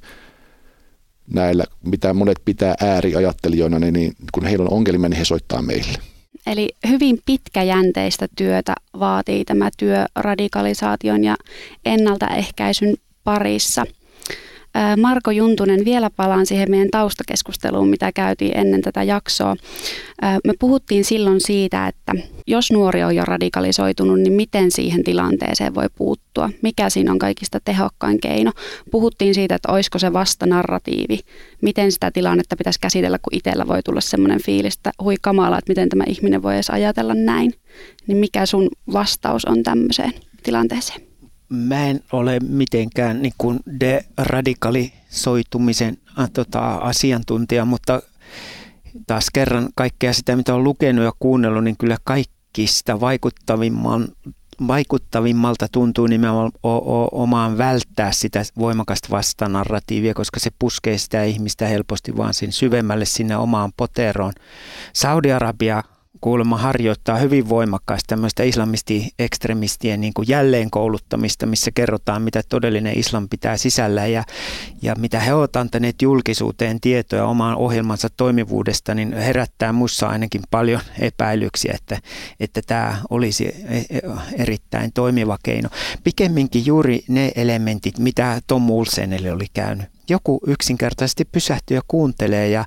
näillä, 1.35 1.65
mitä 1.83 2.15
monet 2.15 2.39
pitää 2.45 2.75
ääriajattelijoina, 2.81 3.79
niin, 3.79 3.95
niin 3.95 4.13
kun 4.33 4.45
heillä 4.45 4.65
on 4.65 4.73
ongelmia, 4.73 5.09
niin 5.09 5.19
he 5.19 5.25
soittaa 5.25 5.63
meille. 5.63 5.99
Eli 6.47 6.69
hyvin 6.89 7.19
pitkäjänteistä 7.27 8.29
työtä 8.37 8.75
vaatii 8.99 9.45
tämä 9.45 9.71
työ 9.79 10.05
radikalisaation 10.17 11.25
ja 11.25 11.37
ennaltaehkäisyn 11.85 12.95
parissa. 13.25 13.85
Marko 15.01 15.31
Juntunen, 15.31 15.85
vielä 15.85 16.11
palaan 16.11 16.47
siihen 16.47 16.71
meidän 16.71 16.89
taustakeskusteluun, 16.91 17.89
mitä 17.89 18.13
käytiin 18.13 18.59
ennen 18.59 18.83
tätä 18.83 19.03
jaksoa. 19.03 19.57
Me 20.23 20.53
puhuttiin 20.59 21.05
silloin 21.05 21.41
siitä, 21.41 21.89
että 21.89 22.13
jos 22.47 22.73
nuori 22.73 23.05
on 23.05 23.17
jo 23.17 23.25
radikalisoitunut, 23.25 24.21
niin 24.21 24.33
miten 24.33 24.71
siihen 24.71 25.05
tilanteeseen 25.05 25.75
voi 25.75 25.87
puuttua? 25.97 26.51
Mikä 26.63 26.91
siinä 26.91 27.13
on 27.13 27.19
kaikista 27.19 27.59
tehokkain 27.65 28.21
keino? 28.21 28.53
Puhuttiin 28.91 29.35
siitä, 29.35 29.55
että 29.55 29.73
olisiko 29.73 29.99
se 29.99 30.13
vasta 30.13 30.47
narratiivi. 30.47 31.19
Miten 31.63 31.93
sitä 31.93 32.11
tilannetta 32.11 32.57
pitäisi 32.57 32.81
käsitellä, 32.81 33.19
kun 33.19 33.35
itsellä 33.35 33.69
voi 33.69 33.83
tulla 33.83 34.01
semmoinen 34.01 34.43
fiilis, 34.43 34.77
että 34.77 34.93
hui 35.03 35.17
kamala, 35.21 35.59
että 35.59 35.71
miten 35.71 35.89
tämä 35.89 36.05
ihminen 36.07 36.43
voi 36.43 36.55
edes 36.55 36.71
ajatella 36.71 37.15
näin. 37.15 37.55
Niin 38.07 38.19
mikä 38.19 38.47
sun 38.47 38.69
vastaus 38.93 39.45
on 39.45 39.63
tämmöiseen 39.63 40.13
tilanteeseen? 40.43 41.12
Mä 41.53 41.87
en 41.87 42.01
ole 42.13 42.39
mitenkään 42.49 43.23
niin 43.23 43.35
kuin 43.39 43.61
deradikalisoitumisen 43.81 45.99
äh, 46.19 46.31
tota, 46.33 46.75
asiantuntija, 46.75 47.65
mutta 47.65 48.03
taas 49.07 49.27
kerran 49.33 49.69
kaikkea 49.75 50.13
sitä, 50.13 50.37
mitä 50.37 50.55
on 50.55 50.65
lukenut 50.65 51.05
ja 51.05 51.13
kuunnellut, 51.19 51.65
niin 51.65 51.77
kyllä 51.77 51.97
kaikista 52.05 53.01
vaikuttavimman, 53.01 54.09
vaikuttavimmalta 54.67 55.69
tuntuu 55.73 56.07
nimenomaan 56.07 56.53
omaan 57.13 57.59
välttää 57.59 58.13
sitä 58.13 58.43
voimakasta 58.59 59.09
vastanarratiivia, 59.11 60.15
koska 60.15 60.41
se 60.41 60.51
puskee 60.59 60.99
sitä 60.99 61.25
ihmistä 61.25 61.67
helposti 61.67 62.17
vaan 62.17 62.35
sen 62.35 62.53
syvemmälle 62.53 63.05
sinne 63.05 63.37
omaan 63.37 63.73
poteroon. 63.77 64.33
Saudi-Arabia 64.93 65.83
kuulemma 66.23 66.57
harjoittaa 66.57 67.17
hyvin 67.17 67.49
voimakkaasti 67.49 68.07
tämmöistä 68.09 68.43
islamisti-ekstremistien 68.43 70.01
niin 70.01 70.15
kuin 70.15 70.29
jälleenkouluttamista, 70.29 71.47
missä 71.47 71.71
kerrotaan, 71.75 72.23
mitä 72.23 72.43
todellinen 72.49 72.99
islam 72.99 73.29
pitää 73.29 73.57
sisällä 73.57 74.07
ja, 74.07 74.25
ja 74.83 74.95
mitä 74.99 75.21
he 75.21 75.35
ovat 75.35 75.57
antaneet 75.57 76.03
julkisuuteen 76.03 76.81
tietoja 76.81 77.27
omaan 77.27 77.57
ohjelmansa 77.57 78.09
toimivuudesta, 78.17 78.95
niin 78.95 79.13
herättää 79.13 79.73
muissa 79.73 80.09
ainakin 80.09 80.43
paljon 80.51 80.81
epäilyksiä, 80.99 81.73
että, 81.75 81.99
että 82.41 82.61
tämä 82.67 82.99
olisi 83.11 83.47
e, 83.47 83.79
e, 83.79 84.01
erittäin 84.39 84.93
toimiva 84.93 85.39
keino. 85.43 85.69
Pikemminkin 86.05 86.67
juuri 86.67 87.05
ne 87.09 87.33
elementit, 87.35 87.99
mitä 87.99 88.41
Tom 88.47 88.71
Ulsenelle 88.71 89.33
oli 89.33 89.47
käynyt 89.55 89.87
joku 90.09 90.41
yksinkertaisesti 90.47 91.25
pysähtyy 91.25 91.77
ja 91.77 91.83
kuuntelee 91.89 92.49
ja, 92.49 92.65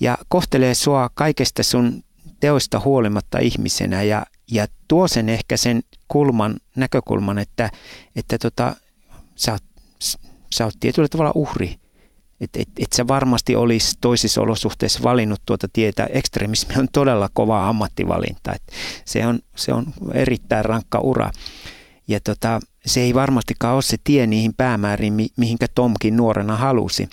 ja 0.00 0.18
kohtelee 0.28 0.74
sua 0.74 1.10
kaikesta 1.14 1.62
sun 1.62 2.02
teoista 2.40 2.80
huolimatta 2.80 3.38
ihmisenä 3.38 4.02
ja, 4.02 4.26
ja 4.50 4.66
tuo 4.88 5.08
sen 5.08 5.28
ehkä 5.28 5.56
sen 5.56 5.82
kulman, 6.08 6.56
näkökulman, 6.76 7.38
että, 7.38 7.70
että 8.16 8.38
tota, 8.38 8.76
sä, 9.34 9.52
oot, 9.52 9.62
sä 10.54 10.64
oot 10.64 10.74
tietyllä 10.80 11.08
tavalla 11.08 11.32
uhri. 11.34 11.76
Että 12.40 12.58
et, 12.62 12.68
et 12.78 12.92
sä 12.92 13.08
varmasti 13.08 13.56
olisi 13.56 13.98
toisissa 14.00 14.40
olosuhteissa 14.40 15.02
valinnut 15.02 15.40
tuota 15.46 15.68
tietä. 15.72 16.08
Ekstremismi 16.12 16.74
on 16.78 16.88
todella 16.92 17.28
kova 17.32 17.68
ammattivalinta. 17.68 18.52
Et 18.54 18.62
se, 19.04 19.26
on, 19.26 19.38
se 19.56 19.72
on 19.72 19.86
erittäin 20.14 20.64
rankka 20.64 20.98
ura. 20.98 21.30
Ja 22.08 22.20
tota, 22.20 22.60
se 22.86 23.00
ei 23.00 23.14
varmastikaan 23.14 23.74
ole 23.74 23.82
se 23.82 23.96
tie 24.04 24.26
niihin 24.26 24.54
päämääriin, 24.54 25.12
mi, 25.12 25.26
mihinkä 25.36 25.66
Tomkin 25.74 26.16
nuorena 26.16 26.56
halusi. 26.56 27.08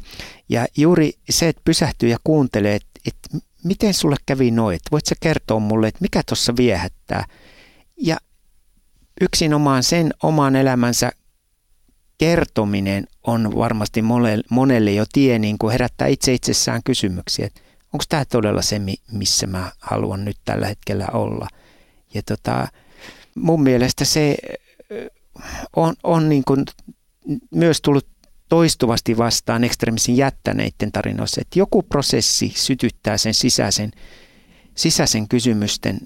Ja 0.49 0.65
juuri 0.77 1.13
se, 1.29 1.49
että 1.49 1.61
pysähtyy 1.65 2.09
ja 2.09 2.17
kuuntelee, 2.23 2.75
että, 2.75 2.99
että 3.07 3.47
miten 3.65 3.93
sulle 3.93 4.15
kävi 4.25 4.51
noin? 4.51 4.79
Voit 4.91 5.05
sä 5.05 5.15
kertoa 5.19 5.59
mulle, 5.59 5.87
että 5.87 6.01
mikä 6.01 6.21
tuossa 6.23 6.53
viehättää? 6.57 7.25
Ja 7.97 8.17
yksinomaan 9.21 9.83
sen 9.83 10.13
oman 10.23 10.55
elämänsä 10.55 11.11
kertominen 12.17 13.07
on 13.23 13.55
varmasti 13.55 14.03
monelle 14.51 14.91
jo 14.91 15.05
tie, 15.13 15.39
niin 15.39 15.57
kuin 15.57 15.71
herättää 15.71 16.07
itse 16.07 16.33
itsessään 16.33 16.81
kysymyksiä, 16.83 17.49
onko 17.93 18.03
tämä 18.09 18.25
todella 18.25 18.61
se, 18.61 18.81
missä 19.11 19.47
mä 19.47 19.71
haluan 19.79 20.25
nyt 20.25 20.37
tällä 20.45 20.67
hetkellä 20.67 21.07
olla. 21.13 21.47
Ja 22.13 22.21
tota, 22.23 22.67
mun 23.35 23.63
mielestä 23.63 24.05
se 24.05 24.37
on, 25.75 25.95
on 26.03 26.29
niin 26.29 26.43
kuin 26.47 26.65
myös 27.51 27.81
tullut 27.81 28.07
toistuvasti 28.49 29.17
vastaan 29.17 29.63
ekstremismin 29.63 30.17
jättäneiden 30.17 30.91
tarinoissa, 30.91 31.41
että 31.41 31.59
joku 31.59 31.83
prosessi 31.83 32.53
sytyttää 32.55 33.17
sen 33.17 33.33
sisäisen, 33.33 33.91
sisäisen 34.75 35.27
kysymysten 35.27 35.97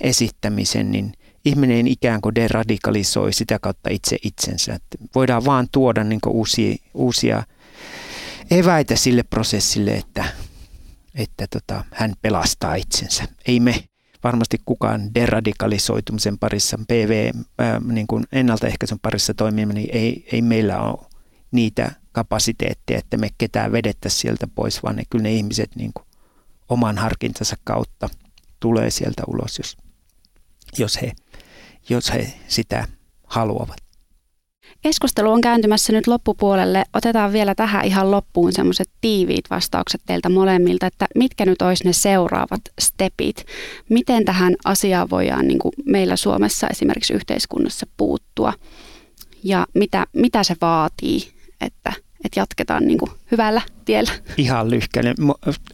esittämisen, 0.00 0.92
niin 0.92 1.12
ihminen 1.44 1.86
ikään 1.86 2.20
kuin 2.20 2.34
deradikalisoi 2.34 3.32
sitä 3.32 3.58
kautta 3.58 3.90
itse 3.90 4.18
itsensä. 4.22 4.74
Että 4.74 4.98
voidaan 5.14 5.44
vaan 5.44 5.68
tuoda 5.72 6.04
niin 6.04 6.20
uusia, 6.26 6.76
uusia 6.94 7.42
eväitä 8.50 8.96
sille 8.96 9.22
prosessille, 9.22 9.94
että, 9.94 10.24
että 11.14 11.46
tota, 11.50 11.84
hän 11.92 12.12
pelastaa 12.22 12.74
itsensä. 12.74 13.24
Ei 13.46 13.60
me 13.60 13.84
varmasti 14.24 14.56
kukaan 14.64 15.14
deradikalisoitumisen 15.14 16.38
parissa, 16.38 16.78
PV, 16.88 17.30
ää, 17.58 17.80
niin 17.80 18.06
kuin 18.06 18.24
ennaltaehkäisyn 18.32 18.98
parissa 18.98 19.34
toimiminen, 19.34 19.74
niin 19.74 19.96
ei, 19.96 20.28
ei 20.32 20.42
meillä 20.42 20.80
ole 20.80 21.06
niitä 21.54 21.92
kapasiteetteja, 22.12 22.98
että 22.98 23.16
me 23.16 23.28
ketään 23.38 23.72
vedettäisiin 23.72 24.20
sieltä 24.20 24.46
pois, 24.54 24.82
vaan 24.82 24.96
ne, 24.96 25.02
kyllä 25.10 25.22
ne 25.22 25.32
ihmiset 25.32 25.76
niin 25.76 25.92
kuin 25.94 26.06
oman 26.68 26.98
harkintansa 26.98 27.56
kautta 27.64 28.08
tulee 28.60 28.90
sieltä 28.90 29.22
ulos, 29.26 29.58
jos, 29.58 29.76
jos, 30.78 31.02
he, 31.02 31.12
jos 31.88 32.12
he 32.12 32.34
sitä 32.48 32.88
haluavat. 33.26 33.76
Keskustelu 34.80 35.32
on 35.32 35.40
kääntymässä 35.40 35.92
nyt 35.92 36.06
loppupuolelle. 36.06 36.84
Otetaan 36.92 37.32
vielä 37.32 37.54
tähän 37.54 37.84
ihan 37.84 38.10
loppuun 38.10 38.52
semmoiset 38.52 38.90
tiiviit 39.00 39.50
vastaukset 39.50 40.00
teiltä 40.06 40.28
molemmilta, 40.28 40.86
että 40.86 41.06
mitkä 41.14 41.46
nyt 41.46 41.62
olisi 41.62 41.84
ne 41.84 41.92
seuraavat 41.92 42.60
stepit. 42.80 43.46
Miten 43.90 44.24
tähän 44.24 44.56
asiaan 44.64 45.10
voidaan 45.10 45.48
niin 45.48 45.58
kuin 45.58 45.72
meillä 45.84 46.16
Suomessa 46.16 46.66
esimerkiksi 46.68 47.12
yhteiskunnassa 47.12 47.86
puuttua 47.96 48.52
ja 49.44 49.66
mitä, 49.74 50.06
mitä 50.12 50.42
se 50.42 50.56
vaatii 50.60 51.33
että, 51.64 51.92
että 52.24 52.40
jatketaan 52.40 52.86
niin 52.86 52.98
kuin 52.98 53.10
hyvällä 53.30 53.62
tiellä. 53.84 54.12
Ihan 54.36 54.70
lyhkäinen. 54.70 55.14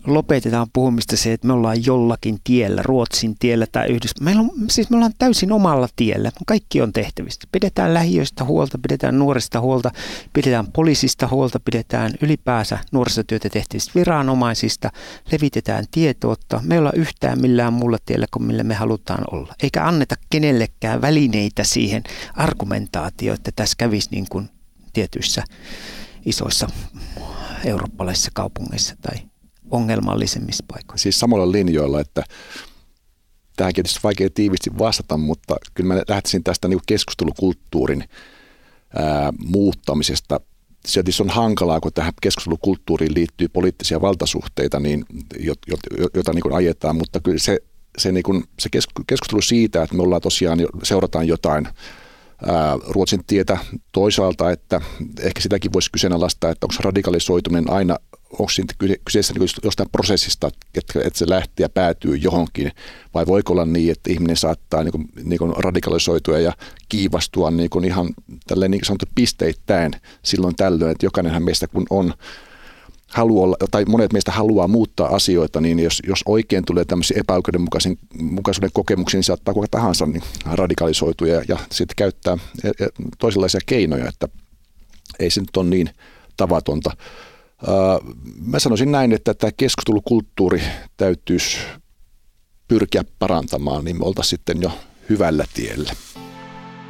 Lopetetaan 0.06 0.66
puhumista 0.72 1.16
se, 1.16 1.32
että 1.32 1.46
me 1.46 1.52
ollaan 1.52 1.86
jollakin 1.86 2.38
tiellä, 2.44 2.82
Ruotsin 2.82 3.34
tiellä 3.38 3.66
tai 3.72 3.86
Yhdys. 3.88 4.20
Meillä 4.20 4.40
on, 4.40 4.50
siis 4.70 4.90
me 4.90 4.96
ollaan 4.96 5.12
täysin 5.18 5.52
omalla 5.52 5.88
tiellä. 5.96 6.30
Kaikki 6.46 6.82
on 6.82 6.92
tehtävistä. 6.92 7.46
Pidetään 7.52 7.94
lähiöistä 7.94 8.44
huolta, 8.44 8.78
pidetään 8.78 9.18
nuorista 9.18 9.60
huolta, 9.60 9.90
pidetään 10.32 10.66
poliisista 10.72 11.28
huolta, 11.28 11.60
pidetään 11.60 12.12
ylipäänsä 12.22 12.78
nuorisotyötä 12.92 13.48
tehtävistä 13.48 13.92
viranomaisista, 13.94 14.90
levitetään 15.32 15.84
tietoutta. 15.90 16.60
Me 16.64 16.74
ei 16.74 16.78
olla 16.78 16.92
yhtään 16.92 17.40
millään 17.40 17.72
muulla 17.72 17.98
tiellä 18.04 18.26
kuin 18.30 18.42
millä 18.42 18.64
me 18.64 18.74
halutaan 18.74 19.24
olla. 19.30 19.54
Eikä 19.62 19.86
anneta 19.86 20.14
kenellekään 20.30 21.00
välineitä 21.00 21.64
siihen 21.64 22.02
argumentaatioon, 22.34 23.34
että 23.34 23.50
tässä 23.56 23.74
kävisi 23.78 24.08
niin 24.10 24.26
kuin 24.28 24.50
tietyissä 24.92 25.44
isoissa 26.26 26.68
eurooppalaisissa 27.64 28.30
kaupungeissa 28.34 28.94
tai 29.02 29.14
ongelmallisemmissa 29.70 30.64
paikoissa. 30.68 31.02
Siis 31.02 31.18
samalla 31.18 31.52
linjoilla, 31.52 32.00
että 32.00 32.24
tähän 33.56 33.74
tietysti 33.74 34.00
vaikea 34.02 34.28
tiivisti 34.34 34.78
vastata, 34.78 35.16
mutta 35.16 35.56
kyllä 35.74 35.94
mä 35.94 36.02
lähtisin 36.08 36.44
tästä 36.44 36.68
niin 36.68 36.80
keskustelukulttuurin 36.86 38.04
ää, 38.96 39.32
muuttamisesta. 39.46 40.40
Se 40.86 41.02
on 41.20 41.30
hankalaa, 41.30 41.80
kun 41.80 41.92
tähän 41.92 42.12
keskustelukulttuuriin 42.22 43.14
liittyy 43.14 43.48
poliittisia 43.48 44.00
valtasuhteita, 44.00 44.80
niin, 44.80 45.04
jota 46.14 46.32
niin 46.32 46.42
kuin 46.42 46.54
ajetaan, 46.54 46.96
mutta 46.96 47.20
kyllä 47.20 47.38
se, 47.38 47.58
se, 47.98 48.12
niin 48.12 48.44
se 48.58 48.68
keskustelu 49.06 49.42
siitä, 49.42 49.82
että 49.82 49.96
me 49.96 50.02
ollaan 50.02 50.22
tosiaan, 50.22 50.58
seurataan 50.82 51.28
jotain 51.28 51.68
Ruotsin 52.88 53.24
tietä 53.26 53.58
toisaalta, 53.92 54.50
että 54.50 54.80
ehkä 55.20 55.40
sitäkin 55.40 55.72
voisi 55.72 55.90
kyseenalaistaa, 55.92 56.50
että 56.50 56.66
onko 56.66 56.74
radikalisoituminen 56.80 57.70
aina, 57.70 57.96
onko 58.30 58.48
siitä 58.48 58.74
kyseessä 59.04 59.34
niin 59.34 59.48
jostain 59.64 59.88
prosessista, 59.92 60.50
että 60.74 61.00
se 61.18 61.28
lähtee 61.28 61.64
ja 61.64 61.68
päätyy 61.68 62.16
johonkin, 62.16 62.72
vai 63.14 63.26
voiko 63.26 63.52
olla 63.52 63.64
niin, 63.64 63.92
että 63.92 64.12
ihminen 64.12 64.36
saattaa 64.36 64.84
niin 64.84 64.92
kuin, 64.92 65.08
niin 65.24 65.38
kuin 65.38 65.52
radikalisoitua 65.56 66.38
ja 66.38 66.52
kiivastua 66.88 67.50
niin 67.50 67.70
kuin 67.70 67.84
ihan 67.84 68.08
tälleen 68.46 68.70
niin 68.70 68.84
sanottu 68.84 69.06
pisteittäin 69.14 69.92
silloin 70.22 70.56
tällöin, 70.56 70.92
että 70.92 71.06
jokainenhan 71.06 71.42
meistä 71.42 71.66
kun 71.66 71.86
on 71.90 72.14
haluaa, 73.10 73.56
tai 73.70 73.84
monet 73.84 74.12
meistä 74.12 74.32
haluaa 74.32 74.68
muuttaa 74.68 75.14
asioita, 75.14 75.60
niin 75.60 75.78
jos, 75.78 76.02
jos 76.06 76.20
oikein 76.26 76.64
tulee 76.64 76.84
tämmöisiä 76.84 77.20
epäoikeudenmukaisuuden 77.20 78.70
kokemuksia, 78.72 79.18
niin 79.18 79.24
saattaa 79.24 79.54
kuka 79.54 79.66
tahansa 79.70 80.06
niin 80.06 80.22
radikalisoitua 80.52 81.28
ja, 81.28 81.42
ja 81.48 81.58
sitten 81.72 81.96
käyttää 81.96 82.38
e, 82.64 82.68
e, 82.68 82.86
toisenlaisia 83.18 83.60
keinoja, 83.66 84.08
että 84.08 84.28
ei 85.18 85.30
se 85.30 85.40
nyt 85.40 85.56
ole 85.56 85.68
niin 85.68 85.90
tavatonta. 86.36 86.96
Mä 88.46 88.58
sanoisin 88.58 88.92
näin, 88.92 89.12
että 89.12 89.34
tämä 89.34 89.50
keskustelukulttuuri 89.56 90.62
täytyisi 90.96 91.58
pyrkiä 92.68 93.04
parantamaan, 93.18 93.84
niin 93.84 93.98
me 93.98 94.04
oltaisiin 94.04 94.30
sitten 94.30 94.62
jo 94.62 94.72
hyvällä 95.08 95.44
tiellä. 95.54 95.92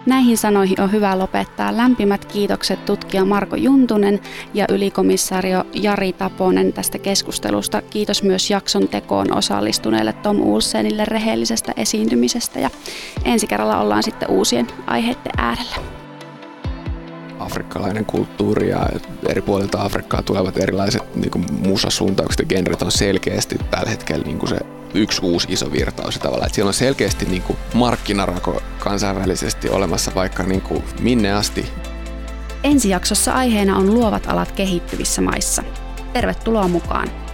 Näihin 0.07 0.39
sanoihin 0.39 0.81
on 0.81 0.93
hyvä 0.93 1.19
lopettaa 1.19 1.77
lämpimät 1.77 2.25
kiitokset 2.25 2.85
tutkija 2.85 3.25
Marko 3.25 3.57
Juntunen 3.57 4.21
ja 4.55 4.65
ylikomissaario 4.69 5.65
Jari 5.75 6.13
Taponen 6.13 6.73
tästä 6.73 6.99
keskustelusta. 6.99 7.83
Kiitos 7.83 8.23
myös 8.23 8.51
jakson 8.51 8.89
tekoon 8.89 9.37
osallistuneelle 9.37 10.13
Tom 10.13 10.41
Ulsenille 10.41 11.05
rehellisestä 11.05 11.73
esiintymisestä 11.77 12.61
ja 12.61 12.71
ensi 13.25 13.47
kerralla 13.47 13.81
ollaan 13.81 14.03
sitten 14.03 14.31
uusien 14.31 14.67
aiheiden 14.87 15.33
äärellä 15.37 15.77
afrikkalainen 17.39 18.05
kulttuuri 18.05 18.69
ja 18.69 18.87
eri 19.29 19.43
puolilta 19.43 19.83
Afrikkaa 19.83 20.23
tulevat 20.23 20.59
erilaiset 20.59 21.17
niin 21.17 21.31
kuin 21.31 21.47
musasuuntaukset 21.69 22.39
ja 22.39 22.47
genret 22.47 22.83
on 22.83 22.93
selkeästi 22.93 23.57
tällä 23.71 23.91
hetkellä 23.91 24.25
niin 24.25 24.39
kuin 24.39 24.49
se 24.49 24.80
yksi 24.95 25.21
uusi 25.25 25.49
iso 25.51 25.73
virtaus 25.73 26.19
tavallaan. 26.19 26.47
Että 26.47 26.55
siellä 26.55 26.69
on 26.69 26.75
selkeästi 26.75 27.25
niin 27.25 27.43
kuin 27.43 27.59
markkinarako 27.75 28.63
kansainvälisesti 28.79 29.69
olemassa 29.69 30.13
vaikka 30.15 30.43
niin 30.43 30.61
kuin 30.61 30.85
minne 31.01 31.33
asti. 31.33 31.67
Ensi 32.65 32.89
jaksossa 32.89 33.33
aiheena 33.33 33.77
on 33.77 33.95
luovat 33.95 34.27
alat 34.27 34.53
kehittyvissä 34.53 35.23
maissa. 35.23 35.63
Tervetuloa 36.13 36.69
mukaan! 36.69 37.30